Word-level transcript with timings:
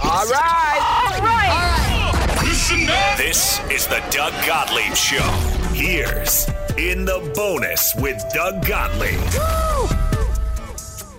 All 0.00 0.26
right. 0.26 0.78
All 0.80 1.20
right. 1.20 2.42
Listen 2.42 2.88
up. 2.88 3.18
This 3.18 3.60
is 3.70 3.86
the 3.86 4.02
Doug 4.10 4.32
Gottlieb 4.46 4.94
Show. 4.94 5.22
Here's 5.74 6.48
In 6.76 7.04
the 7.04 7.30
Bonus 7.34 7.94
with 7.96 8.22
Doug 8.32 8.64
Gottlieb. 8.66 9.18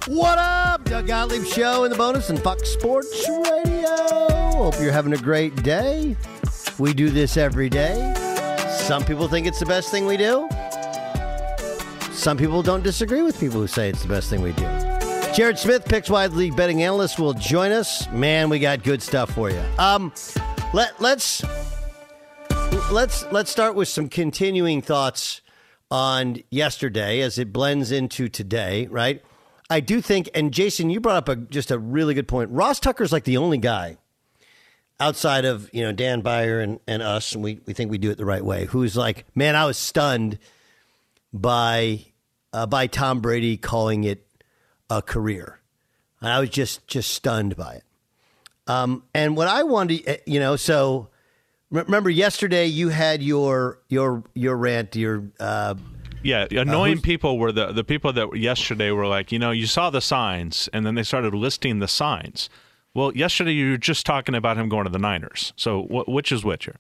What 0.08 0.38
up? 0.40 0.84
Doug 0.86 1.08
Gottlieb 1.08 1.46
Show 1.46 1.84
in 1.84 1.92
the 1.92 1.98
bonus 1.98 2.30
and 2.30 2.42
Fox 2.42 2.70
Sports 2.70 3.30
Radio. 3.30 3.96
Hope 4.58 4.80
you're 4.82 4.92
having 4.92 5.14
a 5.14 5.18
great 5.18 5.62
day. 5.62 6.16
We 6.80 6.94
do 6.94 7.10
this 7.10 7.38
every 7.38 7.70
day. 7.70 8.14
Some 8.70 9.06
people 9.06 9.28
think 9.28 9.46
it's 9.46 9.60
the 9.60 9.66
best 9.68 9.92
thing 9.92 10.06
we 10.06 10.18
do. 10.18 10.50
Some 12.12 12.38
people 12.38 12.64
don't 12.64 12.84
disagree 12.84 13.22
with 13.22 13.40
people 13.40 13.62
who 13.62 13.68
say 13.68 13.90
it's 13.90 14.02
the 14.02 14.08
best 14.08 14.30
thing 14.30 14.42
we 14.42 14.52
do. 14.54 14.79
Jared 15.34 15.58
Smith, 15.58 15.86
Pickswise 15.86 16.34
League 16.36 16.56
betting 16.56 16.84
analyst, 16.84 17.20
will 17.20 17.34
join 17.34 17.72
us. 17.72 18.10
Man, 18.12 18.50
we 18.50 18.60
got 18.60 18.84
good 18.84 19.02
stuff 19.02 19.32
for 19.32 19.50
you. 19.50 19.62
Um, 19.78 20.12
let 20.74 21.00
let's 21.00 21.44
let's 22.92 23.26
let's 23.32 23.50
start 23.50 23.76
with 23.76 23.88
some 23.88 24.10
continuing 24.10 24.82
thoughts 24.82 25.42
on 25.92 26.38
yesterday 26.50 27.22
as 27.22 27.38
it 27.38 27.54
blends 27.54 27.92
into 27.92 28.28
today, 28.28 28.88
right? 28.88 29.24
I 29.70 29.80
do 29.80 30.02
think, 30.02 30.30
and 30.34 30.52
Jason, 30.52 30.90
you 30.90 31.00
brought 31.00 31.18
up 31.18 31.30
a, 31.30 31.36
just 31.36 31.70
a 31.72 31.78
really 31.78 32.16
good 32.16 32.28
point. 32.28 32.50
Ross 32.50 32.80
Tucker's 32.80 33.12
like 33.12 33.24
the 33.24 33.38
only 33.38 33.60
guy 33.60 33.98
outside 35.00 35.46
of 35.46 35.70
you 35.72 35.84
know 35.84 35.92
Dan 35.92 36.22
Byer 36.22 36.62
and, 36.64 36.80
and 36.88 37.02
us, 37.02 37.34
and 37.34 37.44
we, 37.44 37.60
we 37.66 37.74
think 37.74 37.92
we 37.92 37.98
do 37.98 38.10
it 38.12 38.18
the 38.18 38.26
right 38.26 38.44
way. 38.44 38.66
Who's 38.66 38.98
like, 38.98 39.26
man, 39.36 39.56
I 39.56 39.66
was 39.66 39.78
stunned 39.78 40.40
by 41.32 42.06
uh, 42.52 42.66
by 42.66 42.88
Tom 42.88 43.22
Brady 43.22 43.58
calling 43.58 44.04
it 44.04 44.26
a 44.90 45.02
career. 45.02 45.60
And 46.22 46.32
I 46.32 46.40
was 46.40 46.50
just 46.50 46.88
just 46.88 47.12
stunned 47.12 47.56
by 47.56 47.76
it. 47.76 47.84
Um, 48.68 49.04
and 49.14 49.36
what 49.36 49.48
I 49.48 49.64
wanted, 49.64 50.08
uh, 50.08 50.16
you 50.26 50.40
know, 50.40 50.56
so 50.56 51.10
remember 51.72 52.10
yesterday 52.10 52.66
you 52.66 52.90
had 52.90 53.24
your 53.24 53.80
your 53.90 54.24
your 54.34 54.58
rant, 54.58 54.96
your 54.96 55.24
uh, 55.40 55.76
Yeah, 56.22 56.48
annoying 56.52 57.02
people 57.02 57.38
were 57.40 57.52
the 57.52 57.72
the 57.72 57.84
people 57.84 58.12
that 58.14 58.36
yesterday 58.36 58.92
were 58.92 59.08
like, 59.08 59.32
you 59.32 59.40
know, 59.40 59.52
you 59.52 59.66
saw 59.66 59.90
the 59.90 60.02
signs, 60.02 60.70
and 60.74 60.86
then 60.86 60.96
they 60.96 61.04
started 61.04 61.34
listing 61.34 61.80
the 61.80 61.88
signs. 61.88 62.50
Well, 62.94 63.16
yesterday 63.16 63.54
you 63.54 63.72
were 63.72 63.78
just 63.78 64.06
talking 64.06 64.36
about 64.36 64.58
him 64.58 64.68
going 64.68 64.86
to 64.86 64.92
the 64.92 65.00
Niners. 65.00 65.54
So 65.56 65.84
wh- 65.84 66.10
which 66.10 66.32
is 66.32 66.44
which 66.44 66.66
here? 66.66 66.78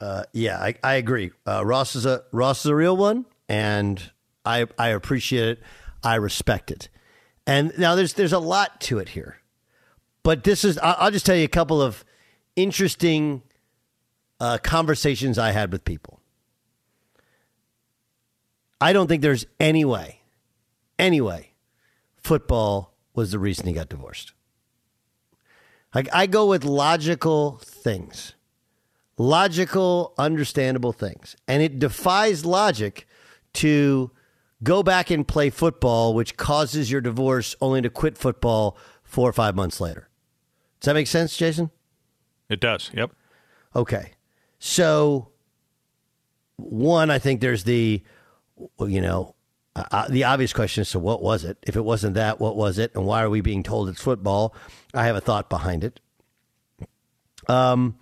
Uh, 0.00 0.24
yeah, 0.32 0.58
I, 0.58 0.74
I 0.82 0.94
agree. 0.94 1.30
Uh, 1.46 1.64
Ross 1.64 1.94
is 1.94 2.06
a 2.06 2.22
Ross 2.32 2.60
is 2.64 2.66
a 2.66 2.74
real 2.74 2.96
one, 2.96 3.26
and 3.48 4.10
I 4.44 4.66
I 4.78 4.88
appreciate 4.88 5.48
it. 5.48 5.62
I 6.02 6.16
respect 6.16 6.70
it. 6.70 6.88
And 7.46 7.72
now 7.78 7.94
there's 7.94 8.14
there's 8.14 8.32
a 8.32 8.38
lot 8.38 8.80
to 8.82 8.98
it 8.98 9.10
here, 9.10 9.38
but 10.22 10.44
this 10.44 10.64
is 10.64 10.78
I'll 10.78 11.10
just 11.10 11.26
tell 11.26 11.36
you 11.36 11.44
a 11.44 11.48
couple 11.48 11.82
of 11.82 12.04
interesting 12.54 13.42
uh, 14.38 14.58
conversations 14.62 15.38
I 15.38 15.50
had 15.50 15.72
with 15.72 15.84
people. 15.84 16.20
I 18.80 18.92
don't 18.92 19.06
think 19.06 19.22
there's 19.22 19.46
any 19.58 19.84
way, 19.84 20.20
any 20.98 21.20
way, 21.20 21.52
football 22.16 22.94
was 23.14 23.32
the 23.32 23.38
reason 23.38 23.66
he 23.66 23.72
got 23.72 23.88
divorced. 23.88 24.32
Like 25.94 26.08
I 26.12 26.26
go 26.26 26.46
with 26.46 26.64
logical 26.64 27.58
things 27.62 28.34
logical, 29.22 30.14
understandable 30.18 30.92
things. 30.92 31.36
And 31.46 31.62
it 31.62 31.78
defies 31.78 32.44
logic 32.44 33.06
to 33.54 34.10
go 34.62 34.82
back 34.82 35.10
and 35.10 35.26
play 35.26 35.50
football, 35.50 36.14
which 36.14 36.36
causes 36.36 36.90
your 36.90 37.00
divorce 37.00 37.56
only 37.60 37.82
to 37.82 37.90
quit 37.90 38.16
football 38.16 38.76
four 39.02 39.28
or 39.28 39.32
five 39.32 39.54
months 39.54 39.80
later. 39.80 40.08
Does 40.80 40.86
that 40.86 40.94
make 40.94 41.06
sense, 41.06 41.36
Jason? 41.36 41.70
It 42.48 42.60
does. 42.60 42.90
Yep. 42.94 43.12
Okay. 43.74 44.12
So, 44.58 45.30
one, 46.56 47.10
I 47.10 47.18
think 47.18 47.40
there's 47.40 47.64
the, 47.64 48.02
you 48.80 49.00
know, 49.00 49.34
uh, 49.74 50.06
the 50.08 50.24
obvious 50.24 50.52
question 50.52 50.82
is 50.82 50.88
so 50.88 50.98
what 50.98 51.22
was 51.22 51.44
it? 51.44 51.56
If 51.62 51.76
it 51.76 51.84
wasn't 51.84 52.14
that, 52.14 52.40
what 52.40 52.56
was 52.56 52.78
it? 52.78 52.94
And 52.94 53.06
why 53.06 53.22
are 53.22 53.30
we 53.30 53.40
being 53.40 53.62
told 53.62 53.88
it's 53.88 54.02
football? 54.02 54.54
I 54.92 55.06
have 55.06 55.16
a 55.16 55.20
thought 55.20 55.48
behind 55.48 55.82
it. 55.82 56.00
Um, 57.48 57.96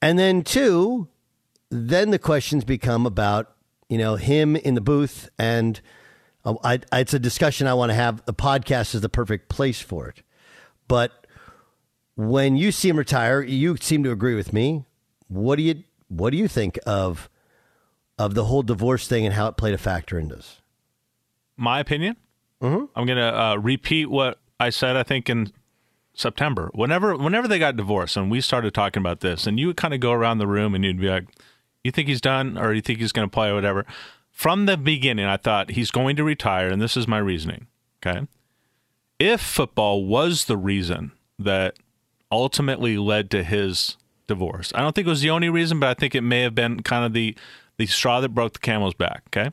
and 0.00 0.18
then 0.18 0.42
two, 0.42 1.08
then 1.70 2.10
the 2.10 2.18
questions 2.18 2.64
become 2.64 3.06
about 3.06 3.51
you 3.92 3.98
know 3.98 4.16
him 4.16 4.56
in 4.56 4.72
the 4.74 4.80
booth, 4.80 5.28
and 5.38 5.78
uh, 6.46 6.54
I, 6.64 6.80
I, 6.90 7.00
it's 7.00 7.12
a 7.12 7.18
discussion 7.18 7.66
I 7.66 7.74
want 7.74 7.90
to 7.90 7.94
have. 7.94 8.24
The 8.24 8.32
podcast 8.32 8.94
is 8.94 9.02
the 9.02 9.10
perfect 9.10 9.50
place 9.50 9.82
for 9.82 10.08
it. 10.08 10.22
But 10.88 11.26
when 12.16 12.56
you 12.56 12.72
see 12.72 12.88
him 12.88 12.96
retire, 12.96 13.42
you 13.42 13.76
seem 13.76 14.02
to 14.04 14.10
agree 14.10 14.34
with 14.34 14.50
me. 14.50 14.86
What 15.28 15.56
do 15.56 15.62
you 15.62 15.84
what 16.08 16.30
do 16.30 16.38
you 16.38 16.48
think 16.48 16.78
of 16.86 17.28
of 18.16 18.34
the 18.34 18.46
whole 18.46 18.62
divorce 18.62 19.06
thing 19.06 19.26
and 19.26 19.34
how 19.34 19.48
it 19.48 19.58
played 19.58 19.74
a 19.74 19.78
factor 19.78 20.18
in 20.18 20.28
this? 20.28 20.62
My 21.58 21.78
opinion. 21.78 22.16
I'm 22.96 23.04
going 23.04 23.18
to 23.18 23.40
uh, 23.40 23.56
repeat 23.56 24.06
what 24.06 24.40
I 24.58 24.70
said. 24.70 24.96
I 24.96 25.02
think 25.02 25.28
in 25.28 25.52
September, 26.14 26.70
whenever 26.72 27.14
whenever 27.14 27.46
they 27.46 27.58
got 27.58 27.76
divorced, 27.76 28.16
and 28.16 28.30
we 28.30 28.40
started 28.40 28.72
talking 28.72 29.02
about 29.02 29.20
this, 29.20 29.46
and 29.46 29.60
you 29.60 29.66
would 29.66 29.76
kind 29.76 29.92
of 29.92 30.00
go 30.00 30.12
around 30.12 30.38
the 30.38 30.46
room 30.46 30.74
and 30.74 30.82
you'd 30.82 30.98
be 30.98 31.10
like, 31.10 31.26
"You 31.84 31.90
think 31.90 32.08
he's 32.08 32.20
done, 32.20 32.58
or 32.58 32.72
you 32.72 32.80
think 32.80 33.00
he's 33.00 33.12
going 33.12 33.28
to 33.28 33.32
play, 33.32 33.48
or 33.48 33.54
whatever." 33.54 33.86
From 34.30 34.66
the 34.66 34.76
beginning, 34.76 35.26
I 35.26 35.36
thought 35.36 35.72
he's 35.72 35.90
going 35.90 36.16
to 36.16 36.24
retire, 36.24 36.68
and 36.68 36.80
this 36.80 36.96
is 36.96 37.06
my 37.06 37.18
reasoning. 37.18 37.66
Okay, 38.04 38.26
if 39.18 39.40
football 39.40 40.04
was 40.04 40.46
the 40.46 40.56
reason 40.56 41.12
that 41.38 41.76
ultimately 42.30 42.96
led 42.96 43.30
to 43.30 43.44
his 43.44 43.96
divorce, 44.26 44.72
I 44.74 44.80
don't 44.80 44.94
think 44.94 45.06
it 45.06 45.10
was 45.10 45.20
the 45.20 45.30
only 45.30 45.48
reason, 45.48 45.78
but 45.80 45.90
I 45.90 45.94
think 45.94 46.14
it 46.14 46.22
may 46.22 46.40
have 46.40 46.54
been 46.54 46.82
kind 46.82 47.04
of 47.04 47.12
the 47.12 47.36
the 47.76 47.86
straw 47.86 48.20
that 48.20 48.30
broke 48.30 48.54
the 48.54 48.58
camel's 48.58 48.94
back. 48.94 49.22
Okay, 49.28 49.50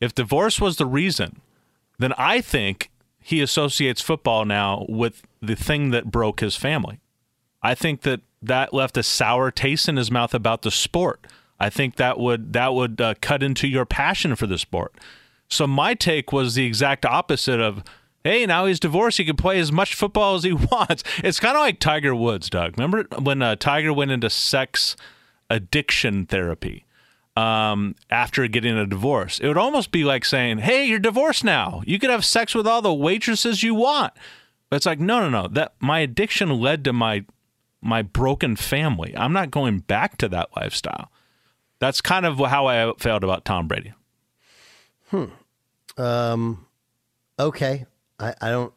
if 0.00 0.14
divorce 0.14 0.60
was 0.60 0.76
the 0.76 0.86
reason, 0.86 1.40
then 1.98 2.12
I 2.18 2.40
think 2.40 2.90
he 3.20 3.40
associates 3.42 4.00
football 4.00 4.44
now 4.44 4.86
with 4.88 5.22
the 5.42 5.56
thing 5.56 5.90
that 5.90 6.10
broke 6.10 6.40
his 6.40 6.56
family. 6.56 7.00
I 7.62 7.74
think 7.74 8.02
that 8.02 8.20
that 8.40 8.72
left 8.72 8.96
a 8.96 9.02
sour 9.02 9.50
taste 9.50 9.88
in 9.88 9.96
his 9.96 10.10
mouth 10.10 10.32
about 10.32 10.62
the 10.62 10.70
sport. 10.70 11.26
I 11.60 11.70
think 11.70 11.96
that 11.96 12.18
would 12.18 12.52
that 12.52 12.74
would 12.74 13.00
uh, 13.00 13.14
cut 13.20 13.42
into 13.42 13.66
your 13.66 13.84
passion 13.84 14.36
for 14.36 14.46
the 14.46 14.58
sport. 14.58 14.94
So 15.48 15.66
my 15.66 15.94
take 15.94 16.32
was 16.32 16.54
the 16.54 16.66
exact 16.66 17.06
opposite 17.06 17.58
of, 17.58 17.82
hey, 18.22 18.44
now 18.44 18.66
he's 18.66 18.78
divorced, 18.78 19.18
he 19.18 19.24
can 19.24 19.36
play 19.36 19.58
as 19.58 19.72
much 19.72 19.94
football 19.94 20.34
as 20.34 20.44
he 20.44 20.52
wants. 20.72 21.02
It's 21.18 21.40
kind 21.40 21.56
of 21.56 21.60
like 21.60 21.80
Tiger 21.80 22.14
Woods, 22.14 22.50
Doug. 22.50 22.78
Remember 22.78 23.06
when 23.18 23.42
uh, 23.42 23.56
Tiger 23.56 23.92
went 23.92 24.10
into 24.10 24.30
sex 24.30 24.96
addiction 25.50 26.26
therapy? 26.26 26.84
um, 27.38 27.94
after 28.10 28.48
getting 28.48 28.76
a 28.76 28.84
divorce. 28.84 29.38
It 29.38 29.46
would 29.46 29.56
almost 29.56 29.92
be 29.92 30.02
like 30.02 30.24
saying, 30.24 30.58
"Hey, 30.58 30.86
you're 30.86 30.98
divorced 30.98 31.44
now. 31.44 31.82
You 31.86 31.98
could 32.00 32.10
have 32.10 32.24
sex 32.24 32.52
with 32.52 32.66
all 32.66 32.82
the 32.82 32.92
waitresses 32.92 33.62
you 33.62 33.76
want." 33.76 34.12
But 34.68 34.76
it's 34.76 34.86
like, 34.86 34.98
no, 34.98 35.20
no, 35.20 35.30
no. 35.30 35.48
That 35.48 35.74
my 35.80 36.00
addiction 36.00 36.50
led 36.50 36.84
to 36.84 36.92
my 36.92 37.24
my 37.80 38.02
broken 38.02 38.56
family. 38.56 39.14
I'm 39.16 39.32
not 39.32 39.52
going 39.52 39.78
back 39.80 40.18
to 40.18 40.28
that 40.30 40.48
lifestyle. 40.56 41.12
That's 41.80 42.00
kind 42.00 42.26
of 42.26 42.38
how 42.38 42.66
I 42.66 42.92
felt 42.98 43.24
about 43.24 43.44
Tom 43.44 43.68
Brady. 43.68 43.92
Hmm. 45.10 45.26
Um. 45.96 46.66
Okay. 47.38 47.86
I, 48.18 48.34
I 48.40 48.50
don't. 48.50 48.72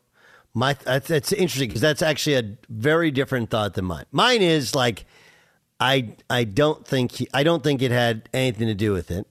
My 0.54 0.74
that's, 0.74 1.08
that's 1.08 1.32
interesting 1.32 1.70
because 1.70 1.82
that's 1.82 2.02
actually 2.02 2.36
a 2.36 2.58
very 2.70 3.10
different 3.12 3.50
thought 3.50 3.74
than 3.74 3.86
mine. 3.86 4.06
Mine 4.12 4.42
is 4.42 4.76
like 4.76 5.06
I 5.80 6.16
I 6.30 6.44
don't 6.44 6.86
think 6.86 7.14
he, 7.14 7.28
I 7.34 7.44
don't 7.44 7.64
think 7.64 7.82
it 7.82 7.92
had 7.92 8.30
anything 8.34 8.68
to 8.68 8.76
do 8.76 8.94
with 8.94 9.12
it. 9.12 9.26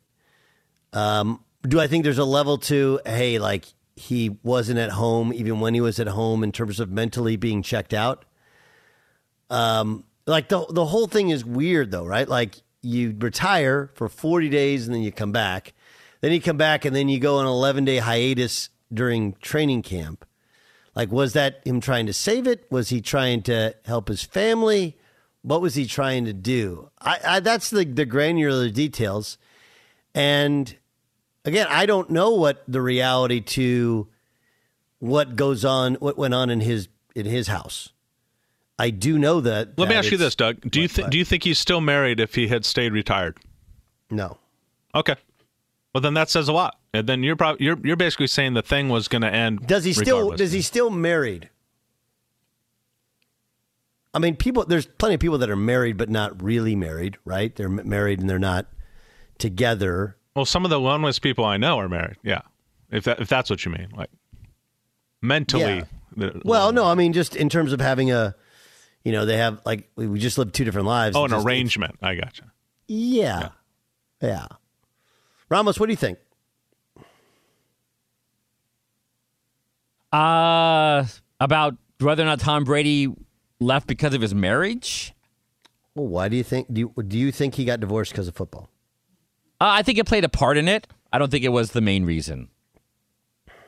Um, 0.92 1.44
do 1.62 1.78
I 1.78 1.86
think 1.86 2.04
there's 2.04 2.18
a 2.18 2.24
level 2.24 2.58
to 2.58 3.00
hey 3.06 3.38
like 3.38 3.66
he 3.94 4.38
wasn't 4.42 4.78
at 4.78 4.90
home 4.90 5.32
even 5.32 5.60
when 5.60 5.74
he 5.74 5.80
was 5.80 6.00
at 6.00 6.08
home 6.08 6.42
in 6.42 6.52
terms 6.52 6.80
of 6.80 6.90
mentally 6.90 7.36
being 7.36 7.62
checked 7.62 7.94
out? 7.94 8.24
Um, 9.48 10.04
like 10.26 10.48
the 10.48 10.66
the 10.70 10.86
whole 10.86 11.06
thing 11.06 11.30
is 11.30 11.44
weird 11.44 11.90
though, 11.92 12.06
right? 12.06 12.28
Like 12.28 12.62
you 12.82 13.14
retire 13.18 13.90
for 13.94 14.08
40 14.08 14.48
days 14.48 14.86
and 14.86 14.94
then 14.94 15.02
you 15.02 15.12
come 15.12 15.32
back. 15.32 15.74
Then 16.20 16.32
you 16.32 16.40
come 16.40 16.56
back 16.56 16.84
and 16.84 16.94
then 16.94 17.08
you 17.08 17.18
go 17.18 17.38
on 17.38 17.46
an 17.46 17.52
11 17.52 17.84
day 17.84 17.98
hiatus 17.98 18.68
during 18.92 19.34
training 19.40 19.82
camp. 19.82 20.24
Like, 20.94 21.12
was 21.12 21.32
that 21.34 21.60
him 21.64 21.80
trying 21.80 22.06
to 22.06 22.12
save 22.12 22.46
it? 22.46 22.66
Was 22.70 22.88
he 22.88 23.00
trying 23.00 23.42
to 23.42 23.74
help 23.84 24.08
his 24.08 24.22
family? 24.22 24.98
What 25.42 25.62
was 25.62 25.74
he 25.74 25.86
trying 25.86 26.24
to 26.26 26.32
do? 26.32 26.90
I, 27.00 27.18
I 27.26 27.40
that's 27.40 27.70
the 27.70 27.84
the 27.84 28.04
granular 28.04 28.68
details. 28.68 29.38
And 30.14 30.76
again, 31.44 31.66
I 31.70 31.86
don't 31.86 32.10
know 32.10 32.30
what 32.30 32.64
the 32.68 32.82
reality 32.82 33.40
to 33.40 34.08
what 34.98 35.36
goes 35.36 35.64
on, 35.64 35.94
what 35.94 36.18
went 36.18 36.34
on 36.34 36.50
in 36.50 36.60
his 36.60 36.88
in 37.14 37.24
his 37.24 37.48
house. 37.48 37.90
I 38.80 38.88
do 38.88 39.18
know 39.18 39.42
that. 39.42 39.78
Let 39.78 39.90
me 39.90 39.94
ask 39.94 40.10
you 40.10 40.16
this, 40.16 40.34
Doug. 40.34 40.58
Do 40.62 40.80
you 40.80 40.88
th- 40.88 41.10
do 41.10 41.18
you 41.18 41.24
think 41.24 41.44
he's 41.44 41.58
still 41.58 41.82
married 41.82 42.18
if 42.18 42.34
he 42.34 42.48
had 42.48 42.64
stayed 42.64 42.92
retired? 42.92 43.36
No. 44.10 44.38
Okay. 44.94 45.16
Well, 45.94 46.00
then 46.00 46.14
that 46.14 46.30
says 46.30 46.48
a 46.48 46.52
lot. 46.54 46.78
And 46.94 47.06
then 47.06 47.22
you're 47.22 47.36
probably 47.36 47.64
you're 47.64 47.78
you're 47.84 47.96
basically 47.96 48.26
saying 48.26 48.54
the 48.54 48.62
thing 48.62 48.88
was 48.88 49.06
going 49.06 49.20
to 49.20 49.32
end. 49.32 49.66
Does 49.66 49.84
he 49.84 49.92
still? 49.92 50.16
regardless. 50.16 50.38
Does 50.38 50.52
he 50.52 50.62
still 50.62 50.88
married? 50.88 51.50
I 54.14 54.18
mean, 54.18 54.34
people. 54.34 54.64
There's 54.64 54.86
plenty 54.86 55.14
of 55.16 55.20
people 55.20 55.36
that 55.38 55.50
are 55.50 55.56
married 55.56 55.98
but 55.98 56.08
not 56.08 56.42
really 56.42 56.74
married, 56.74 57.18
right? 57.26 57.54
They're 57.54 57.68
married 57.68 58.18
and 58.18 58.30
they're 58.30 58.38
not 58.38 58.66
together. 59.36 60.16
Well, 60.34 60.46
some 60.46 60.64
of 60.64 60.70
the 60.70 60.80
loneliest 60.80 61.20
people 61.20 61.44
I 61.44 61.58
know 61.58 61.78
are 61.78 61.88
married. 61.88 62.16
Yeah, 62.22 62.40
if 62.90 63.04
that 63.04 63.20
if 63.20 63.28
that's 63.28 63.50
what 63.50 63.62
you 63.66 63.72
mean, 63.72 63.88
like 63.94 64.10
mentally. 65.20 65.84
Yeah. 66.16 66.30
Well, 66.44 66.72
no, 66.72 66.86
I 66.86 66.94
mean 66.94 67.12
just 67.12 67.36
in 67.36 67.48
terms 67.48 67.72
of 67.72 67.80
having 67.80 68.10
a, 68.10 68.34
you 69.04 69.12
know, 69.12 69.24
they 69.26 69.36
have 69.36 69.60
like 69.64 69.90
we 69.96 70.06
we 70.06 70.18
just 70.18 70.38
lived 70.38 70.54
two 70.54 70.64
different 70.64 70.86
lives. 70.86 71.16
oh, 71.16 71.24
an 71.24 71.30
just- 71.30 71.46
arrangement. 71.46 71.96
I 72.02 72.14
gotcha. 72.14 72.52
Yeah. 72.88 73.50
yeah, 74.20 74.46
Ramos, 75.48 75.78
what 75.78 75.86
do 75.86 75.92
you 75.92 75.96
think? 75.96 76.18
Uh, 80.12 81.04
about 81.38 81.76
whether 82.00 82.22
or 82.22 82.26
not 82.26 82.40
Tom 82.40 82.64
Brady 82.64 83.08
left 83.60 83.86
because 83.86 84.14
of 84.14 84.20
his 84.20 84.34
marriage. 84.34 85.14
Well, 85.94 86.08
why 86.08 86.28
do 86.28 86.36
you 86.36 86.42
think? 86.42 86.72
Do 86.72 86.80
you, 86.80 87.02
do 87.02 87.18
you 87.18 87.30
think 87.32 87.54
he 87.54 87.64
got 87.64 87.80
divorced 87.80 88.12
because 88.12 88.26
of 88.28 88.34
football? 88.34 88.68
Uh, 89.60 89.68
I 89.70 89.82
think 89.82 89.98
it 89.98 90.06
played 90.06 90.24
a 90.24 90.28
part 90.28 90.56
in 90.56 90.68
it. 90.68 90.86
I 91.12 91.18
don't 91.18 91.30
think 91.30 91.44
it 91.44 91.50
was 91.50 91.72
the 91.72 91.80
main 91.80 92.04
reason. 92.04 92.48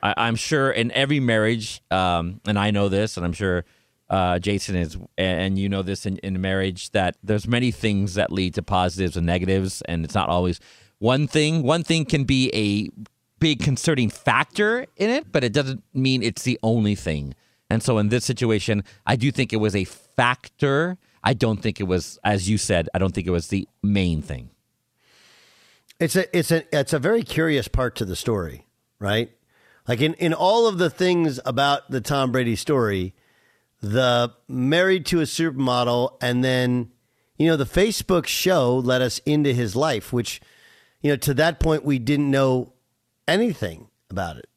I, 0.02 0.14
I'm 0.17 0.37
sure 0.37 0.70
in 0.70 0.90
every 0.93 1.20
marriage, 1.20 1.81
um, 1.90 2.40
and 2.46 2.58
I 2.58 2.70
know 2.70 2.88
this, 2.88 3.17
and 3.17 3.25
I'm 3.26 3.32
sure 3.32 3.64
uh, 4.12 4.38
Jason 4.38 4.76
is, 4.76 4.99
and 5.17 5.59
you 5.59 5.70
know 5.70 5.81
this 5.81 6.05
in, 6.05 6.19
in 6.19 6.38
marriage, 6.38 6.91
that 6.91 7.17
there's 7.25 7.49
many 7.49 7.70
things 7.70 8.12
that 8.14 8.31
lead 8.31 8.53
to 8.55 8.62
positives 8.62 9.17
and 9.17 9.26
negatives, 9.26 9.81
and 9.88 10.05
it's 10.05 10.14
not 10.14 10.29
always 10.29 10.61
one 10.99 11.26
thing. 11.26 11.62
One 11.62 11.82
thing 11.82 12.05
can 12.05 12.25
be 12.25 12.50
a 12.53 12.91
big 13.38 13.61
concerning 13.61 14.11
factor 14.11 14.87
in 14.99 15.09
it, 15.09 15.32
but 15.32 15.43
it 15.43 15.55
doesn't 15.55 15.82
mean 15.94 16.23
it's 16.23 16.43
the 16.43 16.59
only 16.62 16.94
thing. 16.94 17.35
And 17.70 17.82
so 17.82 17.97
in 17.97 18.11
this 18.11 18.26
situation, 18.26 18.85
I 19.06 19.17
do 19.17 19.32
think 19.32 19.50
it 19.50 19.56
was 19.56 19.75
a 19.75 19.85
factor. 19.85 20.99
I 21.25 21.32
don't 21.32 21.62
think 21.62 21.81
it 21.81 21.85
was, 21.85 22.19
as 22.23 22.50
you 22.50 22.59
said, 22.59 22.91
I 22.93 22.99
don't 22.99 23.14
think 23.14 23.26
it 23.26 23.31
was 23.31 23.49
the 23.49 23.67
main 23.82 24.20
thing. 24.20 24.50
It's 25.99 26.17
a 26.17 26.37
it's 26.37 26.50
a 26.50 26.64
it's 26.79 26.93
a 26.93 26.99
very 26.99 27.23
curious 27.23 27.67
part 27.67 27.97
to 27.97 28.05
the 28.05 28.17
story, 28.17 28.67
right? 28.99 29.31
Like 29.88 30.03
in 30.03 30.12
in 30.14 30.35
all 30.35 30.67
of 30.67 30.76
the 30.76 30.91
things 30.91 31.41
about 31.47 31.91
the 31.91 32.03
Tom 32.03 32.31
Brady 32.31 32.56
story, 32.56 33.14
the 33.83 34.33
married 34.49 35.05
to 35.07 35.21
a 35.21 35.25
supermodel 35.25 36.17
and 36.23 36.43
then 36.43 36.91
you 37.37 37.49
know 37.49 37.57
the 37.57 37.65
Facebook 37.65 38.27
show 38.27 38.79
let 38.79 39.03
us 39.03 39.19
into 39.27 39.53
his 39.53 39.77
life, 39.77 40.12
which 40.12 40.41
you 41.03 41.11
know 41.11 41.17
to 41.17 41.35
that 41.35 41.61
point 41.61 41.85
we 41.85 41.99
didn't 41.99 42.31
know 42.31 42.73
anything 43.29 43.89
about 44.09 44.39
it. 44.39 44.49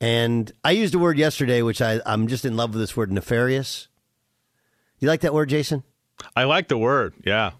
And 0.00 0.52
I 0.62 0.72
used 0.72 0.94
a 0.94 0.98
word 0.98 1.16
yesterday, 1.16 1.62
which 1.62 1.80
I 1.80 2.00
I'm 2.04 2.26
just 2.26 2.44
in 2.44 2.56
love 2.56 2.70
with 2.70 2.80
this 2.80 2.96
word 2.96 3.10
nefarious. 3.10 3.88
You 4.98 5.08
like 5.08 5.20
that 5.20 5.34
word, 5.34 5.48
Jason? 5.48 5.82
I 6.36 6.44
like 6.44 6.68
the 6.68 6.78
word. 6.78 7.14
Yeah. 7.24 7.52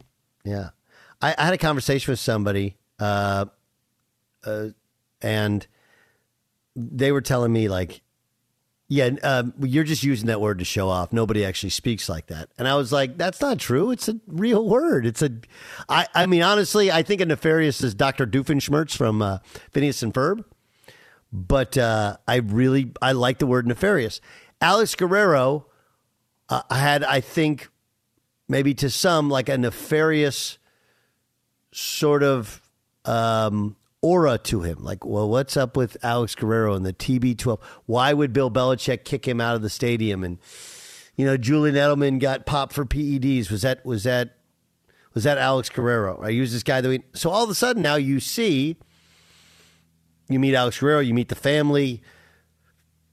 Yeah. 0.44 0.70
I, 1.20 1.34
I 1.36 1.44
had 1.44 1.54
a 1.54 1.58
conversation 1.58 2.12
with 2.12 2.20
somebody, 2.20 2.76
uh, 2.98 3.46
uh, 4.44 4.68
and 5.22 5.66
they 6.76 7.12
were 7.12 7.20
telling 7.20 7.52
me, 7.52 7.68
like, 7.68 8.02
yeah, 8.94 9.10
um, 9.24 9.52
you're 9.60 9.82
just 9.82 10.04
using 10.04 10.28
that 10.28 10.40
word 10.40 10.60
to 10.60 10.64
show 10.64 10.88
off. 10.88 11.12
Nobody 11.12 11.44
actually 11.44 11.70
speaks 11.70 12.08
like 12.08 12.28
that. 12.28 12.48
And 12.56 12.68
I 12.68 12.76
was 12.76 12.92
like, 12.92 13.18
that's 13.18 13.40
not 13.40 13.58
true. 13.58 13.90
It's 13.90 14.08
a 14.08 14.20
real 14.28 14.68
word. 14.68 15.04
It's 15.04 15.20
a, 15.20 15.30
I, 15.88 16.06
I 16.14 16.26
mean, 16.26 16.42
honestly, 16.42 16.92
I 16.92 17.02
think 17.02 17.20
a 17.20 17.26
nefarious 17.26 17.82
is 17.82 17.92
Dr. 17.92 18.24
Doofenshmirtz 18.24 18.96
from 18.96 19.20
uh, 19.20 19.38
Phineas 19.72 20.04
and 20.04 20.14
Ferb. 20.14 20.44
But 21.32 21.76
uh, 21.76 22.18
I 22.28 22.36
really, 22.36 22.92
I 23.02 23.10
like 23.12 23.38
the 23.38 23.46
word 23.46 23.66
nefarious. 23.66 24.20
Alex 24.60 24.94
Guerrero 24.94 25.66
uh, 26.48 26.62
had, 26.70 27.02
I 27.02 27.20
think, 27.20 27.70
maybe 28.46 28.74
to 28.74 28.90
some 28.90 29.28
like 29.28 29.48
a 29.48 29.58
nefarious 29.58 30.58
sort 31.72 32.22
of 32.22 32.62
um, 33.04 33.74
aura 34.04 34.36
to 34.36 34.60
him. 34.60 34.84
Like, 34.84 35.06
well, 35.06 35.30
what's 35.30 35.56
up 35.56 35.78
with 35.78 35.96
Alex 36.02 36.34
Guerrero 36.34 36.74
and 36.74 36.84
the 36.84 36.92
TB12? 36.92 37.58
Why 37.86 38.12
would 38.12 38.34
Bill 38.34 38.50
Belichick 38.50 39.04
kick 39.04 39.26
him 39.26 39.40
out 39.40 39.56
of 39.56 39.62
the 39.62 39.70
stadium? 39.70 40.22
And 40.22 40.38
you 41.16 41.24
know, 41.24 41.38
Julian 41.38 41.74
Edelman 41.74 42.20
got 42.20 42.44
popped 42.44 42.74
for 42.74 42.84
PEDs. 42.84 43.50
Was 43.50 43.62
that 43.62 43.84
was 43.84 44.04
that 44.04 44.36
was 45.14 45.24
that 45.24 45.38
Alex 45.38 45.70
Guerrero? 45.70 46.20
I 46.22 46.28
use 46.28 46.52
this 46.52 46.62
guy 46.62 46.82
that 46.82 46.88
we. 46.88 47.02
So 47.14 47.30
all 47.30 47.44
of 47.44 47.50
a 47.50 47.54
sudden 47.54 47.82
now 47.82 47.94
you 47.94 48.20
see, 48.20 48.76
you 50.28 50.38
meet 50.38 50.54
Alex 50.54 50.78
Guerrero, 50.78 51.00
you 51.00 51.14
meet 51.14 51.30
the 51.30 51.34
family. 51.34 52.02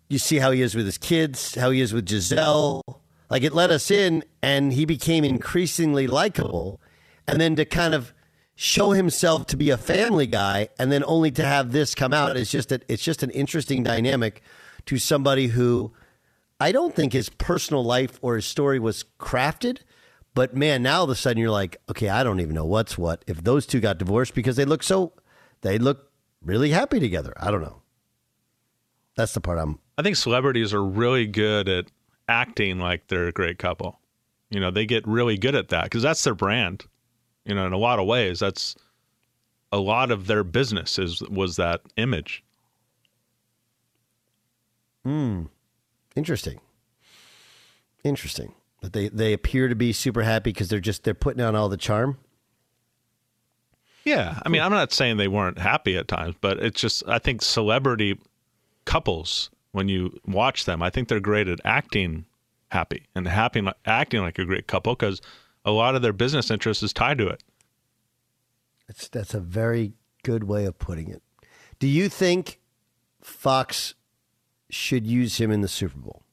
You 0.09 0.19
see 0.19 0.39
how 0.39 0.51
he 0.51 0.61
is 0.61 0.75
with 0.75 0.85
his 0.85 0.97
kids, 0.97 1.55
how 1.55 1.69
he 1.69 1.79
is 1.79 1.93
with 1.93 2.09
Giselle. 2.09 2.81
Like 3.29 3.43
it 3.43 3.53
let 3.53 3.71
us 3.71 3.89
in, 3.89 4.25
and 4.41 4.73
he 4.73 4.83
became 4.83 5.23
increasingly 5.23 6.05
likable. 6.05 6.81
And 7.29 7.39
then 7.39 7.55
to 7.55 7.63
kind 7.63 7.93
of 7.93 8.13
show 8.55 8.91
himself 8.91 9.47
to 9.47 9.57
be 9.57 9.69
a 9.69 9.77
family 9.77 10.27
guy, 10.27 10.69
and 10.77 10.91
then 10.91 11.03
only 11.05 11.31
to 11.31 11.43
have 11.43 11.71
this 11.71 11.95
come 11.95 12.13
out 12.13 12.37
is 12.37 12.51
just 12.51 12.71
a, 12.71 12.79
it's 12.87 13.03
just 13.03 13.23
an 13.23 13.31
interesting 13.31 13.83
dynamic 13.83 14.41
to 14.85 14.97
somebody 14.97 15.47
who 15.47 15.91
I 16.59 16.71
don't 16.71 16.95
think 16.95 17.13
his 17.13 17.29
personal 17.29 17.83
life 17.83 18.19
or 18.21 18.35
his 18.35 18.45
story 18.45 18.79
was 18.79 19.05
crafted. 19.19 19.79
But 20.33 20.55
man, 20.55 20.83
now 20.83 20.99
all 20.99 21.03
of 21.05 21.09
a 21.09 21.15
sudden 21.15 21.39
you're 21.41 21.49
like, 21.49 21.77
okay, 21.89 22.09
I 22.09 22.23
don't 22.23 22.39
even 22.39 22.55
know 22.55 22.65
what's 22.65 22.97
what. 22.97 23.25
If 23.27 23.43
those 23.43 23.65
two 23.65 23.79
got 23.79 23.97
divorced 23.97 24.33
because 24.35 24.55
they 24.55 24.65
look 24.65 24.83
so, 24.83 25.13
they 25.61 25.77
look 25.77 26.11
really 26.41 26.69
happy 26.69 26.99
together. 26.99 27.33
I 27.37 27.51
don't 27.51 27.61
know. 27.61 27.81
That's 29.15 29.33
the 29.33 29.41
part 29.41 29.59
I'm. 29.59 29.79
I 29.97 30.03
think 30.03 30.15
celebrities 30.15 30.73
are 30.73 30.83
really 30.83 31.27
good 31.27 31.67
at 31.67 31.91
acting 32.29 32.79
like 32.79 33.07
they're 33.07 33.27
a 33.27 33.31
great 33.31 33.57
couple. 33.57 33.99
You 34.49 34.59
know, 34.59 34.71
they 34.71 34.85
get 34.85 35.07
really 35.07 35.37
good 35.37 35.55
at 35.55 35.69
that 35.69 35.85
because 35.85 36.03
that's 36.03 36.23
their 36.23 36.35
brand. 36.35 36.85
You 37.45 37.55
know, 37.55 37.65
in 37.65 37.73
a 37.73 37.77
lot 37.77 37.99
of 37.99 38.05
ways, 38.05 38.39
that's 38.39 38.75
a 39.71 39.79
lot 39.79 40.11
of 40.11 40.27
their 40.27 40.43
business 40.43 40.99
is 40.99 41.21
was 41.23 41.55
that 41.55 41.81
image. 41.97 42.43
Hmm. 45.03 45.43
Interesting. 46.15 46.59
Interesting. 48.03 48.53
But 48.81 48.93
they 48.93 49.09
they 49.09 49.33
appear 49.33 49.67
to 49.67 49.75
be 49.75 49.93
super 49.93 50.23
happy 50.23 50.51
because 50.51 50.69
they're 50.69 50.79
just 50.79 51.03
they're 51.03 51.13
putting 51.13 51.41
on 51.41 51.55
all 51.55 51.69
the 51.69 51.77
charm. 51.77 52.17
Yeah, 54.03 54.39
I 54.43 54.49
mean, 54.49 54.63
I'm 54.63 54.71
not 54.71 54.91
saying 54.91 55.17
they 55.17 55.27
weren't 55.27 55.59
happy 55.59 55.95
at 55.95 56.07
times, 56.07 56.35
but 56.41 56.57
it's 56.57 56.81
just 56.81 57.03
I 57.07 57.19
think 57.19 57.41
celebrity 57.41 58.19
couples 58.85 59.51
when 59.71 59.87
you 59.87 60.19
watch 60.25 60.65
them, 60.65 60.81
I 60.81 60.89
think 60.89 61.07
they're 61.07 61.19
great 61.19 61.47
at 61.47 61.59
acting 61.63 62.25
happy 62.71 63.05
and 63.15 63.27
happy 63.27 63.65
acting 63.85 64.21
like 64.21 64.39
a 64.39 64.45
great 64.45 64.67
couple 64.67 64.95
because 64.95 65.21
a 65.65 65.71
lot 65.71 65.95
of 65.95 66.01
their 66.01 66.13
business 66.13 66.49
interest 66.49 66.83
is 66.83 66.93
tied 66.93 67.17
to 67.19 67.27
it. 67.27 67.43
That's 68.87 69.07
that's 69.07 69.33
a 69.33 69.39
very 69.39 69.93
good 70.23 70.43
way 70.43 70.65
of 70.65 70.77
putting 70.77 71.09
it. 71.09 71.21
Do 71.79 71.87
you 71.87 72.09
think 72.09 72.59
Fox 73.21 73.95
should 74.69 75.05
use 75.05 75.37
him 75.37 75.51
in 75.51 75.61
the 75.61 75.67
Super 75.67 75.97
Bowl? 75.97 76.23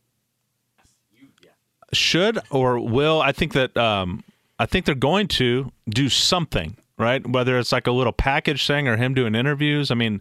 Should 1.92 2.38
or 2.50 2.78
will? 2.78 3.22
I 3.22 3.32
think 3.32 3.54
that 3.54 3.76
um, 3.76 4.22
I 4.58 4.66
think 4.66 4.84
they're 4.84 4.94
going 4.94 5.28
to 5.28 5.72
do 5.88 6.08
something, 6.08 6.76
right? 6.98 7.26
Whether 7.26 7.58
it's 7.58 7.72
like 7.72 7.86
a 7.86 7.92
little 7.92 8.12
package 8.12 8.66
thing 8.66 8.88
or 8.88 8.96
him 8.96 9.14
doing 9.14 9.34
interviews. 9.34 9.90
I 9.90 9.94
mean, 9.94 10.20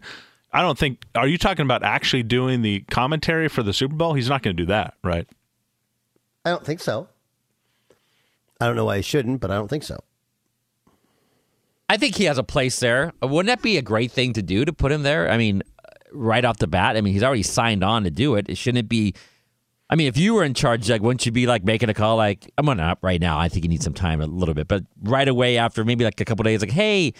I 0.52 0.62
don't 0.62 0.78
think. 0.78 1.02
Are 1.14 1.26
you 1.26 1.36
talking 1.36 1.64
about 1.64 1.82
actually 1.82 2.22
doing 2.22 2.62
the 2.62 2.80
commentary 2.90 3.48
for 3.48 3.62
the 3.62 3.74
Super 3.74 3.94
Bowl? 3.94 4.14
He's 4.14 4.30
not 4.30 4.42
going 4.42 4.56
to 4.56 4.62
do 4.62 4.66
that, 4.68 4.94
right? 5.04 5.28
I 6.44 6.50
don't 6.50 6.64
think 6.64 6.80
so. 6.80 7.08
I 8.60 8.66
don't 8.66 8.76
know 8.76 8.84
why 8.84 8.96
he 8.96 9.02
shouldn't, 9.02 9.40
but 9.40 9.50
I 9.50 9.54
don't 9.54 9.68
think 9.68 9.84
so. 9.84 9.98
I 11.88 11.96
think 11.96 12.16
he 12.16 12.24
has 12.24 12.38
a 12.38 12.42
place 12.42 12.80
there. 12.80 13.12
Wouldn't 13.22 13.46
that 13.46 13.62
be 13.62 13.78
a 13.78 13.82
great 13.82 14.12
thing 14.12 14.34
to 14.34 14.42
do 14.42 14.64
to 14.64 14.72
put 14.72 14.92
him 14.92 15.02
there? 15.02 15.30
I 15.30 15.38
mean, 15.38 15.62
right 16.12 16.44
off 16.44 16.58
the 16.58 16.66
bat, 16.66 16.96
I 16.96 17.00
mean, 17.00 17.14
he's 17.14 17.22
already 17.22 17.42
signed 17.42 17.82
on 17.82 18.04
to 18.04 18.10
do 18.10 18.34
it. 18.34 18.48
It 18.48 18.56
shouldn't 18.56 18.88
be. 18.88 19.14
I 19.90 19.96
mean, 19.96 20.06
if 20.06 20.18
you 20.18 20.34
were 20.34 20.44
in 20.44 20.52
charge, 20.52 20.90
like, 20.90 21.00
wouldn't 21.00 21.24
you 21.24 21.32
be 21.32 21.46
like 21.46 21.64
making 21.64 21.88
a 21.88 21.94
call? 21.94 22.16
Like, 22.16 22.50
I'm 22.58 22.66
gonna 22.66 22.82
up 22.82 22.98
right 23.00 23.20
now. 23.20 23.38
I 23.38 23.48
think 23.48 23.64
you 23.64 23.70
need 23.70 23.82
some 23.82 23.94
time 23.94 24.20
a 24.20 24.26
little 24.26 24.54
bit, 24.54 24.68
but 24.68 24.84
right 25.02 25.26
away 25.26 25.56
after 25.56 25.82
maybe 25.82 26.04
like 26.04 26.20
a 26.20 26.26
couple 26.26 26.42
days, 26.42 26.60
like, 26.60 26.70
hey, 26.70 27.14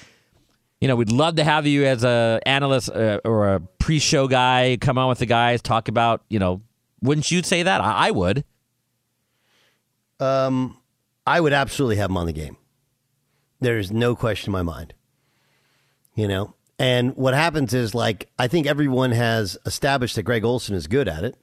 you 0.80 0.86
know, 0.86 0.96
we'd 0.96 1.10
love 1.10 1.36
to 1.36 1.44
have 1.44 1.66
you 1.66 1.86
as 1.86 2.04
a 2.04 2.40
analyst 2.44 2.90
uh, 2.90 3.20
or 3.24 3.54
a 3.54 3.60
pre-show 3.60 4.28
guy. 4.28 4.76
Come 4.80 4.98
on 4.98 5.08
with 5.08 5.18
the 5.18 5.26
guys, 5.26 5.62
talk 5.62 5.88
about, 5.88 6.22
you 6.28 6.38
know, 6.38 6.60
wouldn't 7.00 7.30
you 7.30 7.42
say 7.42 7.62
that? 7.62 7.80
I, 7.80 8.08
I 8.08 8.10
would. 8.10 8.44
Um, 10.20 10.77
I 11.28 11.40
would 11.40 11.52
absolutely 11.52 11.96
have 11.96 12.08
him 12.08 12.16
on 12.16 12.24
the 12.24 12.32
game. 12.32 12.56
There's 13.60 13.92
no 13.92 14.16
question 14.16 14.48
in 14.48 14.52
my 14.52 14.62
mind. 14.62 14.94
You 16.14 16.26
know, 16.26 16.54
and 16.78 17.14
what 17.16 17.34
happens 17.34 17.74
is 17.74 17.94
like 17.94 18.30
I 18.38 18.48
think 18.48 18.66
everyone 18.66 19.12
has 19.12 19.58
established 19.66 20.16
that 20.16 20.22
Greg 20.22 20.42
Olsen 20.42 20.74
is 20.74 20.86
good 20.86 21.06
at 21.06 21.24
it. 21.24 21.36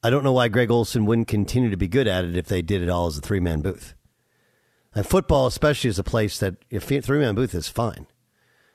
I 0.00 0.10
don't 0.10 0.22
know 0.22 0.32
why 0.32 0.46
Greg 0.46 0.70
Olsen 0.70 1.06
wouldn't 1.06 1.26
continue 1.26 1.70
to 1.70 1.76
be 1.76 1.88
good 1.88 2.06
at 2.06 2.24
it 2.24 2.36
if 2.36 2.46
they 2.46 2.62
did 2.62 2.82
it 2.82 2.88
all 2.88 3.08
as 3.08 3.18
a 3.18 3.20
three 3.20 3.40
man 3.40 3.62
booth. 3.62 3.94
And 4.94 5.04
football, 5.04 5.48
especially, 5.48 5.90
is 5.90 5.98
a 5.98 6.04
place 6.04 6.38
that 6.38 6.64
if 6.70 6.84
three 6.84 7.18
man 7.18 7.34
booth 7.34 7.54
is 7.54 7.68
fine. 7.68 8.06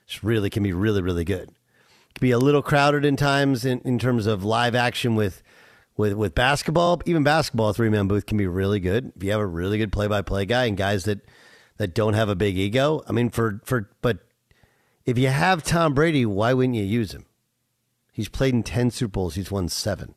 It 0.06 0.22
really 0.22 0.50
can 0.50 0.62
be 0.62 0.74
really 0.74 1.00
really 1.00 1.24
good. 1.24 1.48
It 1.48 2.14
can 2.14 2.20
be 2.20 2.30
a 2.30 2.38
little 2.38 2.62
crowded 2.62 3.06
in 3.06 3.16
times 3.16 3.64
in, 3.64 3.80
in 3.80 3.98
terms 3.98 4.26
of 4.26 4.44
live 4.44 4.74
action 4.74 5.14
with 5.14 5.42
with 5.96 6.12
with 6.14 6.34
basketball, 6.34 7.00
even 7.06 7.22
basketball, 7.22 7.72
three 7.72 7.88
man 7.88 8.08
booth 8.08 8.26
can 8.26 8.36
be 8.36 8.46
really 8.46 8.80
good 8.80 9.12
if 9.16 9.22
you 9.22 9.30
have 9.30 9.40
a 9.40 9.46
really 9.46 9.78
good 9.78 9.92
play 9.92 10.06
by 10.06 10.22
play 10.22 10.44
guy 10.44 10.64
and 10.66 10.76
guys 10.76 11.04
that 11.04 11.20
that 11.78 11.94
don't 11.94 12.14
have 12.14 12.28
a 12.28 12.36
big 12.36 12.56
ego. 12.56 13.02
I 13.08 13.12
mean, 13.12 13.30
for 13.30 13.60
for 13.64 13.90
but 14.02 14.18
if 15.04 15.18
you 15.18 15.28
have 15.28 15.62
Tom 15.62 15.94
Brady, 15.94 16.26
why 16.26 16.52
wouldn't 16.52 16.76
you 16.76 16.84
use 16.84 17.12
him? 17.12 17.26
He's 18.12 18.28
played 18.28 18.54
in 18.54 18.62
ten 18.62 18.90
Super 18.90 19.12
Bowls. 19.12 19.34
He's 19.34 19.50
won 19.50 19.68
seven. 19.68 20.14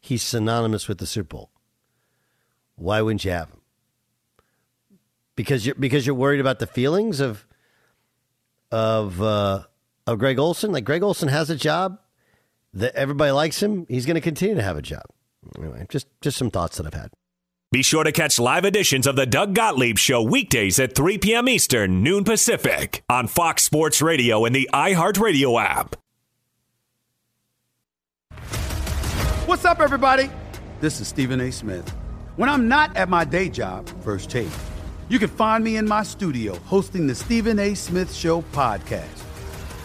He's 0.00 0.22
synonymous 0.22 0.88
with 0.88 0.98
the 0.98 1.06
Super 1.06 1.36
Bowl. 1.36 1.50
Why 2.76 3.00
wouldn't 3.00 3.24
you 3.24 3.30
have 3.30 3.50
him? 3.50 3.60
Because 5.36 5.64
you're 5.64 5.74
because 5.76 6.06
you're 6.06 6.14
worried 6.14 6.40
about 6.40 6.58
the 6.58 6.66
feelings 6.66 7.20
of 7.20 7.46
of 8.70 9.22
uh, 9.22 9.64
of 10.06 10.18
Greg 10.18 10.38
Olsen. 10.38 10.72
Like 10.72 10.84
Greg 10.84 11.02
Olsen 11.02 11.28
has 11.28 11.50
a 11.50 11.56
job 11.56 11.98
that 12.74 12.94
everybody 12.94 13.30
likes 13.30 13.62
him, 13.62 13.86
he's 13.88 14.06
going 14.06 14.16
to 14.16 14.20
continue 14.20 14.54
to 14.54 14.62
have 14.62 14.76
a 14.76 14.82
job. 14.82 15.04
Anyway, 15.58 15.86
just 15.88 16.06
just 16.20 16.36
some 16.36 16.50
thoughts 16.50 16.76
that 16.76 16.86
I've 16.86 16.94
had. 16.94 17.10
Be 17.72 17.82
sure 17.82 18.04
to 18.04 18.12
catch 18.12 18.38
live 18.38 18.64
editions 18.64 19.06
of 19.06 19.16
the 19.16 19.26
Doug 19.26 19.54
Gottlieb 19.54 19.98
Show 19.98 20.22
weekdays 20.22 20.78
at 20.78 20.94
3 20.94 21.18
p.m. 21.18 21.48
Eastern, 21.48 22.02
noon 22.04 22.22
Pacific, 22.22 23.02
on 23.08 23.26
Fox 23.26 23.64
Sports 23.64 24.00
Radio 24.00 24.44
and 24.44 24.54
the 24.54 24.70
iHeartRadio 24.72 25.60
app. 25.60 25.96
What's 29.46 29.64
up, 29.64 29.80
everybody? 29.80 30.30
This 30.80 31.00
is 31.00 31.08
Stephen 31.08 31.40
A. 31.40 31.50
Smith. 31.50 31.88
When 32.36 32.48
I'm 32.48 32.68
not 32.68 32.96
at 32.96 33.08
my 33.08 33.24
day 33.24 33.48
job, 33.48 33.88
First 34.02 34.30
Take, 34.30 34.48
you 35.08 35.18
can 35.18 35.28
find 35.28 35.62
me 35.62 35.76
in 35.76 35.86
my 35.86 36.02
studio 36.02 36.54
hosting 36.60 37.06
the 37.06 37.14
Stephen 37.14 37.58
A. 37.58 37.74
Smith 37.74 38.14
Show 38.14 38.42
podcast. 38.52 39.33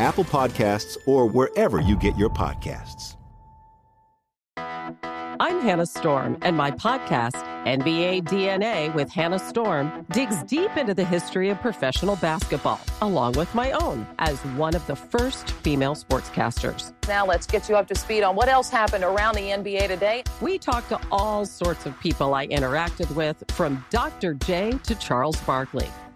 Apple 0.00 0.24
Podcasts, 0.24 0.96
or 1.06 1.26
wherever 1.26 1.80
you 1.80 1.96
get 1.96 2.16
your 2.16 2.30
podcasts. 2.30 3.16
I'm 5.40 5.60
Hannah 5.62 5.86
Storm, 5.86 6.38
and 6.42 6.56
my 6.56 6.70
podcast, 6.70 7.44
NBA 7.66 8.24
DNA 8.24 8.94
with 8.94 9.10
Hannah 9.10 9.38
Storm, 9.38 10.06
digs 10.12 10.42
deep 10.44 10.76
into 10.76 10.94
the 10.94 11.04
history 11.04 11.50
of 11.50 11.60
professional 11.60 12.14
basketball, 12.16 12.80
along 13.02 13.32
with 13.32 13.52
my 13.52 13.72
own 13.72 14.06
as 14.20 14.38
one 14.56 14.76
of 14.76 14.86
the 14.86 14.94
first 14.94 15.50
female 15.50 15.96
sportscasters. 15.96 16.92
Now 17.08 17.26
let's 17.26 17.46
get 17.46 17.68
you 17.68 17.76
up 17.76 17.88
to 17.88 17.96
speed 17.96 18.22
on 18.22 18.36
what 18.36 18.48
else 18.48 18.70
happened 18.70 19.02
around 19.02 19.34
the 19.34 19.50
NBA 19.50 19.88
today. 19.88 20.22
We 20.40 20.56
talked 20.56 20.88
to 20.90 21.00
all 21.10 21.44
sorts 21.44 21.84
of 21.84 21.98
people 21.98 22.32
I 22.32 22.46
interacted 22.46 23.12
with, 23.16 23.42
from 23.50 23.84
Dr. 23.90 24.34
J 24.34 24.78
to 24.84 24.94
Charles 24.94 25.36
Barkley 25.40 25.88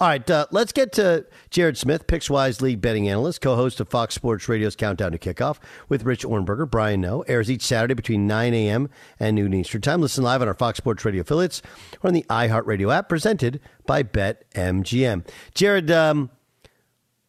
All 0.00 0.06
right, 0.06 0.30
uh, 0.30 0.46
let's 0.52 0.70
get 0.70 0.92
to 0.92 1.26
Jared 1.50 1.76
Smith, 1.76 2.06
Pickswise 2.06 2.62
League 2.62 2.80
betting 2.80 3.08
analyst, 3.08 3.40
co-host 3.40 3.80
of 3.80 3.88
Fox 3.88 4.14
Sports 4.14 4.48
Radio's 4.48 4.76
Countdown 4.76 5.10
to 5.10 5.18
Kickoff 5.18 5.58
with 5.88 6.04
Rich 6.04 6.22
Ohrnberger. 6.24 6.70
Brian 6.70 7.00
Noe 7.00 7.22
airs 7.26 7.50
each 7.50 7.62
Saturday 7.62 7.94
between 7.94 8.28
9 8.28 8.54
a.m. 8.54 8.90
and 9.18 9.34
noon 9.34 9.52
Eastern 9.54 9.80
Time. 9.80 10.00
Listen 10.00 10.22
live 10.22 10.40
on 10.40 10.46
our 10.46 10.54
Fox 10.54 10.78
Sports 10.78 11.04
Radio 11.04 11.22
affiliates 11.22 11.62
or 12.00 12.08
on 12.08 12.14
the 12.14 12.24
iHeartRadio 12.30 12.94
app, 12.94 13.08
presented 13.08 13.58
by 13.86 14.04
BetMGM. 14.04 15.26
Jared, 15.54 15.90
um, 15.90 16.30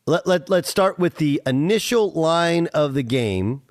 let, 0.05 0.27
let, 0.27 0.47
let's 0.47 0.69
start 0.69 0.99
with 0.99 1.15
the 1.15 1.41
initial 1.47 2.11
line 2.11 2.67
of 2.67 2.93
the 2.93 3.01
game, 3.01 3.63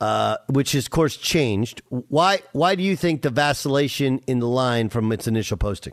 uh, 0.00 0.38
which 0.48 0.72
has, 0.72 0.86
of 0.86 0.90
course, 0.90 1.18
changed. 1.18 1.82
Why, 1.90 2.40
why 2.52 2.76
do 2.76 2.82
you 2.82 2.96
think 2.96 3.20
the 3.20 3.30
vacillation 3.30 4.22
in 4.26 4.38
the 4.38 4.48
line 4.48 4.88
from 4.88 5.12
its 5.12 5.26
initial 5.26 5.58
posting? 5.58 5.92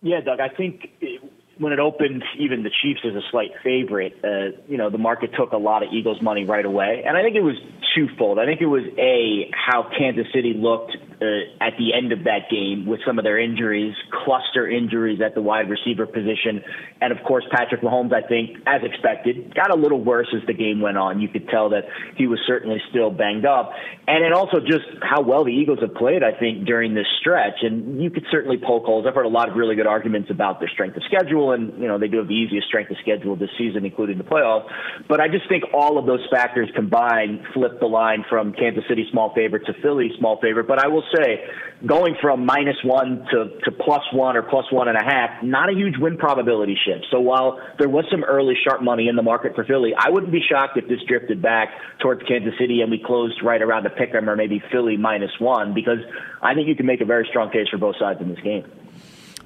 Yeah, 0.00 0.20
Doug, 0.20 0.40
I 0.40 0.48
think 0.48 0.88
it, 1.00 1.22
when 1.58 1.72
it 1.72 1.80
opened, 1.80 2.22
even 2.38 2.62
the 2.62 2.70
Chiefs 2.70 3.00
as 3.04 3.14
a 3.14 3.22
slight 3.30 3.50
favorite, 3.64 4.14
uh, 4.22 4.56
you 4.68 4.76
know, 4.76 4.90
the 4.90 4.98
market 4.98 5.30
took 5.36 5.52
a 5.52 5.56
lot 5.56 5.82
of 5.82 5.92
Eagles 5.92 6.22
money 6.22 6.44
right 6.44 6.64
away. 6.64 7.02
And 7.06 7.16
I 7.16 7.22
think 7.22 7.34
it 7.34 7.42
was 7.42 7.56
twofold. 7.94 8.38
I 8.38 8.46
think 8.46 8.60
it 8.60 8.66
was 8.66 8.84
A, 8.96 9.50
how 9.52 9.90
Kansas 9.96 10.26
City 10.32 10.54
looked 10.56 10.96
uh, 11.20 11.64
at 11.64 11.74
the 11.78 11.92
end 11.94 12.12
of 12.12 12.24
that 12.24 12.50
game 12.50 12.86
with 12.86 13.00
some 13.06 13.18
of 13.18 13.24
their 13.24 13.38
injuries, 13.38 13.94
cluster 14.24 14.68
injuries 14.68 15.20
at 15.24 15.34
the 15.34 15.42
wide 15.42 15.68
receiver 15.68 16.06
position. 16.06 16.62
And 17.00 17.12
of 17.12 17.18
course, 17.26 17.44
Patrick 17.50 17.80
Mahomes, 17.80 18.12
I 18.12 18.26
think, 18.26 18.58
as 18.66 18.82
expected, 18.84 19.54
got 19.54 19.70
a 19.70 19.76
little 19.76 20.02
worse 20.02 20.28
as 20.34 20.46
the 20.46 20.54
game 20.54 20.80
went 20.80 20.96
on. 20.96 21.20
You 21.20 21.28
could 21.28 21.48
tell 21.48 21.70
that 21.70 21.84
he 22.16 22.26
was 22.26 22.38
certainly 22.46 22.78
still 22.90 23.10
banged 23.10 23.46
up. 23.46 23.72
And 24.06 24.24
then 24.24 24.32
also 24.32 24.58
just 24.60 24.86
how 25.02 25.22
well 25.22 25.44
the 25.44 25.50
Eagles 25.50 25.80
have 25.80 25.94
played, 25.94 26.22
I 26.22 26.38
think, 26.38 26.66
during 26.66 26.94
this 26.94 27.06
stretch. 27.20 27.62
And 27.62 28.00
you 28.02 28.10
could 28.10 28.24
certainly 28.30 28.56
poke 28.56 28.84
holes. 28.84 29.04
I've 29.06 29.14
heard 29.14 29.26
a 29.26 29.28
lot 29.28 29.48
of 29.48 29.56
really 29.56 29.74
good 29.74 29.86
arguments 29.86 30.30
about 30.30 30.60
their 30.60 30.68
strength 30.68 30.96
of 30.96 31.02
schedule. 31.04 31.52
And, 31.52 31.80
you 31.80 31.88
know, 31.88 31.98
they 31.98 32.08
do 32.08 32.18
have 32.18 32.28
the 32.28 32.34
easiest 32.34 32.68
strength 32.68 32.90
of 32.90 32.96
schedule 33.02 33.36
this 33.36 33.50
season, 33.58 33.84
including 33.84 34.18
the 34.18 34.24
playoffs. 34.24 34.70
But 35.08 35.20
I 35.20 35.28
just 35.28 35.48
think 35.48 35.64
all 35.74 35.98
of 35.98 36.06
those 36.06 36.26
factors 36.30 36.70
combined 36.74 37.40
flip 37.52 37.80
the 37.80 37.86
line 37.86 38.24
from 38.28 38.52
Kansas 38.52 38.84
City 38.88 39.06
small 39.10 39.34
favorite 39.34 39.66
to 39.66 39.74
Philly 39.82 40.10
small 40.18 40.40
favorite. 40.40 40.68
But 40.68 40.78
I 40.78 40.88
will 40.88 41.04
say, 41.14 41.44
going 41.86 42.16
from 42.20 42.44
minus 42.44 42.76
one 42.82 43.24
to, 43.30 43.58
to 43.64 43.70
plus 43.70 44.02
one 44.12 44.36
or 44.36 44.42
plus 44.42 44.64
one 44.72 44.88
and 44.88 44.96
a 44.96 45.04
half, 45.04 45.42
not 45.42 45.68
a 45.68 45.72
huge 45.72 45.94
win 45.98 46.16
probability 46.16 46.76
shift. 46.84 47.06
So 47.10 47.20
while 47.20 47.60
there 47.78 47.88
was 47.88 48.04
some 48.10 48.24
early 48.24 48.54
sharp 48.64 48.82
money 48.82 49.08
in 49.08 49.16
the 49.16 49.22
market 49.22 49.54
for 49.54 49.64
Philly, 49.64 49.92
I 49.96 50.10
wouldn't 50.10 50.32
be 50.32 50.40
shocked 50.40 50.76
if 50.76 50.88
this 50.88 50.98
drifted 51.06 51.40
back 51.40 51.68
towards 52.00 52.22
Kansas 52.24 52.54
City 52.58 52.80
and 52.80 52.90
we 52.90 53.02
closed 53.04 53.42
right 53.42 53.62
around 53.62 53.84
the 53.84 53.90
pick 53.90 54.14
'em 54.14 54.28
or 54.28 54.36
maybe 54.36 54.62
Philly 54.72 54.96
minus 54.96 55.30
one 55.38 55.74
because 55.74 56.00
I 56.42 56.54
think 56.54 56.68
you 56.68 56.74
can 56.74 56.86
make 56.86 57.00
a 57.00 57.06
very 57.06 57.26
strong 57.28 57.50
case 57.50 57.68
for 57.68 57.78
both 57.78 57.96
sides 57.98 58.20
in 58.20 58.28
this 58.28 58.40
game. 58.40 58.64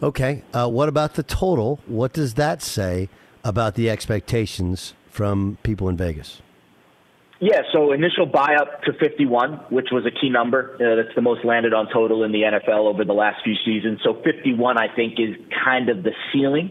Okay. 0.02 0.42
Uh, 0.52 0.68
what 0.68 0.88
about 0.88 1.14
the 1.14 1.22
total? 1.22 1.80
What 1.86 2.12
does 2.12 2.34
that 2.34 2.62
say 2.62 3.08
about 3.44 3.74
the 3.74 3.90
expectations 3.90 4.94
from 5.08 5.58
people 5.62 5.88
in 5.88 5.96
Vegas? 5.96 6.40
Yeah, 7.42 7.62
so 7.72 7.90
initial 7.90 8.24
buy 8.24 8.54
up 8.54 8.82
to 8.82 8.92
51, 8.92 9.64
which 9.70 9.88
was 9.90 10.06
a 10.06 10.12
key 10.12 10.30
number. 10.30 10.76
Uh, 10.76 10.94
that's 10.94 11.12
the 11.16 11.22
most 11.22 11.44
landed 11.44 11.74
on 11.74 11.88
total 11.92 12.22
in 12.22 12.30
the 12.30 12.42
NFL 12.42 12.86
over 12.86 13.04
the 13.04 13.14
last 13.14 13.42
few 13.42 13.56
seasons. 13.64 13.98
So 14.04 14.14
51, 14.22 14.78
I 14.78 14.86
think, 14.94 15.14
is 15.18 15.34
kind 15.64 15.88
of 15.88 16.04
the 16.04 16.12
ceiling. 16.32 16.70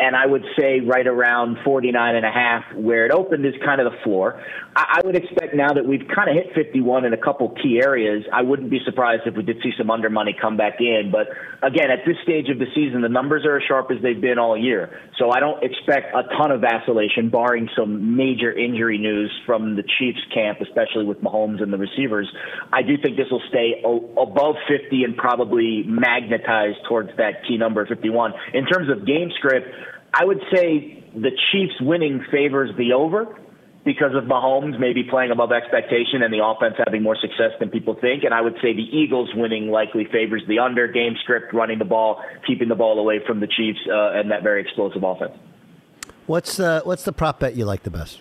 And 0.00 0.14
I 0.14 0.26
would 0.26 0.44
say 0.58 0.78
right 0.80 1.06
around 1.06 1.58
49 1.64 2.14
and 2.14 2.24
a 2.24 2.30
half, 2.30 2.62
where 2.76 3.04
it 3.04 3.12
opened, 3.12 3.44
is 3.44 3.54
kind 3.64 3.80
of 3.80 3.90
the 3.90 3.98
floor. 4.04 4.40
I, 4.76 5.00
would 5.04 5.16
expect 5.16 5.56
now 5.56 5.72
that 5.74 5.84
we've 5.84 6.06
kind 6.14 6.30
of 6.30 6.36
hit 6.36 6.54
51 6.54 7.04
in 7.04 7.12
a 7.12 7.16
couple 7.16 7.50
key 7.60 7.80
areas, 7.82 8.22
I 8.32 8.42
wouldn't 8.42 8.70
be 8.70 8.78
surprised 8.84 9.22
if 9.26 9.34
we 9.34 9.42
did 9.42 9.56
see 9.60 9.72
some 9.76 9.90
under 9.90 10.08
money 10.08 10.36
come 10.40 10.56
back 10.56 10.74
in. 10.78 11.10
But 11.10 11.26
again, 11.66 11.90
at 11.90 12.06
this 12.06 12.14
stage 12.22 12.48
of 12.48 12.60
the 12.60 12.66
season, 12.76 13.02
the 13.02 13.08
numbers 13.08 13.44
are 13.44 13.56
as 13.56 13.64
sharp 13.66 13.90
as 13.90 14.00
they've 14.00 14.20
been 14.20 14.38
all 14.38 14.56
year. 14.56 15.00
So 15.18 15.32
I 15.32 15.40
don't 15.40 15.64
expect 15.64 16.14
a 16.14 16.22
ton 16.38 16.52
of 16.52 16.60
vacillation, 16.60 17.28
barring 17.28 17.68
some 17.76 18.16
major 18.16 18.52
injury 18.52 18.98
news 18.98 19.32
from 19.44 19.74
the 19.74 19.82
Chiefs 19.98 20.22
camp, 20.32 20.58
especially 20.60 21.06
with 21.06 21.20
Mahomes 21.22 21.60
and 21.60 21.72
the 21.72 21.78
receivers. 21.78 22.30
I 22.72 22.82
do 22.82 22.94
think 23.02 23.16
this 23.16 23.26
will 23.32 23.42
stay 23.48 23.82
above 23.82 24.54
50 24.68 25.02
and 25.02 25.16
probably 25.16 25.82
magnetized 25.86 26.86
towards 26.88 27.10
that 27.16 27.42
key 27.48 27.56
number 27.58 27.84
51. 27.84 28.32
In 28.54 28.64
terms 28.66 28.88
of 28.90 29.04
game 29.04 29.30
script, 29.36 29.66
I 30.14 30.24
would 30.24 30.40
say 30.52 31.04
the 31.14 31.30
Chiefs 31.52 31.74
winning 31.80 32.24
favors 32.30 32.70
the 32.76 32.92
over 32.92 33.38
because 33.84 34.14
of 34.14 34.24
Mahomes 34.24 34.78
maybe 34.78 35.02
playing 35.02 35.30
above 35.30 35.50
expectation 35.52 36.22
and 36.22 36.32
the 36.32 36.44
offense 36.44 36.74
having 36.84 37.02
more 37.02 37.16
success 37.16 37.52
than 37.58 37.70
people 37.70 37.96
think. 38.00 38.24
And 38.24 38.34
I 38.34 38.40
would 38.40 38.54
say 38.60 38.74
the 38.74 38.84
Eagles 38.92 39.30
winning 39.34 39.70
likely 39.70 40.06
favors 40.12 40.42
the 40.46 40.58
under 40.58 40.88
game 40.88 41.14
script, 41.22 41.54
running 41.54 41.78
the 41.78 41.86
ball, 41.86 42.22
keeping 42.46 42.68
the 42.68 42.74
ball 42.74 42.98
away 42.98 43.20
from 43.26 43.40
the 43.40 43.46
Chiefs, 43.46 43.78
uh, 43.88 44.18
and 44.18 44.30
that 44.30 44.42
very 44.42 44.60
explosive 44.60 45.02
offense. 45.02 45.32
What's 46.26 46.58
the 46.58 46.82
what's 46.84 47.04
the 47.04 47.12
prop 47.12 47.40
bet 47.40 47.56
you 47.56 47.64
like 47.64 47.84
the 47.84 47.90
best? 47.90 48.20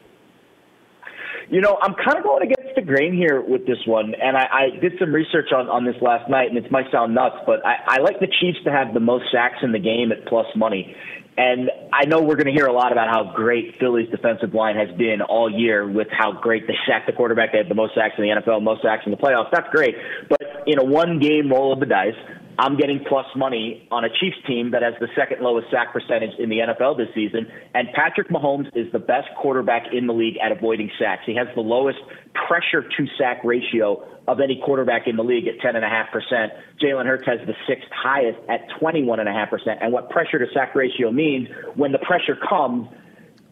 You 1.49 1.61
know, 1.61 1.77
I'm 1.81 1.95
kind 1.95 2.17
of 2.17 2.23
going 2.23 2.43
against 2.43 2.75
the 2.75 2.81
grain 2.81 3.13
here 3.13 3.41
with 3.41 3.65
this 3.65 3.79
one, 3.85 4.13
and 4.21 4.35
I, 4.37 4.47
I 4.51 4.79
did 4.81 4.93
some 4.99 5.13
research 5.13 5.51
on, 5.55 5.67
on 5.69 5.85
this 5.85 5.95
last 6.01 6.29
night, 6.29 6.49
and 6.49 6.57
it 6.57 6.69
might 6.71 6.91
sound 6.91 7.15
nuts, 7.15 7.37
but 7.45 7.65
I, 7.65 7.75
I 7.87 7.97
like 7.99 8.19
the 8.19 8.27
Chiefs 8.27 8.59
to 8.65 8.71
have 8.71 8.93
the 8.93 8.99
most 8.99 9.25
sacks 9.31 9.59
in 9.61 9.71
the 9.71 9.79
game 9.79 10.11
at 10.11 10.25
plus 10.27 10.45
money. 10.55 10.95
And 11.37 11.69
I 11.93 12.05
know 12.05 12.21
we're 12.21 12.35
going 12.35 12.47
to 12.47 12.53
hear 12.53 12.67
a 12.67 12.73
lot 12.73 12.91
about 12.91 13.07
how 13.07 13.33
great 13.35 13.75
Philly's 13.79 14.09
defensive 14.09 14.53
line 14.53 14.75
has 14.75 14.95
been 14.97 15.21
all 15.21 15.49
year 15.49 15.87
with 15.89 16.07
how 16.11 16.31
great 16.31 16.67
they 16.67 16.75
sacked 16.87 17.07
the 17.07 17.13
quarterback. 17.13 17.51
They 17.51 17.59
had 17.59 17.69
the 17.69 17.75
most 17.75 17.95
sacks 17.95 18.15
in 18.17 18.23
the 18.23 18.29
NFL, 18.29 18.61
most 18.61 18.81
sacks 18.81 19.03
in 19.05 19.11
the 19.11 19.17
playoffs. 19.17 19.49
That's 19.51 19.69
great. 19.71 19.95
But 20.29 20.41
in 20.65 20.79
a 20.79 20.83
one 20.83 21.19
game 21.19 21.49
roll 21.51 21.71
of 21.71 21.79
the 21.79 21.85
dice, 21.85 22.15
I'm 22.59 22.75
getting 22.75 23.03
plus 23.07 23.27
money 23.35 23.87
on 23.91 24.03
a 24.03 24.09
Chiefs 24.09 24.37
team 24.47 24.71
that 24.71 24.81
has 24.81 24.95
the 24.99 25.07
second 25.15 25.41
lowest 25.41 25.69
sack 25.69 25.93
percentage 25.93 26.31
in 26.39 26.49
the 26.49 26.57
NFL 26.57 26.97
this 26.97 27.09
season. 27.13 27.45
And 27.75 27.87
Patrick 27.93 28.29
Mahomes 28.29 28.67
is 28.75 28.91
the 28.91 28.99
best 28.99 29.27
quarterback 29.39 29.93
in 29.93 30.07
the 30.07 30.13
league 30.13 30.37
at 30.43 30.51
avoiding 30.51 30.89
sacks. 30.97 31.21
He 31.25 31.35
has 31.35 31.47
the 31.53 31.61
lowest 31.61 31.99
pressure 32.47 32.81
to 32.81 33.07
sack 33.17 33.43
ratio 33.43 34.03
of 34.27 34.39
any 34.39 34.59
quarterback 34.65 35.07
in 35.07 35.15
the 35.15 35.23
league 35.23 35.47
at 35.47 35.59
10.5%. 35.59 36.49
Jalen 36.81 37.05
Hurts 37.05 37.27
has 37.27 37.39
the 37.45 37.53
sixth 37.67 37.89
highest 37.91 38.39
at 38.49 38.67
21.5%. 38.81 39.77
And 39.79 39.93
what 39.93 40.09
pressure 40.09 40.39
to 40.39 40.45
sack 40.53 40.73
ratio 40.73 41.11
means, 41.11 41.47
when 41.75 41.91
the 41.91 41.99
pressure 41.99 42.37
comes, 42.49 42.87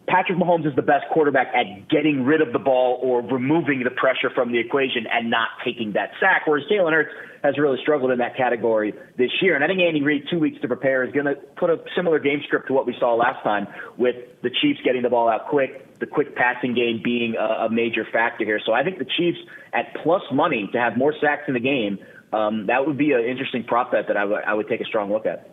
Patrick 0.08 0.38
Mahomes 0.38 0.66
is 0.66 0.74
the 0.76 0.82
best 0.82 1.04
quarterback 1.12 1.48
at 1.54 1.88
getting 1.88 2.24
rid 2.24 2.40
of 2.40 2.52
the 2.52 2.58
ball 2.58 3.00
or 3.02 3.22
removing 3.22 3.82
the 3.82 3.90
pressure 3.90 4.30
from 4.34 4.52
the 4.52 4.58
equation 4.58 5.06
and 5.10 5.30
not 5.30 5.48
taking 5.64 5.92
that 5.92 6.10
sack, 6.20 6.42
whereas 6.46 6.64
Jalen 6.70 6.92
Hurts 6.92 7.10
has 7.42 7.58
really 7.58 7.78
struggled 7.82 8.10
in 8.10 8.18
that 8.18 8.36
category 8.36 8.94
this 9.16 9.30
year. 9.42 9.54
And 9.54 9.64
I 9.64 9.66
think 9.66 9.80
Andy 9.80 10.02
Reid, 10.02 10.24
two 10.30 10.38
weeks 10.38 10.60
to 10.62 10.68
prepare, 10.68 11.04
is 11.04 11.12
going 11.12 11.26
to 11.26 11.34
put 11.56 11.70
a 11.70 11.78
similar 11.94 12.18
game 12.18 12.40
script 12.46 12.68
to 12.68 12.72
what 12.72 12.86
we 12.86 12.94
saw 12.98 13.14
last 13.14 13.42
time 13.42 13.66
with 13.96 14.16
the 14.42 14.50
Chiefs 14.62 14.80
getting 14.84 15.02
the 15.02 15.10
ball 15.10 15.28
out 15.28 15.48
quick, 15.48 15.98
the 15.98 16.06
quick 16.06 16.36
passing 16.36 16.74
game 16.74 17.00
being 17.02 17.34
a, 17.36 17.66
a 17.66 17.70
major 17.70 18.06
factor 18.12 18.44
here. 18.44 18.60
So 18.64 18.72
I 18.72 18.84
think 18.84 18.98
the 18.98 19.04
Chiefs 19.16 19.38
at 19.72 19.94
plus 20.02 20.22
money 20.32 20.68
to 20.72 20.78
have 20.78 20.96
more 20.96 21.14
sacks 21.20 21.42
in 21.48 21.54
the 21.54 21.60
game– 21.60 21.98
Um, 22.32 22.66
that 22.66 22.84
would 22.84 22.98
be 22.98 23.12
an 23.12 23.24
interesting 23.24 23.62
prop 23.62 23.92
bet 23.92 24.08
that 24.08 24.16
I 24.16 24.24
would 24.24 24.42
I 24.42 24.52
would 24.52 24.68
take 24.68 24.80
a 24.80 24.84
strong 24.84 25.12
look 25.12 25.26
at. 25.26 25.48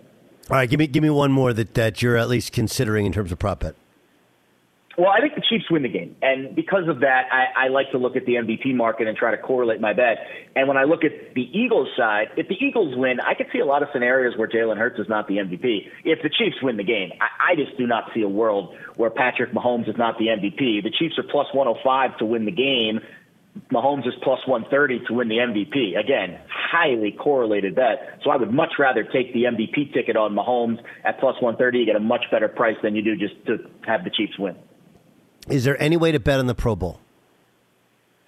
All 0.50 0.58
right, 0.58 0.68
give 0.68 0.80
me 0.80 0.88
give 0.88 1.04
me 1.04 1.12
one 1.12 1.32
more 1.32 1.54
that, 1.54 1.76
that 1.76 2.02
you're 2.02 2.18
at 2.18 2.28
least 2.28 2.52
considering 2.52 3.06
in 3.06 3.14
terms 3.14 3.32
of 3.32 3.38
prop 3.38 3.60
bet. 3.60 3.76
Well, 4.96 5.10
I 5.10 5.22
think 5.22 5.34
the 5.34 5.42
Chiefs 5.42 5.66
win 5.72 5.82
the 5.82 5.90
game. 5.90 6.16
And 6.22 6.56
because 6.56 6.88
of 6.88 7.00
that, 7.00 7.26
I, 7.32 7.66
I 7.66 7.68
like 7.70 7.90
to 7.92 7.98
look 7.98 8.16
at 8.16 8.26
the 8.28 8.34
MVP 8.34 8.76
market 8.76 9.08
and 9.08 9.18
try 9.18 9.32
to 9.32 9.38
correlate 9.38 9.82
my 9.82 9.94
bet. 9.94 10.18
And 10.56 10.68
when 10.68 10.78
I 10.78 10.84
look 10.84 11.04
at 11.04 11.34
the 11.34 11.42
Eagles 11.42 11.90
side, 11.98 12.28
if 12.38 12.48
the 12.48 12.56
Eagles 12.64 12.96
win, 12.96 13.20
I 13.20 13.34
could 13.34 13.48
see 13.52 13.58
a 13.58 13.66
lot 13.66 13.82
of 13.82 13.90
scenarios 13.92 14.38
where 14.38 14.48
Jalen 14.48 14.78
Hurts 14.78 15.00
is 15.00 15.10
not 15.10 15.28
the 15.28 15.38
MVP. 15.38 15.90
If 16.06 16.22
the 16.22 16.30
Chiefs 16.30 16.58
win 16.62 16.78
the 16.78 16.84
game, 16.84 17.10
I, 17.20 17.54
I 17.54 17.56
just 17.56 17.76
do 17.76 17.88
not 17.88 18.12
see 18.14 18.22
a 18.22 18.30
world 18.30 18.76
where 18.96 19.10
Patrick 19.10 19.52
Mahomes 19.52 19.90
is 19.90 19.98
not 19.98 20.20
the 20.20 20.28
MVP. 20.28 20.84
The 20.84 20.92
Chiefs 20.92 21.18
are 21.18 21.24
plus 21.24 21.48
105 21.54 22.20
to 22.20 22.26
win 22.26 22.46
the 22.46 22.52
game. 22.52 23.00
Mahomes 23.72 24.08
is 24.08 24.14
plus 24.22 24.46
130 24.46 25.08
to 25.08 25.14
win 25.14 25.28
the 25.28 25.38
MVP. 25.38 25.98
Again, 26.00 26.40
highly 26.50 27.12
correlated 27.12 27.74
bet. 27.74 28.20
So 28.24 28.30
I 28.30 28.38
would 28.38 28.52
much 28.52 28.74
rather 28.78 29.04
take 29.04 29.34
the 29.34 29.46
MVP 29.46 29.92
ticket 29.94 30.16
on 30.16 30.34
Mahomes 30.36 30.80
at 31.04 31.20
plus 31.20 31.36
130. 31.42 31.80
You 31.80 31.86
get 31.86 31.96
a 31.96 32.00
much 32.00 32.26
better 32.32 32.48
price 32.48 32.78
than 32.84 32.96
you 32.96 33.02
do 33.02 33.16
just 33.16 33.34
to 33.48 33.58
have 33.88 34.04
the 34.04 34.12
Chiefs 34.12 34.38
win. 34.38 34.56
Is 35.50 35.64
there 35.64 35.82
any 35.82 35.98
way 35.98 36.12
to 36.12 36.20
bet 36.20 36.40
on 36.40 36.48
the 36.48 36.56
Pro 36.56 36.76
Bowl? 36.76 37.00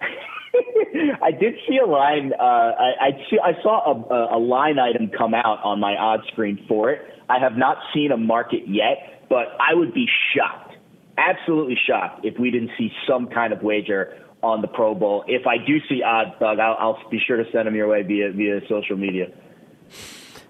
I 0.00 1.30
did 1.30 1.54
see 1.68 1.78
a 1.78 1.86
line. 1.86 2.32
Uh, 2.38 2.42
I, 2.42 2.92
I, 3.00 3.10
see, 3.30 3.38
I 3.42 3.52
saw 3.62 3.92
a, 3.92 4.36
a 4.36 4.38
line 4.38 4.78
item 4.78 5.10
come 5.16 5.34
out 5.34 5.60
on 5.64 5.80
my 5.80 5.96
odd 5.96 6.20
screen 6.32 6.64
for 6.68 6.90
it. 6.90 7.02
I 7.28 7.38
have 7.38 7.56
not 7.56 7.78
seen 7.94 8.12
a 8.12 8.16
market 8.16 8.62
yet, 8.66 9.26
but 9.28 9.46
I 9.58 9.74
would 9.74 9.92
be 9.94 10.06
shocked, 10.34 10.76
absolutely 11.18 11.76
shocked, 11.86 12.24
if 12.24 12.38
we 12.38 12.50
didn't 12.50 12.70
see 12.78 12.90
some 13.08 13.26
kind 13.28 13.52
of 13.52 13.62
wager 13.62 14.16
on 14.42 14.60
the 14.60 14.68
Pro 14.68 14.94
Bowl. 14.94 15.24
If 15.26 15.46
I 15.46 15.56
do 15.58 15.78
see 15.88 16.02
odds, 16.02 16.30
Doug, 16.38 16.58
I'll, 16.58 16.76
I'll 16.78 17.10
be 17.10 17.18
sure 17.26 17.36
to 17.36 17.44
send 17.50 17.66
them 17.66 17.74
your 17.74 17.88
way 17.88 18.02
via 18.02 18.30
via 18.32 18.60
social 18.68 18.96
media. 18.96 19.32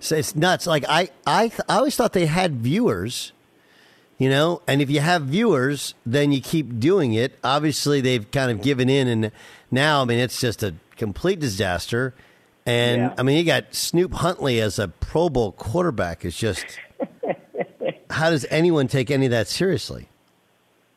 So 0.01 0.17
it's 0.17 0.37
nuts. 0.37 0.67
Like 0.67 0.85
I, 0.89 1.09
I, 1.27 1.51
I 1.69 1.77
always 1.77 1.97
thought 1.97 2.13
they 2.13 2.27
had 2.27 2.57
viewers 2.57 3.33
you 4.19 4.29
know? 4.29 4.63
And 4.67 4.81
if 4.81 4.91
you 4.91 5.01
have 5.01 5.23
viewers 5.23 5.95
then 6.05 6.33
you 6.33 6.41
keep 6.41 6.79
doing 6.79 7.13
it. 7.13 7.39
Obviously 7.45 8.01
they've 8.01 8.31
kind 8.31 8.51
of 8.51 8.63
given 8.63 8.89
in 8.89 9.09
and 9.09 9.33
now 9.71 10.03
i 10.03 10.05
mean 10.05 10.19
it's 10.19 10.41
just 10.41 10.63
a 10.63 10.75
complete 10.97 11.41
disaster. 11.41 12.15
And 12.65 13.03
yeah. 13.03 13.15
i 13.19 13.23
mean 13.23 13.39
you 13.39 13.45
got 13.45 13.75
snoop 13.75 14.13
huntley 14.15 14.61
as 14.61 14.79
a 14.79 14.89
pro 14.89 15.29
bowl 15.29 15.53
quarterback 15.53 16.25
is 16.25 16.37
just 16.37 16.65
how 18.11 18.31
does 18.31 18.47
anyone 18.51 18.89
take 18.89 19.11
any 19.11 19.27
of 19.27 19.31
that 19.31 19.49
seriously 19.49 20.09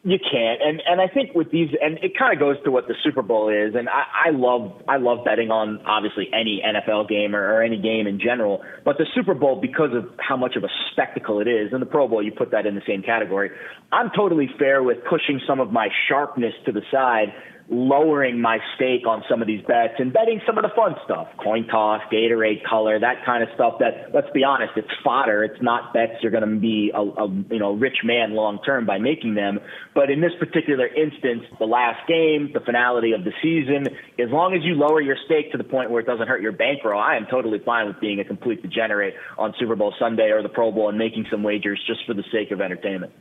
you 0.03 0.17
can't, 0.17 0.61
and 0.61 0.81
and 0.85 1.01
I 1.01 1.13
think 1.13 1.35
with 1.35 1.51
these, 1.51 1.69
and 1.81 1.97
it 1.97 2.17
kind 2.17 2.31
of 2.31 2.39
goes 2.39 2.55
to 2.63 2.71
what 2.71 2.87
the 2.87 2.95
Super 3.03 3.21
Bowl 3.21 3.49
is, 3.49 3.75
and 3.75 3.89
I, 3.89 4.27
I 4.27 4.29
love 4.31 4.81
I 4.87 4.95
love 4.95 5.25
betting 5.25 5.51
on 5.51 5.81
obviously 5.85 6.29
any 6.31 6.63
NFL 6.65 7.09
game 7.09 7.35
or, 7.35 7.55
or 7.55 7.61
any 7.61 7.77
game 7.81 8.07
in 8.07 8.17
general, 8.17 8.63
but 8.85 8.97
the 8.97 9.05
Super 9.13 9.33
Bowl 9.33 9.59
because 9.59 9.89
of 9.93 10.07
how 10.17 10.37
much 10.37 10.55
of 10.55 10.63
a 10.63 10.69
spectacle 10.93 11.41
it 11.41 11.49
is, 11.49 11.73
and 11.73 11.81
the 11.81 11.85
Pro 11.85 12.07
Bowl 12.07 12.23
you 12.23 12.31
put 12.31 12.51
that 12.51 12.65
in 12.65 12.75
the 12.75 12.81
same 12.87 13.03
category. 13.03 13.51
I'm 13.91 14.09
totally 14.15 14.49
fair 14.57 14.81
with 14.83 14.99
pushing 15.03 15.41
some 15.45 15.59
of 15.59 15.73
my 15.73 15.89
sharpness 16.07 16.53
to 16.65 16.71
the 16.71 16.81
side 16.89 17.33
lowering 17.69 18.41
my 18.41 18.57
stake 18.75 19.05
on 19.05 19.23
some 19.29 19.41
of 19.41 19.47
these 19.47 19.61
bets 19.67 19.93
and 19.99 20.11
betting 20.11 20.41
some 20.45 20.57
of 20.57 20.63
the 20.63 20.71
fun 20.75 20.95
stuff, 21.05 21.27
coin 21.41 21.67
toss, 21.67 22.01
Gatorade 22.11 22.65
color, 22.67 22.99
that 22.99 23.23
kind 23.25 23.43
of 23.43 23.49
stuff. 23.53 23.75
That 23.79 24.09
let's 24.13 24.29
be 24.33 24.43
honest, 24.43 24.73
it's 24.75 24.89
fodder. 25.03 25.43
It's 25.43 25.61
not 25.61 25.93
bets 25.93 26.13
you're 26.21 26.31
going 26.31 26.47
to 26.47 26.59
be 26.59 26.91
a, 26.93 26.99
a 26.99 27.27
you 27.51 27.59
know 27.59 27.73
rich 27.73 27.97
man 28.03 28.33
long 28.33 28.59
term 28.65 28.85
by 28.85 28.97
making 28.97 29.35
them. 29.35 29.59
But 29.93 30.09
in 30.09 30.19
this 30.19 30.31
particular 30.39 30.87
instance, 30.87 31.43
the 31.59 31.65
last 31.65 32.07
game, 32.07 32.49
the 32.53 32.59
finality 32.59 33.11
of 33.13 33.23
the 33.23 33.33
season, 33.41 33.87
as 34.17 34.31
long 34.31 34.55
as 34.55 34.63
you 34.63 34.73
lower 34.73 35.01
your 35.01 35.17
stake 35.25 35.51
to 35.51 35.57
the 35.57 35.63
point 35.63 35.91
where 35.91 36.01
it 36.01 36.07
doesn't 36.07 36.27
hurt 36.27 36.41
your 36.41 36.53
bankroll, 36.53 36.99
I 36.99 37.17
am 37.17 37.27
totally 37.29 37.59
fine 37.63 37.87
with 37.87 37.99
being 37.99 38.19
a 38.19 38.25
complete 38.25 38.63
degenerate 38.63 39.13
on 39.37 39.53
Super 39.59 39.75
Bowl 39.75 39.93
Sunday 39.99 40.31
or 40.31 40.41
the 40.41 40.49
Pro 40.49 40.71
Bowl 40.71 40.89
and 40.89 40.97
making 40.97 41.27
some 41.29 41.43
wagers 41.43 41.79
just 41.85 41.99
for 42.07 42.15
the 42.15 42.23
sake 42.31 42.51
of 42.51 42.61
entertainment. 42.61 43.13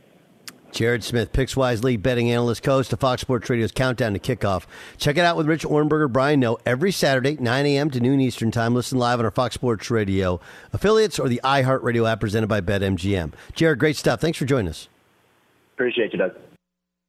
Jared 0.71 1.03
Smith, 1.03 1.33
Pickswise 1.33 1.83
lead 1.83 2.01
betting 2.01 2.31
analyst, 2.31 2.63
co-host 2.63 2.93
of 2.93 2.99
Fox 2.99 3.21
Sports 3.21 3.49
Radio's 3.49 3.71
Countdown 3.71 4.13
to 4.13 4.19
Kickoff. 4.19 4.65
Check 4.97 5.17
it 5.17 5.25
out 5.25 5.37
with 5.37 5.47
Rich 5.47 5.63
Ohrnberger, 5.63 6.11
Brian 6.11 6.39
Noe, 6.39 6.57
every 6.65 6.91
Saturday, 6.91 7.37
9 7.39 7.65
a.m. 7.65 7.89
to 7.91 7.99
noon 7.99 8.21
Eastern 8.21 8.51
Time. 8.51 8.73
Listen 8.73 8.97
live 8.97 9.19
on 9.19 9.25
our 9.25 9.31
Fox 9.31 9.55
Sports 9.55 9.89
Radio 9.89 10.39
affiliates 10.71 11.19
or 11.19 11.27
the 11.27 11.41
iHeartRadio 11.43 12.09
app 12.09 12.19
presented 12.19 12.47
by 12.47 12.61
BetMGM. 12.61 13.33
Jared, 13.53 13.79
great 13.79 13.95
stuff. 13.95 14.21
Thanks 14.21 14.37
for 14.37 14.45
joining 14.45 14.69
us. 14.69 14.87
Appreciate 15.73 16.13
you, 16.13 16.19
Doug. 16.19 16.35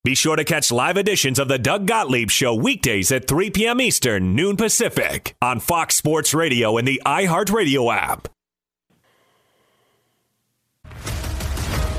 Be 0.03 0.15
sure 0.15 0.37
to 0.37 0.45
catch 0.45 0.73
live 0.73 0.97
editions 0.97 1.39
of 1.39 1.49
the 1.49 1.59
Doug 1.59 1.87
Gottlieb 1.87 2.31
Show 2.31 2.55
weekdays 2.55 3.13
at 3.13 3.29
3 3.29 3.51
p.m. 3.51 3.83
Eastern, 3.83 4.35
noon 4.35 4.57
Pacific, 4.57 5.35
on 5.43 5.61
Fox 5.61 5.95
Sports 5.95 6.33
Radio 6.33 6.79
and 6.79 6.89
the 6.89 7.03
iHeartRadio 7.05 7.95
app. 7.95 8.29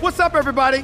What's 0.02 0.19
up, 0.19 0.34
everybody? 0.34 0.84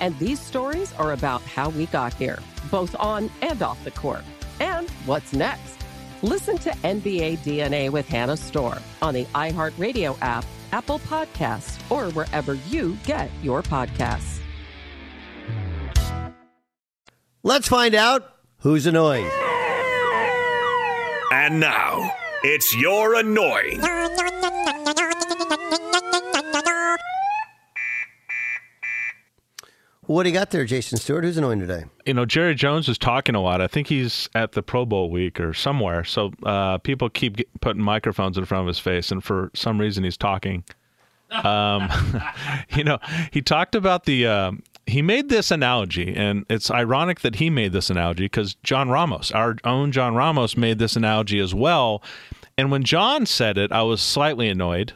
James. 0.00 0.02
And 0.02 0.18
these 0.18 0.40
stories 0.40 0.92
are 0.94 1.12
about 1.12 1.42
how 1.42 1.70
we 1.70 1.86
got 1.86 2.14
here, 2.14 2.38
both 2.70 2.94
on 2.98 3.30
and 3.42 3.62
off 3.62 3.82
the 3.84 3.90
court. 3.90 4.24
And 4.60 4.88
what's 5.06 5.32
next? 5.32 5.76
Listen 6.22 6.58
to 6.58 6.70
NBA 6.70 7.38
DNA 7.38 7.90
with 7.90 8.06
Hannah 8.08 8.36
Storm 8.36 8.78
on 9.00 9.14
the 9.14 9.24
iHeartRadio 9.26 10.18
app, 10.20 10.44
Apple 10.72 10.98
Podcasts, 11.00 11.78
or 11.90 12.12
wherever 12.12 12.54
you 12.68 12.96
get 13.04 13.30
your 13.42 13.62
podcasts. 13.62 14.40
Let's 17.42 17.68
find 17.68 17.94
out 17.94 18.34
who's 18.58 18.86
annoying. 18.86 19.28
And 21.32 21.58
now, 21.58 22.12
it's 22.42 22.76
your 22.76 23.14
annoying. 23.14 23.80
What 30.10 30.24
do 30.24 30.28
you 30.28 30.34
got 30.34 30.50
there, 30.50 30.64
Jason 30.64 30.98
Stewart? 30.98 31.22
Who's 31.22 31.36
annoying 31.36 31.60
today? 31.60 31.84
You 32.04 32.14
know, 32.14 32.26
Jerry 32.26 32.56
Jones 32.56 32.88
is 32.88 32.98
talking 32.98 33.36
a 33.36 33.40
lot. 33.40 33.60
I 33.60 33.68
think 33.68 33.86
he's 33.86 34.28
at 34.34 34.50
the 34.52 34.60
Pro 34.60 34.84
Bowl 34.84 35.08
week 35.08 35.38
or 35.38 35.54
somewhere. 35.54 36.02
So 36.02 36.32
uh, 36.42 36.78
people 36.78 37.08
keep 37.08 37.36
get, 37.36 37.60
putting 37.60 37.80
microphones 37.80 38.36
in 38.36 38.44
front 38.44 38.62
of 38.62 38.66
his 38.66 38.80
face, 38.80 39.12
and 39.12 39.22
for 39.22 39.52
some 39.54 39.80
reason, 39.80 40.02
he's 40.02 40.16
talking. 40.16 40.64
Um, 41.44 41.88
you 42.70 42.82
know, 42.82 42.98
he 43.30 43.40
talked 43.40 43.76
about 43.76 44.02
the. 44.02 44.26
Uh, 44.26 44.52
he 44.84 45.00
made 45.00 45.28
this 45.28 45.52
analogy, 45.52 46.12
and 46.16 46.44
it's 46.50 46.72
ironic 46.72 47.20
that 47.20 47.36
he 47.36 47.48
made 47.48 47.70
this 47.70 47.88
analogy 47.88 48.24
because 48.24 48.56
John 48.64 48.88
Ramos, 48.88 49.30
our 49.30 49.58
own 49.62 49.92
John 49.92 50.16
Ramos, 50.16 50.56
made 50.56 50.80
this 50.80 50.96
analogy 50.96 51.38
as 51.38 51.54
well. 51.54 52.02
And 52.58 52.72
when 52.72 52.82
John 52.82 53.26
said 53.26 53.56
it, 53.56 53.70
I 53.70 53.82
was 53.82 54.02
slightly 54.02 54.48
annoyed. 54.48 54.92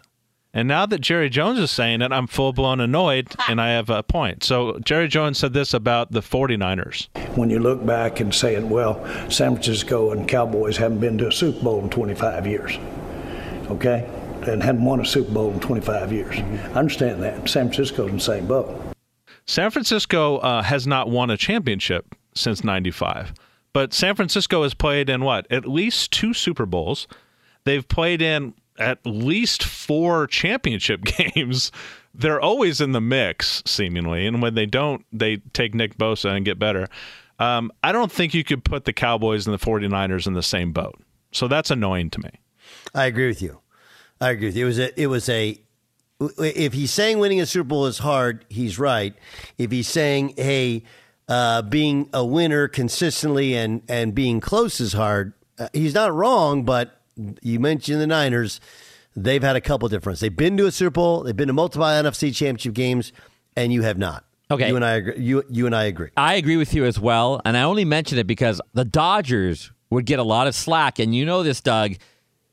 And 0.56 0.68
now 0.68 0.86
that 0.86 1.00
Jerry 1.00 1.28
Jones 1.28 1.58
is 1.58 1.72
saying 1.72 2.00
it, 2.00 2.12
I'm 2.12 2.28
full 2.28 2.52
blown 2.52 2.80
annoyed, 2.80 3.34
and 3.48 3.60
I 3.60 3.70
have 3.70 3.90
a 3.90 4.04
point. 4.04 4.44
So 4.44 4.78
Jerry 4.78 5.08
Jones 5.08 5.36
said 5.36 5.52
this 5.52 5.74
about 5.74 6.12
the 6.12 6.20
49ers. 6.20 7.08
When 7.36 7.50
you 7.50 7.58
look 7.58 7.84
back 7.84 8.20
and 8.20 8.32
say, 8.32 8.62
well, 8.62 9.04
San 9.28 9.54
Francisco 9.54 10.12
and 10.12 10.28
Cowboys 10.28 10.76
haven't 10.76 11.00
been 11.00 11.18
to 11.18 11.26
a 11.26 11.32
Super 11.32 11.60
Bowl 11.64 11.82
in 11.82 11.90
25 11.90 12.46
years, 12.46 12.78
okay? 13.68 14.08
And 14.46 14.62
hadn't 14.62 14.84
won 14.84 15.00
a 15.00 15.04
Super 15.04 15.32
Bowl 15.32 15.50
in 15.50 15.58
25 15.58 16.12
years. 16.12 16.36
I 16.38 16.78
understand 16.78 17.20
that. 17.24 17.48
San 17.48 17.66
Francisco's 17.66 18.10
in 18.10 18.16
the 18.18 18.22
same 18.22 18.46
boat. 18.46 18.94
San 19.46 19.72
Francisco 19.72 20.38
uh, 20.38 20.62
has 20.62 20.86
not 20.86 21.10
won 21.10 21.30
a 21.30 21.36
championship 21.36 22.14
since 22.34 22.62
95. 22.62 23.34
But 23.72 23.92
San 23.92 24.14
Francisco 24.14 24.62
has 24.62 24.72
played 24.72 25.10
in 25.10 25.24
what? 25.24 25.50
At 25.50 25.66
least 25.66 26.12
two 26.12 26.32
Super 26.32 26.64
Bowls. 26.64 27.08
They've 27.64 27.86
played 27.86 28.22
in 28.22 28.54
at 28.78 28.98
least 29.04 29.64
four 29.64 30.26
championship 30.26 31.04
games. 31.34 31.70
They're 32.14 32.40
always 32.40 32.80
in 32.80 32.92
the 32.92 33.00
mix, 33.00 33.62
seemingly. 33.66 34.26
And 34.26 34.40
when 34.40 34.54
they 34.54 34.66
don't, 34.66 35.04
they 35.12 35.38
take 35.52 35.74
Nick 35.74 35.96
Bosa 35.96 36.36
and 36.36 36.44
get 36.44 36.58
better. 36.58 36.88
Um, 37.38 37.72
I 37.82 37.92
don't 37.92 38.12
think 38.12 38.34
you 38.34 38.44
could 38.44 38.64
put 38.64 38.84
the 38.84 38.92
Cowboys 38.92 39.46
and 39.46 39.54
the 39.54 39.64
49ers 39.64 40.26
in 40.26 40.34
the 40.34 40.42
same 40.42 40.72
boat. 40.72 41.00
So 41.32 41.48
that's 41.48 41.70
annoying 41.70 42.10
to 42.10 42.20
me. 42.20 42.30
I 42.94 43.06
agree 43.06 43.26
with 43.26 43.42
you. 43.42 43.60
I 44.20 44.30
agree 44.30 44.46
with 44.46 44.56
you. 44.56 44.64
It 44.64 44.68
was 44.68 44.78
a, 44.78 45.00
it 45.00 45.06
was 45.08 45.28
a, 45.28 45.60
if 46.38 46.72
he's 46.72 46.92
saying 46.92 47.18
winning 47.18 47.40
a 47.40 47.46
Super 47.46 47.64
Bowl 47.64 47.86
is 47.86 47.98
hard, 47.98 48.44
he's 48.48 48.78
right. 48.78 49.14
If 49.58 49.72
he's 49.72 49.88
saying, 49.88 50.34
hey, 50.36 50.84
uh, 51.28 51.62
being 51.62 52.08
a 52.12 52.24
winner 52.24 52.68
consistently 52.68 53.54
and, 53.54 53.82
and 53.88 54.14
being 54.14 54.40
close 54.40 54.80
is 54.80 54.92
hard, 54.92 55.32
uh, 55.58 55.68
he's 55.72 55.94
not 55.94 56.14
wrong, 56.14 56.64
but 56.64 56.93
you 57.42 57.60
mentioned 57.60 58.00
the 58.00 58.06
Niners. 58.06 58.60
They've 59.16 59.42
had 59.42 59.56
a 59.56 59.60
couple 59.60 59.88
different. 59.88 60.18
They've 60.18 60.34
been 60.34 60.56
to 60.56 60.66
a 60.66 60.72
Super 60.72 60.90
Bowl. 60.90 61.22
They've 61.22 61.36
been 61.36 61.48
to 61.48 61.52
multiple 61.52 61.86
NFC 61.86 62.34
Championship 62.34 62.74
games, 62.74 63.12
and 63.56 63.72
you 63.72 63.82
have 63.82 63.98
not. 63.98 64.24
Okay, 64.50 64.68
you 64.68 64.76
and 64.76 64.84
I 64.84 64.92
agree. 64.92 65.14
You 65.18 65.42
you 65.48 65.66
and 65.66 65.74
I 65.74 65.84
agree. 65.84 66.10
I 66.16 66.34
agree 66.34 66.56
with 66.56 66.74
you 66.74 66.84
as 66.84 66.98
well, 66.98 67.40
and 67.44 67.56
I 67.56 67.62
only 67.62 67.84
mention 67.84 68.18
it 68.18 68.26
because 68.26 68.60
the 68.74 68.84
Dodgers 68.84 69.70
would 69.90 70.06
get 70.06 70.18
a 70.18 70.24
lot 70.24 70.46
of 70.46 70.54
slack, 70.54 70.98
and 70.98 71.14
you 71.14 71.24
know 71.24 71.42
this, 71.42 71.60
Doug. 71.60 71.94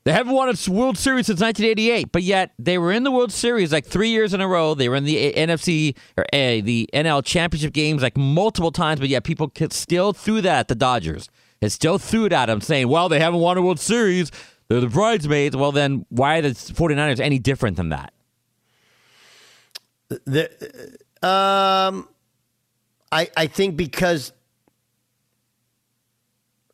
They 0.04 0.12
haven't 0.12 0.32
won 0.32 0.48
a 0.48 0.70
World 0.70 0.98
Series 0.98 1.26
since 1.26 1.40
1988, 1.40 2.10
but 2.10 2.24
yet 2.24 2.54
they 2.58 2.76
were 2.76 2.90
in 2.90 3.04
the 3.04 3.12
World 3.12 3.30
Series 3.30 3.72
like 3.72 3.86
three 3.86 4.08
years 4.08 4.34
in 4.34 4.40
a 4.40 4.48
row. 4.48 4.74
They 4.74 4.88
were 4.88 4.96
in 4.96 5.04
the 5.04 5.32
NFC 5.32 5.94
or 6.16 6.26
A, 6.32 6.60
the 6.60 6.90
NL 6.92 7.24
Championship 7.24 7.72
games 7.72 8.02
like 8.02 8.16
multiple 8.16 8.72
times, 8.72 8.98
but 8.98 9.08
yet 9.08 9.22
people 9.22 9.52
still 9.70 10.12
threw 10.12 10.40
that 10.40 10.58
at 10.58 10.68
the 10.68 10.74
Dodgers. 10.74 11.28
It 11.60 11.70
still 11.70 11.98
threw 11.98 12.24
it 12.24 12.32
at 12.32 12.46
them, 12.46 12.60
saying, 12.60 12.88
"Well, 12.88 13.08
they 13.08 13.20
haven't 13.20 13.38
won 13.38 13.56
a 13.56 13.62
World 13.62 13.78
Series." 13.78 14.32
They're 14.72 14.80
the 14.80 14.86
bridesmaids. 14.86 15.54
Well, 15.54 15.70
then 15.70 16.06
why 16.08 16.38
are 16.38 16.40
the 16.40 16.48
49ers 16.48 17.20
any 17.20 17.38
different 17.38 17.76
than 17.76 17.90
that? 17.90 18.14
The, 20.08 20.48
um, 21.22 22.08
I 23.12 23.28
I 23.36 23.48
think 23.48 23.76
because 23.76 24.32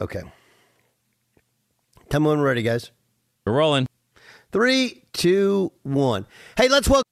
okay. 0.01 0.23
Tell 2.09 2.21
me 2.21 2.29
when 2.29 2.39
we're 2.39 2.47
ready, 2.47 2.63
guys. 2.63 2.93
We're 3.45 3.55
rolling. 3.55 3.89
Three, 4.53 5.03
two, 5.13 5.73
one. 5.83 6.25
Hey, 6.57 6.69
let's 6.69 6.89
welcome. 6.89 7.08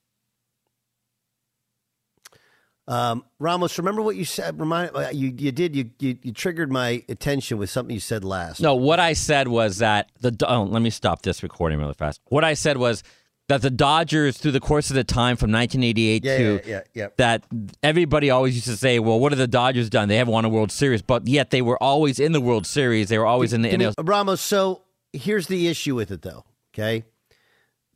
Um, 2.89 3.25
Ramos, 3.41 3.79
remember 3.79 4.01
what 4.01 4.15
you 4.15 4.25
said? 4.25 4.61
Remind 4.61 4.93
you 5.13 5.35
you 5.37 5.51
did 5.51 5.75
you, 5.75 5.91
you 5.99 6.19
you 6.23 6.33
triggered 6.33 6.71
my 6.71 7.03
attention 7.09 7.59
with 7.59 7.69
something 7.69 7.93
you 7.93 8.01
said 8.01 8.25
last. 8.25 8.61
No, 8.61 8.77
what 8.77 9.01
I 9.01 9.13
said 9.15 9.49
was 9.49 9.79
that 9.79 10.11
the 10.21 10.37
oh, 10.49 10.63
let 10.63 10.83
me 10.83 10.91
stop 10.91 11.23
this 11.23 11.43
recording 11.43 11.79
really 11.79 11.95
fast. 11.95 12.21
What 12.27 12.45
I 12.45 12.55
said 12.55 12.77
was 12.77 13.03
that 13.49 13.63
the 13.63 13.71
Dodgers, 13.71 14.39
through 14.39 14.53
the 14.53 14.61
course 14.61 14.91
of 14.91 14.97
the 14.97 15.05
time 15.05 15.37
from 15.37 15.53
1988 15.53 16.25
Yeah, 16.25 16.39
to 16.39 16.45
yeah, 16.45 16.61
yeah, 16.67 16.81
yeah. 16.95 17.07
that 17.17 17.45
everybody 17.83 18.31
always 18.31 18.55
used 18.55 18.67
to 18.67 18.77
say, 18.77 18.99
"Well, 18.99 19.19
what 19.19 19.33
have 19.33 19.39
the 19.39 19.47
Dodgers 19.49 19.91
done? 19.91 20.09
They 20.09 20.17
haven't 20.17 20.33
won 20.33 20.45
a 20.45 20.49
World 20.49 20.71
Series," 20.71 21.03
but 21.03 21.27
yet 21.27 21.51
they 21.51 21.63
were 21.63 21.81
always 21.83 22.21
in 22.21 22.33
the 22.33 22.41
World 22.41 22.67
Series. 22.67 23.09
They 23.09 23.19
were 23.19 23.27
always 23.27 23.53
in 23.53 23.63
the 23.63 23.71
NL. 23.71 23.95
Ramos, 24.03 24.41
so 24.41 24.83
here's 25.13 25.47
the 25.49 25.69
issue 25.69 25.95
with 25.97 26.11
it, 26.11 26.23
though. 26.23 26.45
Okay, 26.73 27.05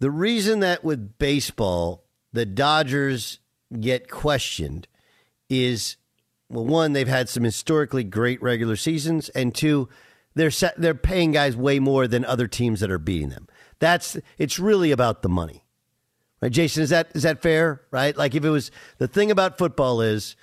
the 0.00 0.10
reason 0.10 0.60
that 0.60 0.82
with 0.82 1.18
baseball 1.18 2.04
the 2.32 2.46
Dodgers 2.46 3.39
get 3.78 4.10
questioned 4.10 4.88
is 5.48 5.96
well, 6.48 6.64
one 6.64 6.92
they've 6.92 7.08
had 7.08 7.28
some 7.28 7.44
historically 7.44 8.04
great 8.04 8.42
regular 8.42 8.76
seasons, 8.76 9.28
and 9.30 9.54
two 9.54 9.88
they're 10.34 10.50
set, 10.50 10.74
they're 10.76 10.94
paying 10.94 11.32
guys 11.32 11.56
way 11.56 11.78
more 11.78 12.06
than 12.06 12.24
other 12.24 12.46
teams 12.46 12.80
that 12.80 12.90
are 12.90 12.98
beating 12.98 13.30
them. 13.30 13.48
That's 13.78 14.16
it's 14.38 14.58
really 14.58 14.90
about 14.90 15.22
the 15.22 15.28
money, 15.28 15.64
right? 16.40 16.52
Jason, 16.52 16.82
is 16.82 16.90
that 16.90 17.10
is 17.14 17.22
that 17.22 17.42
fair? 17.42 17.82
Right? 17.90 18.16
Like 18.16 18.34
if 18.34 18.44
it 18.44 18.50
was 18.50 18.70
the 18.98 19.08
thing 19.08 19.30
about 19.30 19.58
football 19.58 20.00
is, 20.00 20.36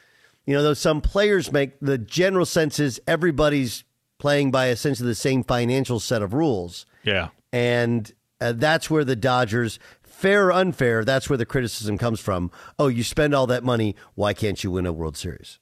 you 0.45 0.53
know, 0.53 0.63
though 0.63 0.73
some 0.73 1.01
players 1.01 1.51
make 1.51 1.79
the 1.81 1.97
general 1.97 2.45
sense 2.45 2.79
is 2.79 3.01
everybody's 3.07 3.83
playing 4.17 4.51
by 4.51 4.69
essentially 4.69 5.07
the 5.07 5.15
same 5.15 5.43
financial 5.43 5.99
set 5.99 6.21
of 6.21 6.33
rules. 6.33 6.85
Yeah. 7.03 7.29
And 7.53 8.11
uh, 8.39 8.53
that's 8.53 8.89
where 8.89 9.03
the 9.03 9.15
Dodgers, 9.15 9.79
fair 10.03 10.47
or 10.47 10.53
unfair, 10.53 11.03
that's 11.03 11.29
where 11.29 11.37
the 11.37 11.45
criticism 11.45 11.97
comes 11.97 12.19
from. 12.19 12.51
Oh, 12.77 12.87
you 12.87 13.03
spend 13.03 13.33
all 13.33 13.47
that 13.47 13.63
money. 13.63 13.95
Why 14.15 14.33
can't 14.33 14.63
you 14.63 14.71
win 14.71 14.85
a 14.85 14.93
World 14.93 15.17
Series? 15.17 15.59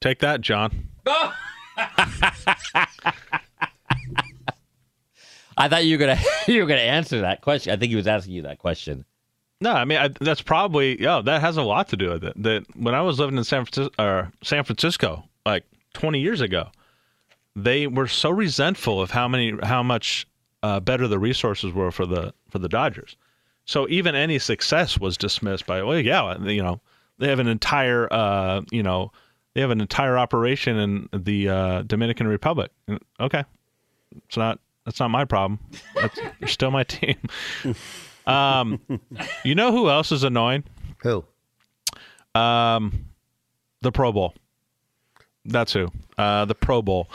Take 0.00 0.18
that, 0.20 0.40
John. 0.40 0.88
I 5.58 5.68
thought 5.68 5.84
you 5.84 5.96
were 5.96 6.06
gonna 6.06 6.20
you 6.48 6.60
were 6.60 6.66
gonna 6.66 6.80
answer 6.80 7.20
that 7.22 7.40
question. 7.40 7.72
I 7.72 7.76
think 7.76 7.90
he 7.90 7.96
was 7.96 8.06
asking 8.06 8.34
you 8.34 8.42
that 8.42 8.58
question. 8.58 9.04
No, 9.60 9.72
I 9.72 9.84
mean 9.86 9.98
I, 9.98 10.08
that's 10.20 10.42
probably 10.42 11.00
yeah. 11.00 11.22
That 11.24 11.40
has 11.40 11.56
a 11.56 11.62
lot 11.62 11.88
to 11.88 11.96
do 11.96 12.10
with 12.10 12.24
it. 12.24 12.42
That 12.42 12.64
when 12.76 12.94
I 12.94 13.00
was 13.00 13.18
living 13.18 13.38
in 13.38 13.44
San 13.44 13.64
Francisco, 13.64 13.94
or 13.98 14.32
San 14.42 14.64
Francisco, 14.64 15.24
like 15.46 15.64
20 15.94 16.20
years 16.20 16.42
ago, 16.42 16.68
they 17.54 17.86
were 17.86 18.06
so 18.06 18.28
resentful 18.30 19.00
of 19.00 19.10
how 19.10 19.28
many 19.28 19.54
how 19.62 19.82
much 19.82 20.26
uh, 20.66 20.80
better 20.80 21.06
the 21.06 21.18
resources 21.18 21.72
were 21.72 21.92
for 21.92 22.06
the 22.06 22.34
for 22.50 22.58
the 22.58 22.68
Dodgers. 22.68 23.16
So 23.66 23.86
even 23.88 24.14
any 24.14 24.38
success 24.38 24.98
was 24.98 25.16
dismissed 25.16 25.66
by, 25.66 25.82
well, 25.82 25.98
yeah, 25.98 26.38
you 26.42 26.62
know, 26.62 26.80
they 27.18 27.28
have 27.28 27.38
an 27.38 27.48
entire, 27.48 28.12
uh, 28.12 28.62
you 28.70 28.82
know, 28.82 29.12
they 29.54 29.60
have 29.60 29.70
an 29.70 29.80
entire 29.80 30.18
operation 30.18 30.76
in 30.76 31.08
the 31.12 31.48
uh, 31.48 31.82
Dominican 31.82 32.26
Republic. 32.26 32.70
Okay, 33.20 33.44
it's 34.26 34.36
not 34.36 34.58
that's 34.84 34.98
not 34.98 35.10
my 35.10 35.24
problem. 35.24 35.60
That's, 35.94 36.18
they're 36.40 36.48
still 36.48 36.70
my 36.70 36.84
team. 36.84 37.16
Um, 38.26 38.80
you 39.44 39.54
know 39.54 39.70
who 39.70 39.88
else 39.88 40.10
is 40.10 40.24
annoying? 40.24 40.64
Who? 41.04 41.24
Um, 42.34 43.04
the 43.82 43.92
Pro 43.92 44.10
Bowl. 44.10 44.34
That's 45.44 45.72
who. 45.72 45.92
Uh, 46.18 46.44
the 46.44 46.56
Pro 46.56 46.82
Bowl. 46.82 47.08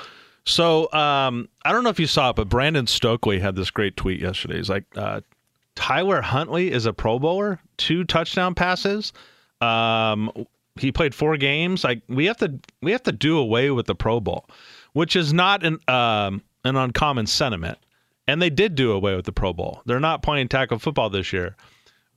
So 0.46 0.92
um, 0.92 1.48
I 1.64 1.72
don't 1.72 1.84
know 1.84 1.90
if 1.90 2.00
you 2.00 2.08
saw 2.08 2.32
it, 2.32 2.36
but 2.36 2.50
Brandon 2.50 2.88
Stokley 2.88 3.40
had 3.40 3.56
this 3.56 3.70
great 3.70 3.96
tweet 3.96 4.20
yesterday. 4.20 4.58
He's 4.58 4.70
like, 4.70 4.86
uh, 4.96 5.22
Tyler 5.76 6.22
Huntley 6.22 6.72
is 6.72 6.86
a 6.86 6.94
Pro 6.94 7.20
Bowler, 7.20 7.60
two 7.78 8.04
touchdown 8.04 8.56
passes. 8.56 9.14
Um, 9.62 10.32
he 10.76 10.92
played 10.92 11.14
four 11.14 11.38
games. 11.38 11.84
Like 11.84 12.02
we 12.08 12.26
have 12.26 12.38
to, 12.38 12.60
we 12.82 12.92
have 12.92 13.04
to 13.04 13.12
do 13.12 13.38
away 13.38 13.72
with 13.72 13.86
the 13.86 13.96
Pro 13.96 14.20
Bowl, 14.20 14.46
which 14.94 15.16
is 15.16 15.34
not 15.34 15.64
an 15.64 15.80
um, 15.88 16.42
an 16.66 16.76
uncommon 16.76 17.28
sentiment. 17.28 17.78
And 18.28 18.42
they 18.42 18.50
did 18.50 18.76
do 18.76 18.92
away 18.92 19.16
with 19.16 19.26
the 19.26 19.32
Pro 19.32 19.54
Bowl. 19.54 19.82
They're 19.86 20.00
not 20.00 20.24
playing 20.24 20.48
tackle 20.48 20.80
football 20.80 21.10
this 21.10 21.34
year, 21.34 21.56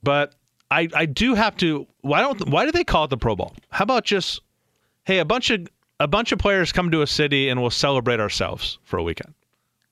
but 0.03 0.35
I 0.71 0.87
I 0.93 1.05
do 1.05 1.35
have 1.35 1.57
to. 1.57 1.87
Why 2.01 2.21
don't 2.21 2.49
why 2.49 2.65
do 2.65 2.71
they 2.71 2.83
call 2.83 3.05
it 3.05 3.09
the 3.09 3.17
Pro 3.17 3.35
Bowl? 3.35 3.53
How 3.69 3.83
about 3.83 4.05
just 4.05 4.41
hey 5.05 5.19
a 5.19 5.25
bunch 5.25 5.49
of 5.49 5.67
a 5.99 6.07
bunch 6.07 6.31
of 6.31 6.39
players 6.39 6.71
come 6.71 6.91
to 6.91 7.01
a 7.01 7.07
city 7.07 7.49
and 7.49 7.61
we'll 7.61 7.69
celebrate 7.69 8.19
ourselves 8.19 8.79
for 8.83 8.97
a 8.97 9.03
weekend. 9.03 9.33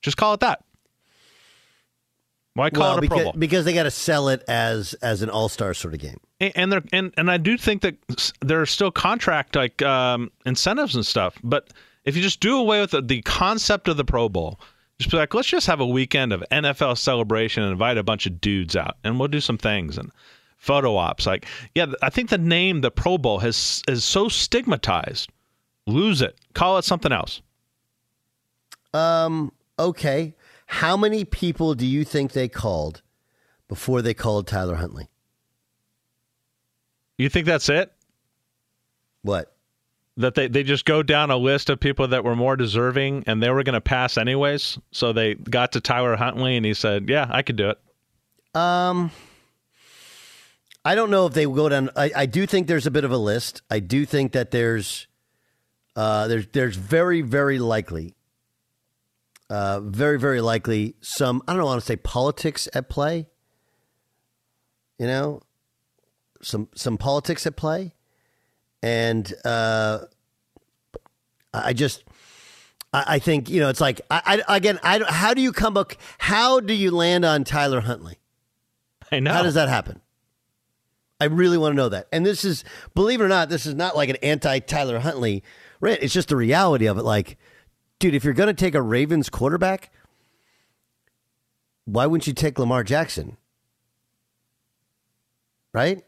Just 0.01 0.17
call 0.17 0.33
it 0.33 0.41
that. 0.41 0.63
Why 2.55 2.69
call 2.69 2.81
well, 2.81 2.93
it 2.93 2.97
a 2.97 3.01
because, 3.01 3.15
Pro 3.15 3.23
Bowl? 3.23 3.33
Because 3.37 3.65
they 3.65 3.73
got 3.73 3.83
to 3.83 3.91
sell 3.91 4.29
it 4.29 4.43
as 4.47 4.93
as 4.95 5.21
an 5.21 5.29
all 5.29 5.49
star 5.49 5.73
sort 5.73 5.93
of 5.93 5.99
game. 5.99 6.19
And, 6.39 6.53
and 6.55 6.71
there 6.71 6.83
and 6.91 7.13
and 7.17 7.31
I 7.31 7.37
do 7.37 7.57
think 7.57 7.81
that 7.81 7.95
there 8.41 8.61
are 8.61 8.65
still 8.65 8.91
contract 8.91 9.55
like 9.55 9.81
um, 9.81 10.31
incentives 10.45 10.95
and 10.95 11.05
stuff. 11.05 11.35
But 11.43 11.69
if 12.05 12.15
you 12.15 12.21
just 12.21 12.39
do 12.41 12.57
away 12.57 12.81
with 12.81 12.91
the, 12.91 13.01
the 13.01 13.21
concept 13.23 13.87
of 13.87 13.97
the 13.97 14.05
Pro 14.05 14.29
Bowl, 14.29 14.59
just 14.99 15.09
be 15.09 15.17
like, 15.17 15.33
let's 15.33 15.47
just 15.47 15.65
have 15.67 15.79
a 15.79 15.87
weekend 15.87 16.31
of 16.31 16.43
NFL 16.51 16.97
celebration 16.97 17.63
and 17.63 17.71
invite 17.71 17.97
a 17.97 18.03
bunch 18.03 18.27
of 18.27 18.39
dudes 18.39 18.75
out, 18.75 18.97
and 19.03 19.17
we'll 19.17 19.29
do 19.29 19.41
some 19.41 19.57
things 19.57 19.97
and 19.97 20.11
photo 20.57 20.95
ops. 20.95 21.25
Like, 21.25 21.47
yeah, 21.73 21.87
I 22.03 22.09
think 22.11 22.29
the 22.29 22.37
name 22.37 22.81
the 22.81 22.91
Pro 22.91 23.17
Bowl 23.17 23.39
has 23.39 23.81
is 23.87 24.03
so 24.03 24.29
stigmatized. 24.29 25.29
Lose 25.85 26.21
it. 26.21 26.37
Call 26.53 26.77
it 26.77 26.85
something 26.85 27.11
else. 27.11 27.41
Um. 28.93 29.51
Okay. 29.77 30.35
How 30.65 30.97
many 30.97 31.25
people 31.25 31.75
do 31.75 31.85
you 31.85 32.03
think 32.03 32.31
they 32.31 32.47
called 32.47 33.01
before 33.67 34.01
they 34.01 34.13
called 34.13 34.47
Tyler 34.47 34.75
Huntley? 34.75 35.07
You 37.17 37.29
think 37.29 37.45
that's 37.45 37.69
it? 37.69 37.91
What? 39.21 39.55
That 40.17 40.35
they, 40.35 40.47
they 40.47 40.63
just 40.63 40.85
go 40.85 41.01
down 41.01 41.31
a 41.31 41.37
list 41.37 41.69
of 41.69 41.79
people 41.79 42.07
that 42.09 42.23
were 42.23 42.35
more 42.35 42.55
deserving 42.55 43.23
and 43.25 43.41
they 43.41 43.49
were 43.49 43.63
going 43.63 43.73
to 43.73 43.81
pass 43.81 44.17
anyways. 44.17 44.77
So 44.91 45.13
they 45.13 45.35
got 45.35 45.71
to 45.71 45.81
Tyler 45.81 46.15
Huntley 46.15 46.55
and 46.55 46.65
he 46.65 46.73
said, 46.73 47.09
Yeah, 47.09 47.27
I 47.29 47.41
could 47.41 47.55
do 47.55 47.69
it. 47.69 47.79
Um, 48.55 49.11
I 50.85 50.95
don't 50.95 51.09
know 51.09 51.25
if 51.25 51.33
they 51.33 51.47
will 51.47 51.55
go 51.55 51.69
down. 51.69 51.89
I, 51.95 52.11
I 52.15 52.25
do 52.25 52.45
think 52.45 52.67
there's 52.67 52.85
a 52.85 52.91
bit 52.91 53.03
of 53.03 53.11
a 53.11 53.17
list. 53.17 53.61
I 53.71 53.79
do 53.79 54.05
think 54.05 54.33
that 54.33 54.51
there's, 54.51 55.07
uh, 55.95 56.27
there's, 56.27 56.47
there's 56.47 56.75
very, 56.75 57.21
very 57.21 57.59
likely, 57.59 58.15
uh, 59.49 59.79
very, 59.81 60.19
very 60.19 60.41
likely 60.41 60.95
some, 61.01 61.41
I 61.47 61.53
don't 61.53 61.65
want 61.65 61.81
to 61.81 61.85
say 61.85 61.95
politics 61.95 62.67
at 62.73 62.89
play. 62.89 63.27
You 64.99 65.07
know, 65.07 65.41
some, 66.41 66.69
some 66.75 66.97
politics 66.97 67.45
at 67.45 67.55
play. 67.55 67.93
And, 68.81 69.31
uh, 69.45 69.99
I 71.53 71.73
just, 71.73 72.03
I, 72.91 73.03
I 73.07 73.19
think, 73.19 73.49
you 73.49 73.59
know, 73.59 73.69
it's 73.69 73.81
like, 73.81 74.01
I, 74.09 74.41
I 74.47 74.57
again, 74.57 74.79
I, 74.83 74.99
how 75.07 75.33
do 75.33 75.41
you 75.41 75.51
come 75.51 75.77
up, 75.77 75.93
how 76.17 76.59
do 76.59 76.73
you 76.73 76.91
land 76.91 77.25
on 77.25 77.43
Tyler 77.43 77.81
Huntley? 77.81 78.17
I 79.11 79.19
know. 79.19 79.31
How 79.31 79.43
does 79.43 79.53
that 79.53 79.69
happen? 79.69 80.01
I 81.19 81.25
really 81.25 81.57
want 81.57 81.73
to 81.73 81.77
know 81.77 81.89
that. 81.89 82.07
And 82.11 82.25
this 82.25 82.43
is, 82.43 82.63
believe 82.95 83.21
it 83.21 83.23
or 83.23 83.29
not, 83.29 83.49
this 83.49 83.65
is 83.65 83.75
not 83.75 83.95
like 83.95 84.09
an 84.09 84.17
anti 84.17 84.59
Tyler 84.59 84.99
Huntley 84.99 85.43
It's 85.87 86.13
just 86.13 86.29
the 86.29 86.35
reality 86.35 86.85
of 86.85 86.97
it. 86.97 87.03
Like, 87.03 87.37
dude, 87.99 88.15
if 88.15 88.23
you're 88.23 88.33
going 88.33 88.47
to 88.47 88.53
take 88.53 88.75
a 88.75 88.81
Ravens 88.81 89.29
quarterback, 89.29 89.91
why 91.85 92.05
wouldn't 92.05 92.27
you 92.27 92.33
take 92.33 92.57
Lamar 92.57 92.83
Jackson? 92.83 93.37
Right? 95.73 96.03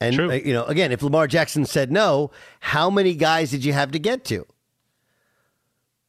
And, 0.00 0.20
uh, 0.20 0.32
you 0.34 0.52
know, 0.52 0.64
again, 0.64 0.92
if 0.92 1.02
Lamar 1.02 1.26
Jackson 1.26 1.64
said 1.64 1.90
no, 1.90 2.30
how 2.60 2.90
many 2.90 3.14
guys 3.14 3.50
did 3.50 3.64
you 3.64 3.72
have 3.72 3.92
to 3.92 3.98
get 3.98 4.24
to? 4.26 4.46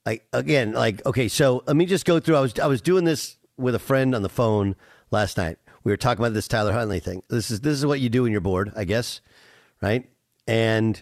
Like, 0.06 0.26
again, 0.34 0.74
like, 0.74 1.06
okay, 1.06 1.28
so 1.28 1.64
let 1.68 1.76
me 1.76 1.86
just 1.86 2.06
go 2.06 2.20
through. 2.20 2.36
I 2.36 2.42
was, 2.42 2.60
I 2.60 2.68
was 2.68 2.82
doing 2.82 3.06
this 3.06 3.38
with 3.58 3.76
a 3.76 3.80
friend 3.80 4.14
on 4.14 4.22
the 4.22 4.30
phone 4.30 4.76
last 5.12 5.38
night. 5.38 5.58
We 5.84 5.92
were 5.92 5.98
talking 5.98 6.24
about 6.24 6.34
this 6.34 6.48
Tyler 6.48 6.74
Huntley 6.74 7.00
thing. 7.00 7.24
This 7.30 7.50
is 7.50 7.62
this 7.62 7.78
is 7.78 7.86
what 7.86 8.02
you 8.02 8.10
do 8.10 8.24
when 8.24 8.32
you're 8.34 8.42
bored, 8.42 8.74
I 8.76 8.84
guess, 8.84 9.22
right? 9.82 10.10
And 10.46 11.02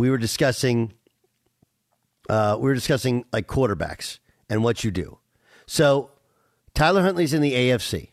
we 0.00 0.08
were 0.08 0.16
discussing 0.16 0.94
uh, 2.30 2.56
we 2.58 2.70
were 2.70 2.74
discussing 2.74 3.26
like 3.34 3.46
quarterbacks 3.46 4.18
and 4.48 4.64
what 4.64 4.82
you 4.82 4.90
do. 4.90 5.18
So 5.66 6.10
Tyler 6.74 7.02
Huntley's 7.02 7.34
in 7.34 7.42
the 7.42 7.52
AFC. 7.52 8.08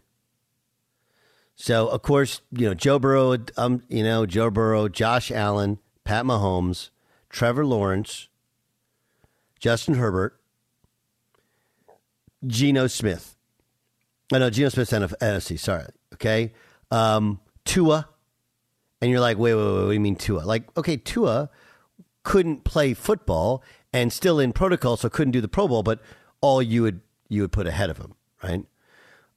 So 1.55 1.87
of 1.87 2.01
course, 2.01 2.41
you 2.51 2.67
know 2.67 2.73
Joe 2.73 2.99
Burrow, 2.99 3.37
um, 3.55 3.83
you 3.87 4.03
know 4.03 4.25
Joe 4.25 4.49
Burrow, 4.49 4.89
Josh 4.89 5.31
Allen, 5.31 5.79
Pat 6.03 6.25
Mahomes, 6.25 6.89
Trevor 7.29 7.65
Lawrence, 7.65 8.27
Justin 9.57 9.95
Herbert, 9.95 10.37
Geno 12.45 12.87
Smith. 12.87 13.37
I 14.33 14.39
know 14.39 14.49
Geno 14.49 14.67
Smith's 14.67 14.91
NF- 14.91 15.17
NFC. 15.21 15.57
Sorry. 15.57 15.85
Okay. 16.15 16.51
Um, 16.91 17.39
Tua. 17.63 18.09
And 18.99 19.09
you're 19.09 19.21
like, 19.21 19.37
wait, 19.37 19.53
wait, 19.53 19.63
wait. 19.63 19.73
What 19.73 19.87
do 19.87 19.93
you 19.93 19.99
mean 20.01 20.17
Tua? 20.17 20.41
Like, 20.41 20.75
okay, 20.75 20.97
Tua 20.97 21.49
couldn't 22.27 22.65
play 22.65 22.93
football 22.93 23.63
and 23.93 24.11
still 24.11 24.37
in 24.37 24.51
protocol, 24.51 24.97
so 24.97 25.09
couldn't 25.09 25.31
do 25.31 25.39
the 25.39 25.47
Pro 25.47 25.65
Bowl. 25.65 25.81
But 25.81 26.01
all 26.41 26.61
you 26.61 26.81
would 26.81 26.99
you 27.29 27.41
would 27.41 27.53
put 27.53 27.67
ahead 27.67 27.89
of 27.89 27.99
him, 27.99 28.15
right? 28.43 28.65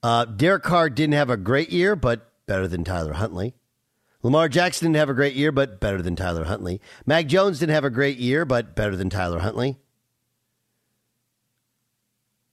Uh, 0.03 0.25
Derek 0.25 0.65
Carr 0.65 0.91
didn't 0.91 1.15
have 1.15 1.31
a 1.31 1.37
great 1.37 1.71
year, 1.71 1.95
but 1.95 2.33
better 2.47 2.67
than 2.67 2.83
Tyler 2.83 3.13
Huntley. 3.13 3.55
Lamar 4.25 4.49
Jackson 4.49 4.87
didn't 4.87 4.99
have 4.99 5.09
a 5.09 5.15
great 5.15 5.35
year, 5.37 5.53
but 5.53 5.79
better 5.79 6.03
than 6.03 6.17
Tyler 6.17 6.45
Huntley. 6.45 6.81
Mac 7.07 7.29
Jones 7.29 7.61
didn't 7.61 7.75
have 7.77 7.85
a 7.85 7.91
great 7.91 8.19
year, 8.19 8.45
but 8.45 8.75
better 8.75 8.97
than 8.97 9.09
Tyler 9.09 9.39
Huntley. 9.39 9.79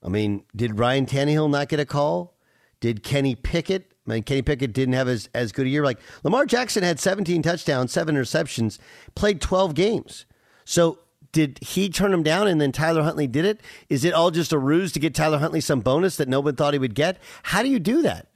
I 0.04 0.10
mean, 0.10 0.44
did 0.56 0.78
Ryan 0.78 1.08
Tannehill 1.08 1.50
not 1.50 1.68
get 1.68 1.80
a 1.80 1.86
call? 1.86 2.38
Did 2.80 3.02
Kenny 3.02 3.34
Pickett? 3.34 3.92
I 4.08 4.14
mean, 4.14 4.24
Kenny 4.24 4.42
Pickett 4.42 4.74
didn't 4.74 4.94
have 4.94 5.08
as, 5.08 5.30
as 5.34 5.52
good 5.52 5.66
a 5.66 5.70
year. 5.70 5.84
Like 5.84 6.00
Lamar 6.24 6.46
Jackson 6.46 6.84
had 6.84 7.00
17 7.00 7.42
touchdowns, 7.42 7.92
seven 7.92 8.16
interceptions, 8.16 8.80
played 9.16 9.42
12 9.42 9.74
games. 9.74 10.26
So 10.64 11.00
did 11.32 11.60
he 11.62 11.90
turn 11.90 12.14
him 12.14 12.24
down 12.24 12.48
and 12.48 12.60
then 12.60 12.72
Tyler 12.72 13.04
Huntley 13.04 13.28
did 13.28 13.46
it? 13.46 13.62
Is 13.90 14.06
it 14.06 14.14
all 14.14 14.32
just 14.32 14.54
a 14.54 14.58
ruse 14.58 14.92
to 14.94 15.00
get 15.00 15.14
Tyler 15.14 15.40
Huntley 15.40 15.62
some 15.62 15.82
bonus 15.82 16.16
that 16.18 16.28
no 16.28 16.40
one 16.40 16.56
thought 16.56 16.74
he 16.74 16.80
would 16.80 16.96
get? 16.96 17.18
How 17.44 17.64
do 17.64 17.70
you 17.70 17.80
do 17.80 18.02
that? 18.02 18.28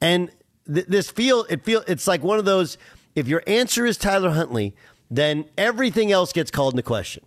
And 0.00 0.30
th- 0.72 0.86
this 0.86 1.10
feel 1.10 1.44
it 1.48 1.64
feel 1.64 1.82
it's 1.88 2.06
like 2.06 2.22
one 2.22 2.38
of 2.38 2.44
those. 2.44 2.78
If 3.14 3.28
your 3.28 3.42
answer 3.46 3.86
is 3.86 3.96
Tyler 3.96 4.30
Huntley, 4.30 4.74
then 5.10 5.44
everything 5.56 6.10
else 6.10 6.32
gets 6.32 6.50
called 6.50 6.74
into 6.74 6.82
question. 6.82 7.24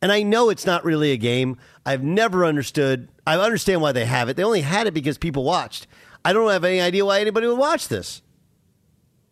And 0.00 0.10
I 0.10 0.22
know 0.24 0.50
it's 0.50 0.66
not 0.66 0.84
really 0.84 1.12
a 1.12 1.16
game. 1.16 1.58
I've 1.86 2.02
never 2.02 2.44
understood. 2.44 3.08
I 3.24 3.36
understand 3.36 3.80
why 3.80 3.92
they 3.92 4.04
have 4.04 4.28
it. 4.28 4.36
They 4.36 4.42
only 4.42 4.62
had 4.62 4.88
it 4.88 4.94
because 4.94 5.16
people 5.16 5.44
watched. 5.44 5.86
I 6.24 6.32
don't 6.32 6.50
have 6.50 6.64
any 6.64 6.80
idea 6.80 7.04
why 7.04 7.20
anybody 7.20 7.46
would 7.46 7.58
watch 7.58 7.88
this. 7.88 8.22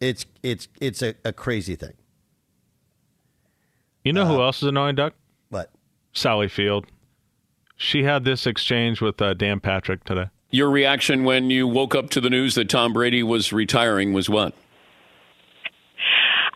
It's 0.00 0.26
it's 0.42 0.68
it's 0.80 1.02
a, 1.02 1.14
a 1.24 1.32
crazy 1.32 1.76
thing. 1.76 1.94
You 4.04 4.12
know 4.14 4.24
who 4.24 4.40
else 4.40 4.62
is 4.62 4.68
annoying, 4.68 4.94
Doug? 4.94 5.12
What? 5.50 5.70
Sally 6.12 6.48
Field. 6.48 6.86
She 7.76 8.02
had 8.02 8.24
this 8.24 8.46
exchange 8.46 9.00
with 9.00 9.20
uh, 9.20 9.34
Dan 9.34 9.60
Patrick 9.60 10.04
today. 10.04 10.26
Your 10.50 10.70
reaction 10.70 11.24
when 11.24 11.50
you 11.50 11.66
woke 11.66 11.94
up 11.94 12.10
to 12.10 12.20
the 12.20 12.30
news 12.30 12.54
that 12.56 12.68
Tom 12.68 12.92
Brady 12.92 13.22
was 13.22 13.52
retiring 13.52 14.12
was 14.12 14.28
what? 14.28 14.54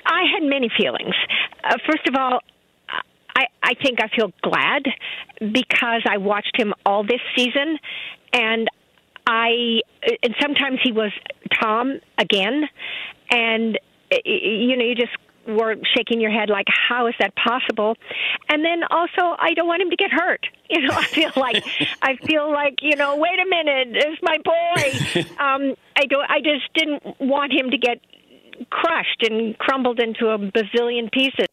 I 0.07 0.23
had 0.33 0.43
many 0.43 0.71
feelings. 0.77 1.15
Uh, 1.63 1.77
first 1.87 2.07
of 2.09 2.15
all, 2.19 2.41
I, 3.37 3.47
I 3.63 3.75
think 3.75 4.01
I 4.03 4.09
feel 4.15 4.33
glad 4.43 4.85
because 5.41 6.03
I 6.09 6.19
watched 6.19 6.57
him 6.59 6.75
all 6.85 7.05
this 7.05 7.21
season, 7.37 7.79
and 8.33 8.69
I 9.27 9.81
and 10.23 10.35
sometimes 10.41 10.81
he 10.83 10.93
was 10.93 11.13
Tom 11.61 12.01
again, 12.19 12.69
and 13.31 13.79
you 14.25 14.77
know 14.77 14.85
you 14.85 14.95
just 14.95 15.13
were 15.47 15.77
shaking 15.95 16.21
your 16.21 16.31
head 16.31 16.49
like, 16.49 16.67
how 16.89 17.07
is 17.07 17.15
that 17.19 17.35
possible? 17.37 17.97
And 18.49 18.65
then 18.65 18.83
also, 18.91 19.37
I 19.39 19.53
don't 19.55 19.67
want 19.67 19.83
him 19.83 19.91
to 19.91 19.97
get 19.97 20.11
hurt. 20.11 20.47
You 20.71 20.81
know, 20.81 20.95
I 20.95 21.05
feel 21.05 21.31
like 21.37 21.63
I 22.03 22.17
feel 22.17 22.51
like 22.51 22.79
you 22.81 22.97
know, 22.97 23.17
wait 23.17 23.39
a 23.39 23.49
minute, 23.49 23.89
it's 23.93 24.23
my 24.23 24.39
boy. 24.39 25.25
Um, 25.39 25.75
I 25.95 26.07
don't. 26.07 26.29
I 26.29 26.41
just 26.41 26.73
didn't 26.75 27.21
want 27.21 27.53
him 27.53 27.71
to 27.71 27.77
get 27.77 28.01
crushed 28.71 29.23
and 29.29 29.57
crumbled 29.59 30.01
into 30.01 30.29
a 30.29 30.39
bazillion 30.39 31.13
pieces. 31.13 31.47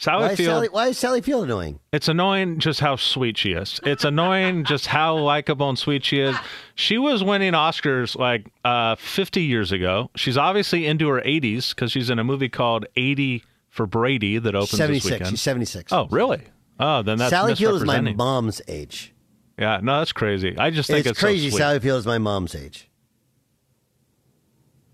Sally 0.00 0.22
Why 0.22 0.30
is 0.30 0.36
Field. 0.38 0.48
Sally, 0.48 0.68
why 0.70 0.86
is 0.86 0.98
Sally 0.98 1.20
Field 1.20 1.44
annoying? 1.44 1.78
It's 1.92 2.08
annoying 2.08 2.58
just 2.58 2.80
how 2.80 2.96
sweet 2.96 3.36
she 3.36 3.52
is. 3.52 3.80
It's 3.82 4.02
annoying 4.02 4.64
just 4.68 4.86
how 4.86 5.18
likable 5.18 5.68
and 5.68 5.78
sweet 5.78 6.06
she 6.06 6.20
is. 6.20 6.34
She 6.74 6.96
was 6.96 7.22
winning 7.22 7.52
Oscars 7.52 8.16
like 8.16 8.50
uh, 8.64 8.94
50 8.94 9.42
years 9.42 9.72
ago. 9.72 10.08
She's 10.16 10.38
obviously 10.38 10.86
into 10.86 11.06
her 11.08 11.20
80s 11.20 11.74
because 11.74 11.92
she's 11.92 12.08
in 12.08 12.18
a 12.18 12.24
movie 12.24 12.48
called 12.48 12.86
80 12.96 13.44
for 13.68 13.86
Brady 13.86 14.38
that 14.38 14.54
opens 14.54 14.70
this 14.70 14.78
76. 14.78 15.12
weekend. 15.12 15.30
She's 15.32 15.42
76. 15.42 15.92
Oh, 15.92 16.08
really? 16.10 16.44
Oh, 16.78 17.02
then 17.02 17.18
that's 17.18 17.28
Sally 17.28 17.54
Field 17.54 17.74
is 17.74 17.84
my 17.84 18.00
mom's 18.00 18.62
age. 18.68 19.12
Yeah, 19.58 19.80
no, 19.82 19.98
that's 19.98 20.12
crazy. 20.12 20.56
I 20.56 20.70
just 20.70 20.88
think 20.88 21.00
it's, 21.00 21.10
it's, 21.10 21.20
crazy. 21.20 21.50
So. 21.50 21.58
Sally 21.58 21.78
Field 21.78 21.98
is 21.98 22.06
my 22.06 22.16
mom's 22.16 22.54
age. 22.54 22.88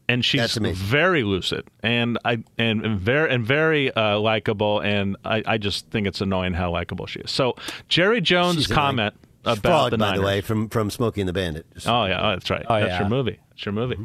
And 0.09 0.25
she's 0.25 0.57
very 0.57 1.23
lucid 1.25 1.67
and 1.83 2.19
I 2.25 2.43
and, 2.59 2.85
and 2.85 3.01
very 3.01 3.31
and 3.35 3.45
very 3.45 3.91
uh, 3.95 4.19
likable. 4.19 4.81
And 4.81 5.17
I, 5.25 5.43
I 5.47 5.59
just 5.59 5.91
think 5.91 6.07
it's 6.07 6.21
annoying 6.21 6.55
how 6.55 6.71
likable 6.71 7.07
she 7.07 7.21
is. 7.21 7.31
So 7.31 7.55
Jerry 7.89 8.21
Jones' 8.21 8.57
She's 8.57 8.71
annoying. 8.71 8.77
comment 8.87 9.15
about 9.45 9.63
Frog, 9.63 9.91
the 9.93 9.99
by 9.99 10.07
Niners. 10.07 10.21
the 10.21 10.27
way, 10.27 10.41
from 10.41 10.69
from 10.69 10.91
Smokey 10.91 11.21
and 11.21 11.29
the 11.29 11.33
Bandit. 11.33 11.67
Just- 11.75 11.87
Oh 11.89 12.05
yeah, 12.07 12.25
oh, 12.25 12.31
that's 12.31 12.51
right. 12.51 12.65
Oh, 12.69 12.75
that's 12.81 12.89
yeah. 12.91 12.99
your 13.01 13.09
movie. 13.09 13.39
That's 13.51 13.65
your 13.67 13.73
movie. 13.73 13.99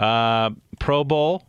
Uh, 0.00 0.50
Pro 0.80 1.04
Bowl 1.04 1.44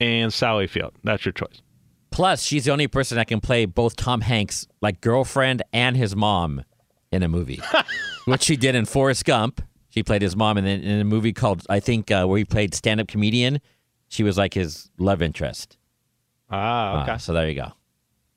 and 0.00 0.32
Sally 0.32 0.66
Field. 0.66 0.92
That's 1.04 1.24
your 1.24 1.32
choice. 1.32 1.62
Plus, 2.10 2.42
she's 2.42 2.64
the 2.66 2.72
only 2.72 2.88
person 2.88 3.16
that 3.16 3.26
can 3.26 3.40
play 3.40 3.64
both 3.64 3.96
Tom 3.96 4.20
Hanks, 4.20 4.66
like 4.82 5.00
girlfriend 5.00 5.62
and 5.72 5.96
his 5.96 6.14
mom, 6.14 6.62
in 7.10 7.22
a 7.22 7.28
movie, 7.28 7.60
which 8.26 8.42
she 8.42 8.56
did 8.56 8.74
in 8.74 8.84
Forrest 8.84 9.24
Gump. 9.24 9.62
She 9.92 10.02
played 10.02 10.22
his 10.22 10.34
mom, 10.34 10.56
and 10.56 10.66
then 10.66 10.80
in 10.80 11.00
a 11.00 11.04
movie 11.04 11.34
called 11.34 11.66
I 11.68 11.78
think 11.78 12.10
uh, 12.10 12.24
where 12.24 12.38
he 12.38 12.46
played 12.46 12.74
stand-up 12.74 13.08
comedian, 13.08 13.60
she 14.08 14.22
was 14.22 14.38
like 14.38 14.54
his 14.54 14.90
love 14.98 15.20
interest. 15.20 15.76
Ah, 16.50 17.02
okay. 17.02 17.18
so 17.18 17.34
there 17.34 17.48
you 17.48 17.54
go. 17.54 17.72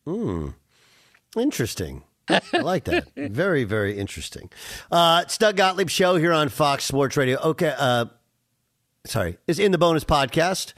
Hmm. 0.06 0.50
Interesting. 1.40 2.04
I 2.28 2.42
like 2.54 2.86
that. 2.86 3.08
very, 3.16 3.64
very 3.64 3.98
interesting. 3.98 4.50
Uh, 4.92 5.22
it's 5.24 5.38
Doug 5.38 5.56
Gottlieb 5.56 5.90
show 5.90 6.18
here 6.18 6.34
on 6.34 6.50
Fox 6.50 6.84
Sports 6.84 7.16
Radio. 7.16 7.40
Okay. 7.40 7.74
Uh, 7.78 8.06
sorry. 9.06 9.38
It's 9.48 9.60
in 9.60 9.72
the 9.72 9.78
bonus 9.78 10.04
podcast 10.04 10.74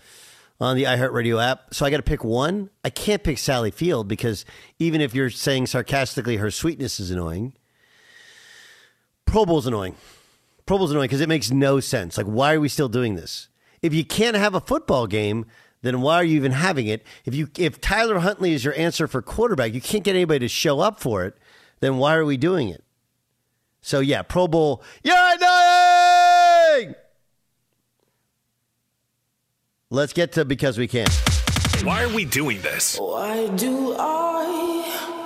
on 0.59 0.75
the 0.75 0.83
iHeartRadio 0.83 1.43
app. 1.43 1.73
So 1.73 1.85
I 1.85 1.89
got 1.89 1.97
to 1.97 2.03
pick 2.03 2.23
one. 2.23 2.69
I 2.83 2.89
can't 2.89 3.23
pick 3.23 3.37
Sally 3.37 3.71
Field 3.71 4.07
because 4.07 4.45
even 4.77 5.01
if 5.01 5.15
you're 5.15 5.29
saying 5.29 5.67
sarcastically 5.67 6.37
her 6.37 6.51
sweetness 6.51 6.99
is 6.99 7.11
annoying, 7.11 7.53
Pro 9.25 9.45
Bowl's 9.45 9.67
annoying. 9.67 9.95
Pro 10.67 10.77
Bowl's 10.77 10.91
annoying 10.91 11.05
because 11.05 11.21
it 11.21 11.29
makes 11.29 11.49
no 11.49 11.79
sense. 11.79 12.17
Like, 12.17 12.27
why 12.27 12.53
are 12.53 12.59
we 12.59 12.69
still 12.69 12.89
doing 12.89 13.15
this? 13.15 13.47
If 13.81 13.93
you 13.93 14.03
can't 14.03 14.35
have 14.35 14.53
a 14.53 14.59
football 14.59 15.07
game, 15.07 15.45
then 15.81 16.01
why 16.01 16.15
are 16.15 16.23
you 16.23 16.35
even 16.35 16.51
having 16.51 16.87
it? 16.87 17.05
If 17.25 17.33
you 17.33 17.47
if 17.57 17.79
Tyler 17.79 18.19
Huntley 18.19 18.53
is 18.53 18.65
your 18.65 18.75
answer 18.75 19.07
for 19.07 19.21
quarterback, 19.21 19.73
you 19.73 19.81
can't 19.81 20.03
get 20.03 20.15
anybody 20.15 20.39
to 20.39 20.47
show 20.47 20.81
up 20.81 20.99
for 20.99 21.23
it. 21.23 21.37
Then 21.79 21.97
why 21.97 22.15
are 22.15 22.25
we 22.25 22.37
doing 22.37 22.69
it? 22.69 22.83
So 23.81 24.01
yeah, 24.01 24.23
Pro 24.23 24.47
Bowl. 24.47 24.83
You're 25.03 25.15
annoying. 25.15 26.95
Let's 29.89 30.11
get 30.11 30.33
to 30.33 30.43
because 30.43 30.77
we 30.77 30.87
can. 30.87 31.07
Why 31.83 32.03
are 32.03 32.13
we 32.13 32.25
doing 32.25 32.61
this? 32.61 32.99
Why 32.99 33.47
do 33.55 33.95
I? 33.97 35.23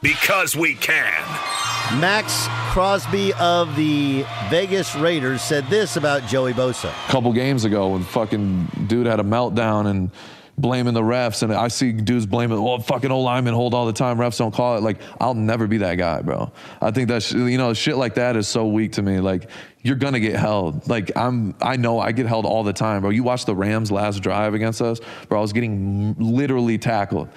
Because 0.00 0.54
we 0.54 0.76
can. 0.76 1.59
Maxx 1.98 2.46
Crosby 2.70 3.32
of 3.34 3.74
the 3.74 4.24
Vegas 4.48 4.94
Raiders 4.94 5.42
said 5.42 5.66
this 5.66 5.96
about 5.96 6.24
Joey 6.28 6.52
Bosa. 6.52 6.88
A 6.88 7.10
couple 7.10 7.32
games 7.32 7.64
ago 7.64 7.88
when 7.88 8.04
fucking 8.04 8.68
dude 8.86 9.06
had 9.06 9.18
a 9.18 9.24
meltdown 9.24 9.88
and 9.88 10.12
blaming 10.60 10.94
the 10.94 11.02
refs 11.02 11.42
and 11.42 11.52
I 11.52 11.68
see 11.68 11.92
dudes 11.92 12.26
blaming 12.26 12.62
well 12.62 12.78
fucking 12.78 13.10
old 13.10 13.24
linemen 13.24 13.54
hold 13.54 13.72
all 13.72 13.86
the 13.86 13.92
time 13.92 14.18
refs 14.18 14.38
don't 14.38 14.52
call 14.52 14.76
it 14.76 14.82
like 14.82 14.98
I'll 15.20 15.34
never 15.34 15.66
be 15.66 15.78
that 15.78 15.94
guy 15.94 16.20
bro 16.22 16.52
I 16.80 16.90
think 16.90 17.08
that 17.08 17.22
sh- 17.22 17.32
you 17.32 17.56
know 17.58 17.72
shit 17.74 17.96
like 17.96 18.14
that 18.14 18.36
is 18.36 18.46
so 18.46 18.66
weak 18.66 18.92
to 18.92 19.02
me 19.02 19.20
like 19.20 19.50
you're 19.82 19.96
gonna 19.96 20.20
get 20.20 20.36
held 20.36 20.86
like 20.88 21.10
I'm 21.16 21.54
I 21.62 21.76
know 21.76 21.98
I 21.98 22.12
get 22.12 22.26
held 22.26 22.44
all 22.44 22.62
the 22.62 22.72
time 22.72 23.00
bro 23.00 23.10
you 23.10 23.22
watch 23.22 23.44
the 23.46 23.54
Rams 23.54 23.90
last 23.90 24.20
drive 24.22 24.54
against 24.54 24.82
us 24.82 25.00
bro 25.28 25.38
I 25.38 25.42
was 25.42 25.52
getting 25.52 26.14
literally 26.18 26.76
tackled 26.78 27.28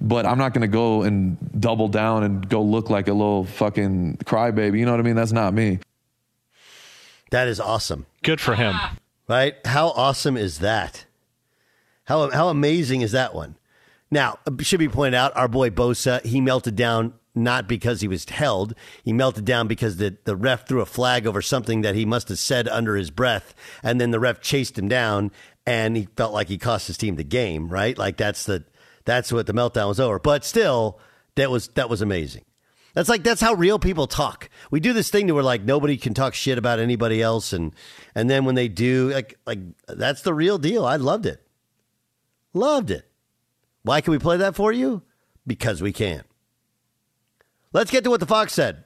but 0.00 0.26
I'm 0.26 0.38
not 0.38 0.52
gonna 0.52 0.66
go 0.66 1.02
and 1.02 1.36
double 1.60 1.88
down 1.88 2.24
and 2.24 2.48
go 2.48 2.62
look 2.62 2.90
like 2.90 3.06
a 3.08 3.12
little 3.12 3.44
fucking 3.44 4.18
crybaby 4.24 4.78
you 4.78 4.84
know 4.84 4.90
what 4.90 5.00
I 5.00 5.04
mean 5.04 5.16
that's 5.16 5.32
not 5.32 5.54
me 5.54 5.78
That 7.30 7.48
is 7.48 7.60
awesome. 7.60 8.06
Good 8.22 8.40
for 8.40 8.54
him. 8.56 8.74
Right? 9.28 9.54
How 9.64 9.88
awesome 9.88 10.36
is 10.36 10.58
that? 10.58 11.06
How 12.04 12.30
how 12.30 12.48
amazing 12.48 13.02
is 13.02 13.12
that 13.12 13.34
one? 13.34 13.56
Now, 14.10 14.38
should 14.60 14.78
be 14.78 14.88
pointed 14.88 15.14
out, 15.14 15.34
our 15.34 15.48
boy 15.48 15.70
Bosa, 15.70 16.22
he 16.22 16.40
melted 16.40 16.76
down 16.76 17.14
not 17.34 17.66
because 17.66 18.02
he 18.02 18.08
was 18.08 18.28
held. 18.28 18.74
He 19.02 19.12
melted 19.12 19.46
down 19.46 19.66
because 19.66 19.96
the, 19.96 20.18
the 20.24 20.36
ref 20.36 20.68
threw 20.68 20.82
a 20.82 20.86
flag 20.86 21.26
over 21.26 21.40
something 21.40 21.80
that 21.80 21.94
he 21.94 22.04
must 22.04 22.28
have 22.28 22.38
said 22.38 22.68
under 22.68 22.96
his 22.96 23.10
breath, 23.10 23.54
and 23.82 24.00
then 24.00 24.10
the 24.10 24.20
ref 24.20 24.40
chased 24.40 24.78
him 24.78 24.88
down, 24.88 25.30
and 25.66 25.96
he 25.96 26.08
felt 26.16 26.34
like 26.34 26.48
he 26.48 26.58
cost 26.58 26.88
his 26.88 26.98
team 26.98 27.16
the 27.16 27.24
game. 27.24 27.68
Right? 27.68 27.96
Like 27.96 28.16
that's 28.16 28.44
the 28.44 28.64
that's 29.04 29.32
what 29.32 29.46
the 29.46 29.54
meltdown 29.54 29.88
was 29.88 30.00
over. 30.00 30.18
But 30.18 30.44
still, 30.44 31.00
that 31.36 31.50
was 31.50 31.68
that 31.68 31.88
was 31.88 32.02
amazing. 32.02 32.44
That's 32.94 33.08
like 33.08 33.22
that's 33.22 33.40
how 33.40 33.54
real 33.54 33.78
people 33.78 34.06
talk. 34.06 34.50
We 34.70 34.80
do 34.80 34.92
this 34.92 35.10
thing 35.10 35.26
to 35.28 35.32
where 35.32 35.42
like 35.42 35.62
nobody 35.62 35.96
can 35.96 36.12
talk 36.12 36.34
shit 36.34 36.58
about 36.58 36.78
anybody 36.78 37.22
else, 37.22 37.52
and 37.52 37.74
and 38.14 38.28
then 38.28 38.44
when 38.44 38.54
they 38.54 38.68
do, 38.68 39.10
like 39.10 39.38
like 39.46 39.60
that's 39.88 40.22
the 40.22 40.34
real 40.34 40.58
deal. 40.58 40.84
I 40.84 40.96
loved 40.96 41.24
it, 41.24 41.42
loved 42.52 42.90
it. 42.90 43.10
Why 43.82 44.00
can 44.00 44.12
we 44.12 44.18
play 44.18 44.36
that 44.36 44.54
for 44.54 44.72
you? 44.72 45.02
Because 45.46 45.82
we 45.82 45.92
can. 45.92 46.22
Let's 47.72 47.90
get 47.90 48.04
to 48.04 48.10
what 48.10 48.20
the 48.20 48.26
Fox 48.26 48.52
said. 48.52 48.84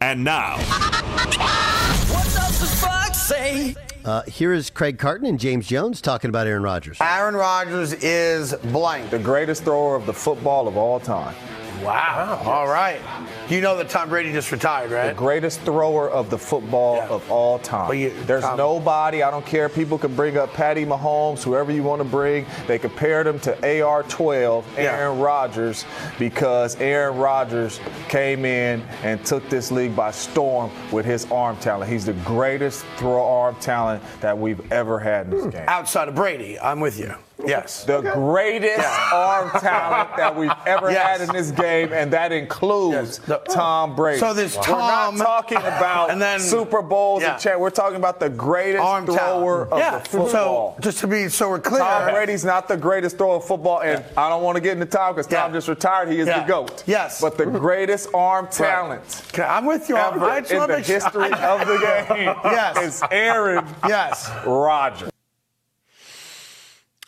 And 0.00 0.24
now, 0.24 0.56
What 0.56 2.24
does 2.24 2.58
the 2.60 2.66
fox 2.66 3.18
say? 3.18 3.74
Uh, 4.02 4.22
here 4.22 4.54
is 4.54 4.70
Craig 4.70 4.98
Carton 4.98 5.26
and 5.26 5.38
James 5.38 5.66
Jones 5.68 6.00
talking 6.00 6.30
about 6.30 6.46
Aaron 6.46 6.62
Rodgers. 6.62 6.96
Aaron 7.02 7.34
Rodgers 7.34 7.92
is 7.92 8.54
blank. 8.72 9.10
The 9.10 9.18
greatest 9.18 9.64
thrower 9.64 9.96
of 9.96 10.06
the 10.06 10.14
football 10.14 10.66
of 10.68 10.78
all 10.78 10.98
time. 11.00 11.34
Wow. 11.82 12.42
All 12.44 12.68
right. 12.68 13.00
You 13.48 13.60
know 13.60 13.76
that 13.78 13.88
Tom 13.88 14.08
Brady 14.08 14.32
just 14.32 14.52
retired, 14.52 14.90
right? 14.90 15.08
The 15.08 15.14
greatest 15.14 15.60
thrower 15.60 16.08
of 16.10 16.30
the 16.30 16.38
football 16.38 17.00
of 17.00 17.30
all 17.30 17.58
time. 17.58 17.92
You- 17.94 18.12
There's 18.26 18.44
Tom- 18.44 18.56
nobody, 18.56 19.22
I 19.22 19.30
don't 19.30 19.46
care. 19.46 19.68
People 19.68 19.98
can 19.98 20.14
bring 20.14 20.36
up 20.36 20.52
Patty 20.52 20.84
Mahomes, 20.84 21.42
whoever 21.42 21.72
you 21.72 21.82
want 21.82 22.00
to 22.00 22.08
bring. 22.08 22.46
They 22.66 22.78
compared 22.78 23.26
him 23.26 23.40
to 23.40 23.82
AR 23.82 24.02
12, 24.04 24.66
Aaron 24.78 25.18
Rodgers, 25.18 25.84
because 26.18 26.76
Aaron 26.76 27.16
Rodgers 27.18 27.80
came 28.08 28.44
in 28.44 28.82
and 29.02 29.24
took 29.24 29.48
this 29.48 29.70
league 29.70 29.96
by 29.96 30.10
storm 30.10 30.70
with 30.92 31.04
his 31.06 31.30
arm 31.30 31.56
talent. 31.56 31.90
He's 31.90 32.06
the 32.06 32.12
greatest 32.12 32.84
throw 32.96 33.24
arm 33.24 33.56
talent 33.56 34.02
that 34.20 34.36
we've 34.38 34.70
ever 34.72 34.98
had 34.98 35.26
in 35.26 35.30
this 35.32 35.44
hmm. 35.44 35.50
game. 35.50 35.64
Outside 35.68 36.08
of 36.08 36.14
Brady, 36.14 36.58
I'm 36.58 36.80
with 36.80 36.98
you. 36.98 37.14
Yes. 37.46 37.84
The 37.84 38.00
greatest 38.02 38.86
arm 39.12 39.50
talent 39.60 40.16
that 40.16 40.34
we've 40.36 40.50
ever 40.66 40.90
Yes. 40.90 41.20
had 41.20 41.28
in 41.28 41.34
this 41.34 41.50
game, 41.50 41.92
and 41.92 42.12
that 42.12 42.32
includes 42.32 43.20
Tom 43.48 43.92
oh. 43.92 43.94
Brady. 43.94 44.18
So 44.20 44.32
there's 44.34 44.56
We're 44.56 44.62
not 44.78 45.16
talking 45.16 45.58
about 45.58 46.10
and 46.10 46.20
then- 46.20 46.40
Super 46.40 46.82
Bowls 46.82 47.22
Yeah. 47.22 47.32
and 47.34 47.40
cha- 47.42 47.56
We're 47.56 47.70
talking 47.70 47.96
about 47.96 48.20
the 48.20 48.28
greatest 48.28 48.82
Arm 48.84 49.06
thrower 49.06 49.66
talent. 49.66 49.72
of 49.72 49.78
Yeah. 49.78 49.98
the 49.98 50.08
football. 50.08 50.28
So 50.28 50.74
just 50.80 50.98
to 51.00 51.06
be 51.06 51.28
so 51.28 51.48
we're 51.50 51.58
clear, 51.60 51.80
Tom 51.80 52.10
Brady's 52.12 52.44
not 52.44 52.68
the 52.68 52.76
greatest 52.76 53.18
thrower 53.18 53.36
of 53.36 53.44
football, 53.44 53.80
and 53.80 54.04
I 54.16 54.28
don't 54.28 54.42
want 54.42 54.56
to 54.56 54.60
get 54.60 54.72
into 54.74 54.86
Tom 54.86 55.14
because 55.14 55.26
Tom 55.26 55.50
Yeah. 55.50 55.56
just 55.58 55.68
retired. 55.68 56.08
He 56.10 56.20
is 56.20 56.26
Yeah. 56.28 56.40
the 56.40 56.46
GOAT. 56.46 56.82
Yes. 56.86 57.20
But 57.20 57.36
the 57.38 57.46
greatest 57.46 58.08
arm 58.14 58.46
talent 58.48 59.22
Okay, 59.32 59.42
I'm 59.42 59.64
with 59.66 59.88
you. 59.88 59.96
ever 59.96 60.24
I 60.24 60.40
just 60.40 60.52
in 60.52 60.66
the 60.66 60.78
history 60.80 61.32
of 61.32 61.66
the 61.66 61.78
game 62.08 62.34
Yes. 62.44 62.76
is 62.78 63.02
Aaron 63.10 63.64
Yes. 63.88 64.30
Rodgers. 64.46 65.10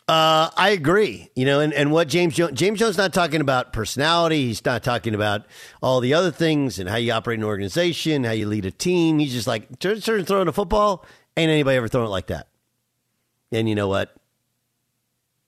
Uh, 0.07 0.49
I 0.57 0.71
agree. 0.71 1.29
You 1.33 1.45
know, 1.45 1.61
and, 1.61 1.73
and 1.73 1.91
what 1.91 2.09
James 2.09 2.35
Jones 2.35 2.59
James 2.59 2.79
Jones 2.79 2.97
not 2.97 3.13
talking 3.13 3.39
about 3.39 3.71
personality. 3.71 4.47
He's 4.47 4.63
not 4.65 4.83
talking 4.83 5.15
about 5.15 5.45
all 5.81 6.01
the 6.01 6.13
other 6.13 6.31
things 6.31 6.77
and 6.77 6.89
how 6.89 6.97
you 6.97 7.13
operate 7.13 7.39
an 7.39 7.45
organization, 7.45 8.25
how 8.25 8.31
you 8.31 8.47
lead 8.47 8.65
a 8.65 8.71
team. 8.71 9.19
He's 9.19 9.31
just 9.31 9.47
like 9.47 9.79
turn 9.79 10.01
throwing 10.01 10.49
a 10.49 10.51
football. 10.51 11.05
Ain't 11.37 11.49
anybody 11.49 11.77
ever 11.77 11.87
thrown 11.87 12.05
it 12.05 12.09
like 12.09 12.27
that. 12.27 12.47
And 13.53 13.69
you 13.69 13.75
know 13.75 13.87
what? 13.87 14.13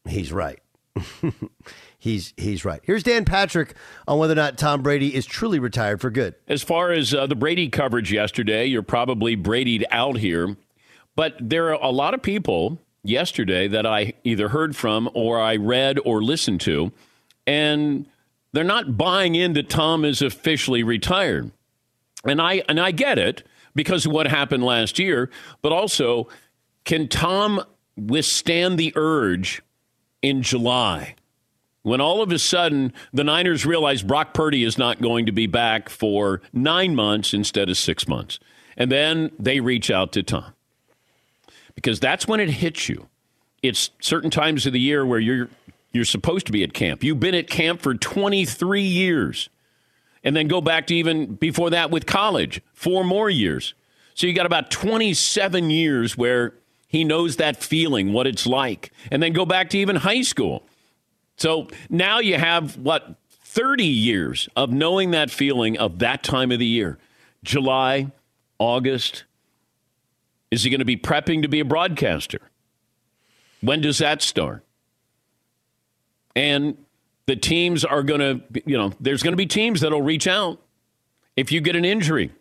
He's 0.08 0.32
right. 0.32 0.60
he's 1.99 2.34
he's 2.38 2.64
right. 2.64 2.80
Here's 2.84 3.03
Dan 3.03 3.26
Patrick 3.26 3.74
on 4.08 4.20
whether 4.20 4.34
or 4.34 4.36
not 4.36 4.58
Tom 4.58 4.82
Brady 4.82 5.14
is 5.14 5.26
truly 5.26 5.60
retired 5.60 5.99
for 5.99 6.10
good. 6.10 6.34
As 6.47 6.64
far 6.64 6.91
as 6.91 7.14
uh, 7.14 7.28
the 7.28 7.36
Brady 7.36 7.68
coverage 7.68 8.14
yesterday, 8.14 8.68
you're 8.68 8.84
probably 8.84 9.36
Brady'd 9.36 9.86
out 9.91 10.18
here. 10.18 10.56
But 11.18 11.36
there 11.41 11.74
are 11.74 11.82
a 11.82 11.91
lot 11.91 12.14
of 12.14 12.22
people 12.22 12.80
yesterday 13.08 13.68
that 13.68 13.86
I 13.86 14.14
either 14.24 14.49
heard 14.49 14.76
from 14.76 15.10
or 15.14 15.39
I 15.39 15.56
read 15.56 15.99
or 16.06 16.22
listened 16.22 16.62
to, 16.62 16.91
and 17.47 18.06
they're 18.51 18.64
not 18.64 18.97
buying 18.97 19.36
into 19.36 19.64
Tom 19.64 20.06
is 20.06 20.22
officially 20.22 20.84
retired. 20.84 21.51
And 22.24 22.41
I 22.41 22.64
and 22.68 22.80
I 22.80 22.91
get 22.91 23.20
it 23.20 23.43
because 23.76 24.06
of 24.06 24.12
what 24.12 24.28
happened 24.28 24.64
last 24.64 24.97
year, 24.97 25.30
but 25.62 25.72
also 25.72 26.28
can 26.86 27.08
Tom 27.08 27.64
withstand 27.95 28.78
the 28.78 28.93
urge 28.95 29.62
in 30.22 30.41
July? 30.41 31.16
When 31.84 32.01
all 32.01 32.24
of 32.24 32.32
a 32.32 32.39
sudden 32.39 32.93
the 33.14 33.24
Niners 33.24 33.66
realize 33.66 34.01
Brock 34.01 34.34
Purdy 34.34 34.64
is 34.64 34.78
not 34.78 35.01
going 35.01 35.28
to 35.28 35.32
be 35.32 35.45
back 35.45 35.89
for 35.89 36.41
nine 36.51 36.95
months 36.95 37.34
instead 37.34 37.70
of 37.70 37.78
six 37.78 38.08
months. 38.08 38.39
And 38.76 38.91
then 38.91 39.32
they 39.38 39.60
reach 39.60 39.91
out 39.91 40.12
to 40.14 40.24
Tom 40.24 40.55
because 41.76 41.99
that's 41.99 42.28
when 42.28 42.39
it 42.39 42.49
hits 42.49 42.89
you. 42.89 43.07
It's 43.61 43.89
certain 43.99 44.30
times 44.30 44.65
of 44.65 44.73
the 44.73 44.80
year 44.80 45.05
where 45.05 45.19
you're 45.19 45.49
you're 45.91 46.05
supposed 46.05 46.45
to 46.47 46.51
be 46.51 46.61
at 46.63 46.73
camp. 46.73 47.03
You've 47.03 47.21
been 47.21 47.36
at 47.36 47.49
camp 47.49 47.82
for 47.82 47.95
23 47.95 48.82
years. 48.82 49.49
And 50.26 50.36
then 50.36 50.47
go 50.47 50.59
back 50.59 50.88
to 50.88 50.95
even 50.95 51.36
before 51.36 51.69
that 51.69 51.89
with 51.89 52.05
college, 52.05 52.61
four 52.73 53.03
more 53.03 53.30
years. 53.30 53.76
So 54.13 54.28
you 54.28 54.34
got 54.34 54.45
about 54.45 54.71
27 54.71 55.69
years 55.69 56.17
where 56.17 56.53
he 56.88 57.03
knows 57.03 57.38
that 57.38 57.63
feeling, 57.63 58.11
what 58.11 58.28
it's 58.28 58.45
like. 58.45 58.91
And 59.11 59.21
then 59.23 59.34
go 59.34 59.45
back 59.45 59.69
to 59.69 59.78
even 59.78 59.97
high 59.97 60.23
school. 60.23 60.63
So 61.38 61.67
now 61.89 62.19
you 62.19 62.38
have 62.38 62.78
what 62.78 63.15
30 63.30 63.86
years 63.86 64.49
of 64.55 64.71
knowing 64.71 65.11
that 65.11 65.30
feeling 65.32 65.78
of 65.78 65.99
that 65.99 66.23
time 66.23 66.51
of 66.51 66.59
the 66.59 66.65
year. 66.65 66.97
July, 67.43 68.11
August, 68.57 69.23
is 70.56 70.64
he 70.64 70.70
going 70.70 70.80
to 70.80 70.86
be 70.86 70.95
prepping 70.95 71.41
to 71.41 71.49
be 71.49 71.60
a 71.60 71.66
broadcaster? 71.66 72.39
When 73.60 73.82
does 73.82 73.97
that 73.97 74.22
start? 74.22 74.66
And 76.34 76.78
the 77.26 77.36
teams 77.36 77.84
are 77.84 78.03
going 78.03 78.22
to, 78.22 78.62
you 78.66 78.78
know, 78.78 78.93
there's 79.01 79.22
going 79.22 79.34
to 79.34 79.38
be 79.38 79.47
teams 79.47 79.82
that'll 79.82 80.01
reach 80.01 80.28
out 80.28 80.62
if 81.36 81.51
you 81.51 81.60
get 81.60 81.76
an 81.76 81.84
injury. 81.84 82.32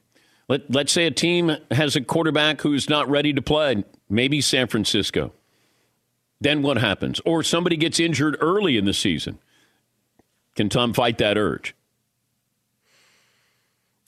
Let, 0.48 0.70
let's 0.70 0.92
say 0.92 1.06
a 1.06 1.10
team 1.10 1.56
has 1.72 1.96
a 1.96 2.00
quarterback 2.00 2.60
who's 2.60 2.88
not 2.88 3.08
ready 3.10 3.32
to 3.32 3.42
play, 3.42 3.84
maybe 4.08 4.40
San 4.40 4.68
Francisco. 4.68 5.32
Then 6.40 6.62
what 6.62 6.76
happens? 6.78 7.20
Or 7.24 7.42
somebody 7.42 7.76
gets 7.76 7.98
injured 7.98 8.36
early 8.40 8.76
in 8.76 8.84
the 8.84 8.94
season. 8.94 9.40
Can 10.54 10.68
Tom 10.68 10.92
fight 10.92 11.18
that 11.18 11.36
urge? 11.36 11.74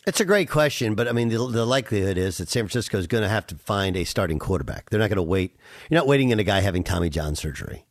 It's 0.06 0.20
a 0.20 0.24
great 0.24 0.48
question, 0.48 0.94
but 0.94 1.08
I 1.08 1.12
mean, 1.12 1.30
the, 1.30 1.38
the 1.48 1.66
likelihood 1.66 2.16
is 2.16 2.38
that 2.38 2.48
San 2.48 2.62
Francisco 2.62 2.96
is 2.96 3.08
going 3.08 3.24
to 3.24 3.28
have 3.28 3.44
to 3.48 3.56
find 3.56 3.96
a 3.96 4.04
starting 4.04 4.38
quarterback. 4.38 4.88
They're 4.88 5.00
not 5.00 5.08
going 5.08 5.16
to 5.16 5.22
wait. 5.22 5.56
You're 5.90 5.98
not 5.98 6.06
waiting 6.06 6.32
on 6.32 6.38
a 6.38 6.44
guy 6.44 6.60
having 6.60 6.84
Tommy 6.84 7.10
John 7.10 7.34
surgery. 7.34 7.86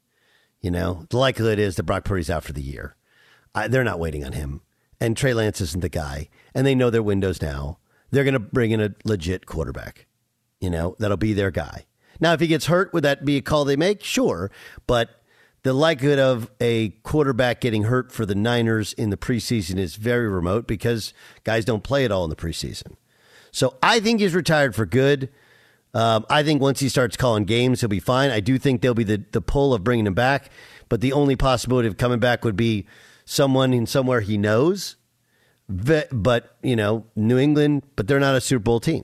You 0.61 0.72
know, 0.72 1.05
the 1.09 1.18
likelihood 1.18 1.59
is 1.59 1.76
that 1.76 1.84
Brock 1.84 2.05
Purdy's 2.05 2.30
out 2.30 2.45
for 2.45 2.53
the 2.53 2.61
year. 2.61 2.95
I, 3.53 3.68
they're 3.68 3.84
not 3.84 3.99
waiting 3.99 4.24
on 4.24 4.32
him. 4.32 4.61
And 5.01 5.18
Trey 5.18 5.34
Lance 5.34 5.59
isn't 5.59 5.82
the 5.82 5.89
guy. 5.89 6.30
And 6.53 6.66
they 6.66 6.74
know 6.74 6.89
their 6.89 7.03
windows 7.03 7.41
now. 7.41 7.80
They're 8.11 8.24
going 8.24 8.34
to 8.34 8.39
bring 8.39 8.72
in 8.72 8.80
a 8.80 8.95
legit 9.03 9.45
quarterback. 9.45 10.07
You 10.61 10.70
know, 10.70 10.95
that'll 10.99 11.18
be 11.18 11.34
their 11.34 11.51
guy. 11.51 11.86
Now, 12.22 12.32
if 12.32 12.39
he 12.39 12.47
gets 12.47 12.68
hurt, 12.68 12.93
would 12.93 13.03
that 13.03 13.26
be 13.26 13.36
a 13.36 13.41
call 13.41 13.66
they 13.66 13.76
make? 13.76 14.01
Sure. 14.01 14.49
But 14.88 15.14
the 15.66 15.74
likelihood 15.74 16.20
of 16.20 16.51
a 16.61 16.89
quarterback 17.01 17.59
getting 17.59 17.86
hurt 17.86 18.11
for 18.11 18.24
the 18.24 18.36
Niners 18.36 18.93
in 18.93 19.09
the 19.09 19.18
preseason 19.18 19.80
is 19.80 19.95
very 19.95 20.28
remote 20.28 20.68
because 20.68 21.11
guys 21.43 21.66
don't 21.66 21.84
play 21.84 22.05
at 22.05 22.11
all 22.11 22.24
in 22.24 22.30
the 22.30 22.36
preseason. 22.36 22.97
So 23.51 23.76
I 23.82 23.99
think 23.99 24.20
he's 24.20 24.36
retired 24.36 24.76
for 24.76 24.86
good. 24.86 25.28
Um, 25.95 26.24
I 26.30 26.43
think 26.43 26.61
once 26.61 26.82
he 26.82 26.88
starts 26.88 27.18
calling 27.18 27.45
games, 27.45 27.82
he'll 27.82 27.89
be 27.89 27.99
fine. 27.99 28.30
I 28.30 28.41
do 28.41 28.59
think 28.59 28.82
there'll 28.82 28.93
be 28.93 29.03
the, 29.03 29.24
the 29.32 29.41
pull 29.41 29.74
of 29.74 29.84
bringing 29.84 30.05
him 30.05 30.13
back, 30.13 30.51
but 30.88 31.01
the 31.01 31.13
only 31.13 31.36
possibility 31.36 31.88
of 31.88 31.97
coming 31.97 32.20
back 32.20 32.45
would 32.45 32.55
be 32.55 32.86
someone 33.26 33.74
in 33.74 33.88
somewhere 33.88 34.22
he 34.22 34.38
knows. 34.38 34.97
But, 35.68 36.57
you 36.61 36.76
know, 36.76 37.07
New 37.16 37.39
England, 37.39 37.82
but 37.95 38.07
they're 38.07 38.20
not 38.20 38.36
a 38.36 38.41
Super 38.41 38.61
Bowl 38.61 38.80
team. 38.80 39.03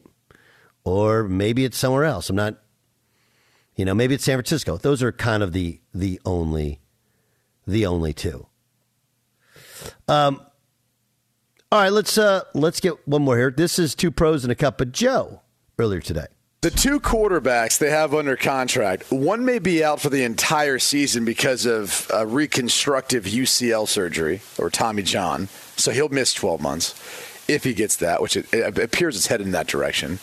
Or 0.83 1.23
maybe 1.23 1.65
it's 1.65 1.79
somewhere 1.79 2.03
else. 2.03 2.29
I'm 2.29 2.35
not 2.35 2.60
you 3.75 3.85
know, 3.85 3.93
maybe 3.93 4.15
it's 4.15 4.23
San 4.23 4.37
Francisco. 4.37 4.77
Those 4.77 5.01
are 5.01 5.11
kind 5.11 5.43
of 5.43 5.53
the 5.53 5.79
the 5.93 6.19
only 6.25 6.79
the 7.65 7.85
only 7.85 8.13
two. 8.13 8.47
Um 10.07 10.41
all 11.71 11.81
right, 11.81 11.91
let's 11.91 12.17
uh 12.17 12.41
let's 12.53 12.79
get 12.79 13.07
one 13.07 13.23
more 13.23 13.37
here. 13.37 13.51
This 13.51 13.79
is 13.79 13.95
two 13.95 14.11
pros 14.11 14.43
and 14.43 14.51
a 14.51 14.55
cup 14.55 14.81
of 14.81 14.91
Joe 14.91 15.41
earlier 15.79 16.01
today. 16.01 16.27
The 16.61 16.69
two 16.69 16.99
quarterbacks 16.99 17.79
they 17.79 17.89
have 17.89 18.13
under 18.13 18.35
contract, 18.35 19.11
one 19.11 19.45
may 19.45 19.57
be 19.57 19.83
out 19.83 19.99
for 19.99 20.11
the 20.11 20.23
entire 20.23 20.77
season 20.77 21.25
because 21.25 21.65
of 21.65 22.07
a 22.13 22.27
reconstructive 22.27 23.23
UCL 23.23 23.87
surgery 23.87 24.41
or 24.59 24.69
Tommy 24.69 25.01
John, 25.01 25.47
so 25.75 25.89
he'll 25.89 26.09
miss 26.09 26.35
12 26.35 26.61
months 26.61 26.91
if 27.47 27.63
he 27.63 27.73
gets 27.73 27.95
that, 27.95 28.21
which 28.21 28.37
it, 28.37 28.45
it 28.53 28.77
appears 28.77 29.15
it's 29.15 29.25
headed 29.25 29.47
in 29.47 29.53
that 29.53 29.65
direction. 29.65 30.19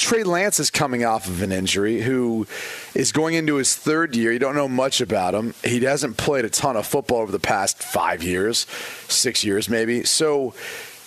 Trey 0.00 0.22
Lance 0.22 0.58
is 0.58 0.70
coming 0.70 1.04
off 1.04 1.28
of 1.28 1.42
an 1.42 1.52
injury, 1.52 2.00
who 2.00 2.46
is 2.94 3.12
going 3.12 3.34
into 3.34 3.56
his 3.56 3.76
third 3.76 4.16
year. 4.16 4.32
You 4.32 4.38
don't 4.38 4.54
know 4.54 4.66
much 4.66 5.02
about 5.02 5.34
him. 5.34 5.52
He 5.62 5.78
hasn't 5.80 6.16
played 6.16 6.46
a 6.46 6.48
ton 6.48 6.78
of 6.78 6.86
football 6.86 7.18
over 7.18 7.30
the 7.30 7.38
past 7.38 7.82
five 7.82 8.22
years, 8.22 8.66
six 9.08 9.44
years 9.44 9.68
maybe. 9.68 10.04
So 10.04 10.54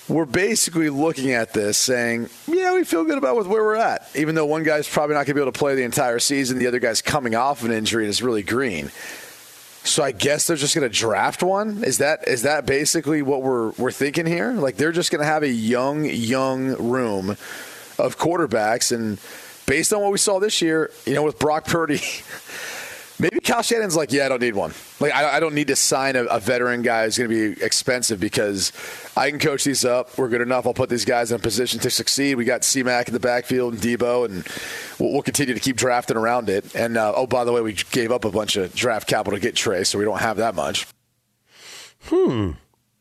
we're 0.08 0.26
basically 0.26 0.92
looking 0.92 1.32
at 1.32 1.54
this 1.54 1.76
saying, 1.80 2.30
yeah, 2.48 2.76
we 2.76 2.84
feel 2.84 3.04
good 3.04 3.18
about 3.18 3.36
with 3.36 3.48
where 3.48 3.64
we're 3.64 3.78
at. 3.78 4.08
Even 4.14 4.36
though 4.36 4.46
one 4.46 4.62
guy's 4.62 4.88
probably 4.88 5.16
not 5.16 5.26
going 5.26 5.28
to 5.28 5.34
be 5.34 5.42
able 5.42 5.52
to 5.52 5.58
play 5.58 5.74
the 5.74 5.84
entire 5.84 6.20
season, 6.20 6.60
the 6.60 6.68
other 6.68 6.80
guy's 6.80 7.02
coming 7.02 7.34
off 7.34 7.64
an 7.64 7.72
injury 7.72 8.04
and 8.04 8.12
is 8.12 8.22
really 8.22 8.44
green. 8.44 8.92
So 9.84 10.04
I 10.04 10.12
guess 10.12 10.46
they're 10.46 10.56
just 10.56 10.76
going 10.76 10.88
to 10.88 10.96
draft 10.96 11.42
one. 11.42 11.84
Is 11.84 11.98
that 11.98 12.28
is 12.28 12.44
that 12.44 12.68
basically 12.68 13.24
what 13.24 13.42
we're 13.42 13.72
we're 13.72 13.92
thinking 13.92 14.28
here? 14.28 14.52
Like 14.52 14.78
they're 14.78 14.92
just 14.92 15.12
going 15.12 15.20
to 15.20 15.26
have 15.26 15.42
a 15.42 15.50
young 15.50 16.06
young 16.06 16.76
room 16.92 17.38
of 17.98 18.18
quarterbacks. 18.18 18.92
And 18.92 19.20
based 19.66 19.94
on 19.94 20.02
what 20.02 20.12
we 20.12 20.18
saw 20.18 20.40
this 20.40 20.62
year, 20.62 20.92
you 21.06 21.14
know, 21.14 21.24
with 21.24 21.40
Brock 21.40 21.66
Purdy, 21.66 22.02
maybe 23.20 23.40
Kyle 23.40 23.62
Shanahan's 23.62 23.96
like, 23.96 24.12
yeah, 24.12 24.26
I 24.26 24.30
don't 24.30 24.42
need 24.42 24.56
one. 24.56 24.74
Like, 25.00 25.14
I, 25.14 25.38
I 25.38 25.40
don't 25.40 25.54
need 25.54 25.68
to 25.68 25.76
sign 25.76 26.16
a, 26.16 26.24
a 26.26 26.40
veteran 26.40 26.82
guy 26.82 27.06
who's 27.06 27.18
going 27.18 27.30
to 27.30 27.56
be 27.56 27.64
expensive 27.64 28.20
because 28.20 28.72
I 29.16 29.30
can 29.30 29.40
coach 29.40 29.64
these 29.64 29.86
up. 29.86 30.18
We're 30.18 30.30
good 30.30 30.42
enough. 30.42 30.66
I'll 30.66 30.74
put 30.74 30.90
these 30.90 31.06
guys 31.06 31.32
in 31.32 31.36
a 31.36 31.40
position 31.40 31.80
to 31.82 31.90
succeed. 31.90 32.36
We 32.36 32.46
got 32.46 32.64
C-Mac 32.64 33.08
in 33.08 33.14
the 33.14 33.20
backfield 33.20 33.74
and 33.74 33.82
Deebo, 33.82 34.26
and 34.26 34.48
we'll, 35.00 35.14
we'll 35.14 35.22
continue 35.22 35.54
to 35.54 35.60
keep 35.60 35.76
drafting 35.76 36.18
around 36.18 36.50
it. 36.50 36.76
And, 36.76 36.98
uh, 36.98 37.14
oh, 37.16 37.28
by 37.28 37.44
the 37.44 37.52
way, 37.52 37.62
we 37.62 37.74
gave 37.92 38.12
up 38.12 38.26
a 38.26 38.32
bunch 38.32 38.56
of 38.56 38.74
draft 38.74 39.08
capital 39.08 39.38
to 39.38 39.42
get 39.42 39.56
Trey, 39.56 39.84
so 39.84 40.00
we 40.00 40.06
don't 40.06 40.20
have 40.20 40.38
that 40.38 40.56
much. 40.56 40.88
Hmm. 42.06 42.52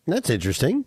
That's 0.07 0.31
interesting. 0.31 0.85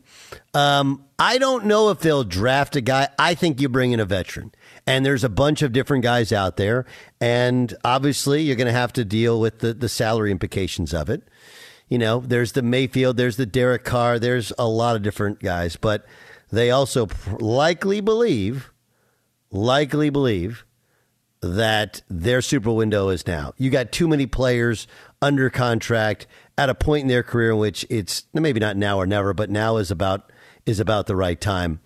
Um, 0.53 1.04
I 1.17 1.37
don't 1.37 1.65
know 1.65 1.89
if 1.91 1.99
they'll 1.99 2.25
draft 2.25 2.75
a 2.75 2.81
guy. 2.81 3.07
I 3.17 3.35
think 3.35 3.61
you 3.61 3.69
bring 3.69 3.93
in 3.93 3.99
a 3.99 4.05
veteran. 4.05 4.53
And 4.85 5.05
there's 5.05 5.23
a 5.23 5.29
bunch 5.29 5.61
of 5.61 5.71
different 5.71 6.03
guys 6.03 6.33
out 6.33 6.57
there. 6.57 6.85
And 7.21 7.73
obviously, 7.85 8.41
you're 8.43 8.57
going 8.57 8.67
to 8.67 8.73
have 8.73 8.93
to 8.93 9.05
deal 9.05 9.39
with 9.39 9.59
the, 9.59 9.73
the 9.73 9.87
salary 9.87 10.31
implications 10.31 10.93
of 10.93 11.09
it. 11.09 11.23
You 11.87 11.97
know, 11.97 12.19
there's 12.19 12.51
the 12.51 12.61
Mayfield, 12.61 13.15
there's 13.15 13.37
the 13.37 13.45
Derek 13.45 13.83
Carr, 13.83 14.19
there's 14.19 14.51
a 14.57 14.67
lot 14.67 14.95
of 14.95 15.03
different 15.03 15.39
guys. 15.39 15.75
But 15.77 16.05
they 16.51 16.69
also 16.71 17.07
likely 17.39 18.01
believe, 18.01 18.71
likely 19.51 20.09
believe 20.09 20.65
that 21.41 22.01
their 22.09 22.41
super 22.41 22.71
window 22.71 23.09
is 23.09 23.25
now. 23.25 23.53
You 23.57 23.69
got 23.69 23.91
too 23.91 24.07
many 24.07 24.25
players 24.25 24.87
under 25.21 25.49
contract 25.49 26.27
at 26.57 26.69
a 26.69 26.75
point 26.75 27.03
in 27.03 27.07
their 27.07 27.23
career 27.23 27.51
in 27.51 27.57
which 27.57 27.85
it's 27.89 28.23
maybe 28.33 28.59
not 28.59 28.77
now 28.77 28.97
or 28.97 29.05
never, 29.05 29.33
but 29.33 29.49
now 29.49 29.77
is 29.77 29.91
about 29.91 30.31
is 30.65 30.79
about 30.79 31.07
the 31.07 31.15
right 31.15 31.39
time. 31.39 31.79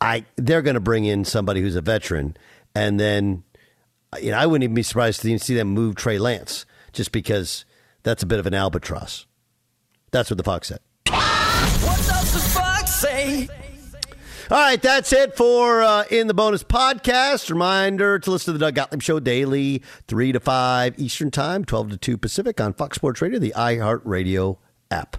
I 0.00 0.24
they're 0.36 0.62
going 0.62 0.74
to 0.74 0.80
bring 0.80 1.04
in 1.04 1.24
somebody 1.24 1.60
who's 1.60 1.76
a 1.76 1.80
veteran, 1.80 2.36
and 2.74 3.00
then 3.00 3.44
you 4.20 4.30
know 4.30 4.38
I 4.38 4.46
wouldn't 4.46 4.64
even 4.64 4.74
be 4.74 4.82
surprised 4.82 5.22
to 5.22 5.38
see 5.38 5.54
them 5.54 5.68
move 5.68 5.94
Trey 5.96 6.18
Lance 6.18 6.66
just 6.92 7.12
because 7.12 7.64
that's 8.02 8.22
a 8.22 8.26
bit 8.26 8.38
of 8.38 8.46
an 8.46 8.54
albatross. 8.54 9.26
That's 10.10 10.30
what 10.30 10.36
the 10.36 10.42
Fox 10.42 10.68
said. 10.68 10.80
What 11.06 11.96
does 11.96 12.32
the 12.32 12.40
Fox 12.40 12.94
say? 12.94 13.48
All 14.50 14.58
right, 14.58 14.82
that's 14.82 15.12
it 15.12 15.36
for 15.36 15.80
uh, 15.80 16.02
In 16.10 16.26
the 16.26 16.34
Bonus 16.34 16.64
podcast. 16.64 17.48
Reminder 17.50 18.18
to 18.18 18.30
listen 18.32 18.52
to 18.52 18.58
the 18.58 18.64
Doug 18.64 18.74
Gottlieb 18.74 19.00
Show 19.00 19.20
daily, 19.20 19.80
3 20.08 20.32
to 20.32 20.40
5 20.40 20.98
Eastern 20.98 21.30
Time, 21.30 21.64
12 21.64 21.90
to 21.90 21.96
2 21.96 22.18
Pacific 22.18 22.60
on 22.60 22.72
Fox 22.72 22.96
Sports 22.96 23.22
Radio, 23.22 23.38
the 23.38 23.54
iHeartRadio 23.56 24.56
app. 24.90 25.18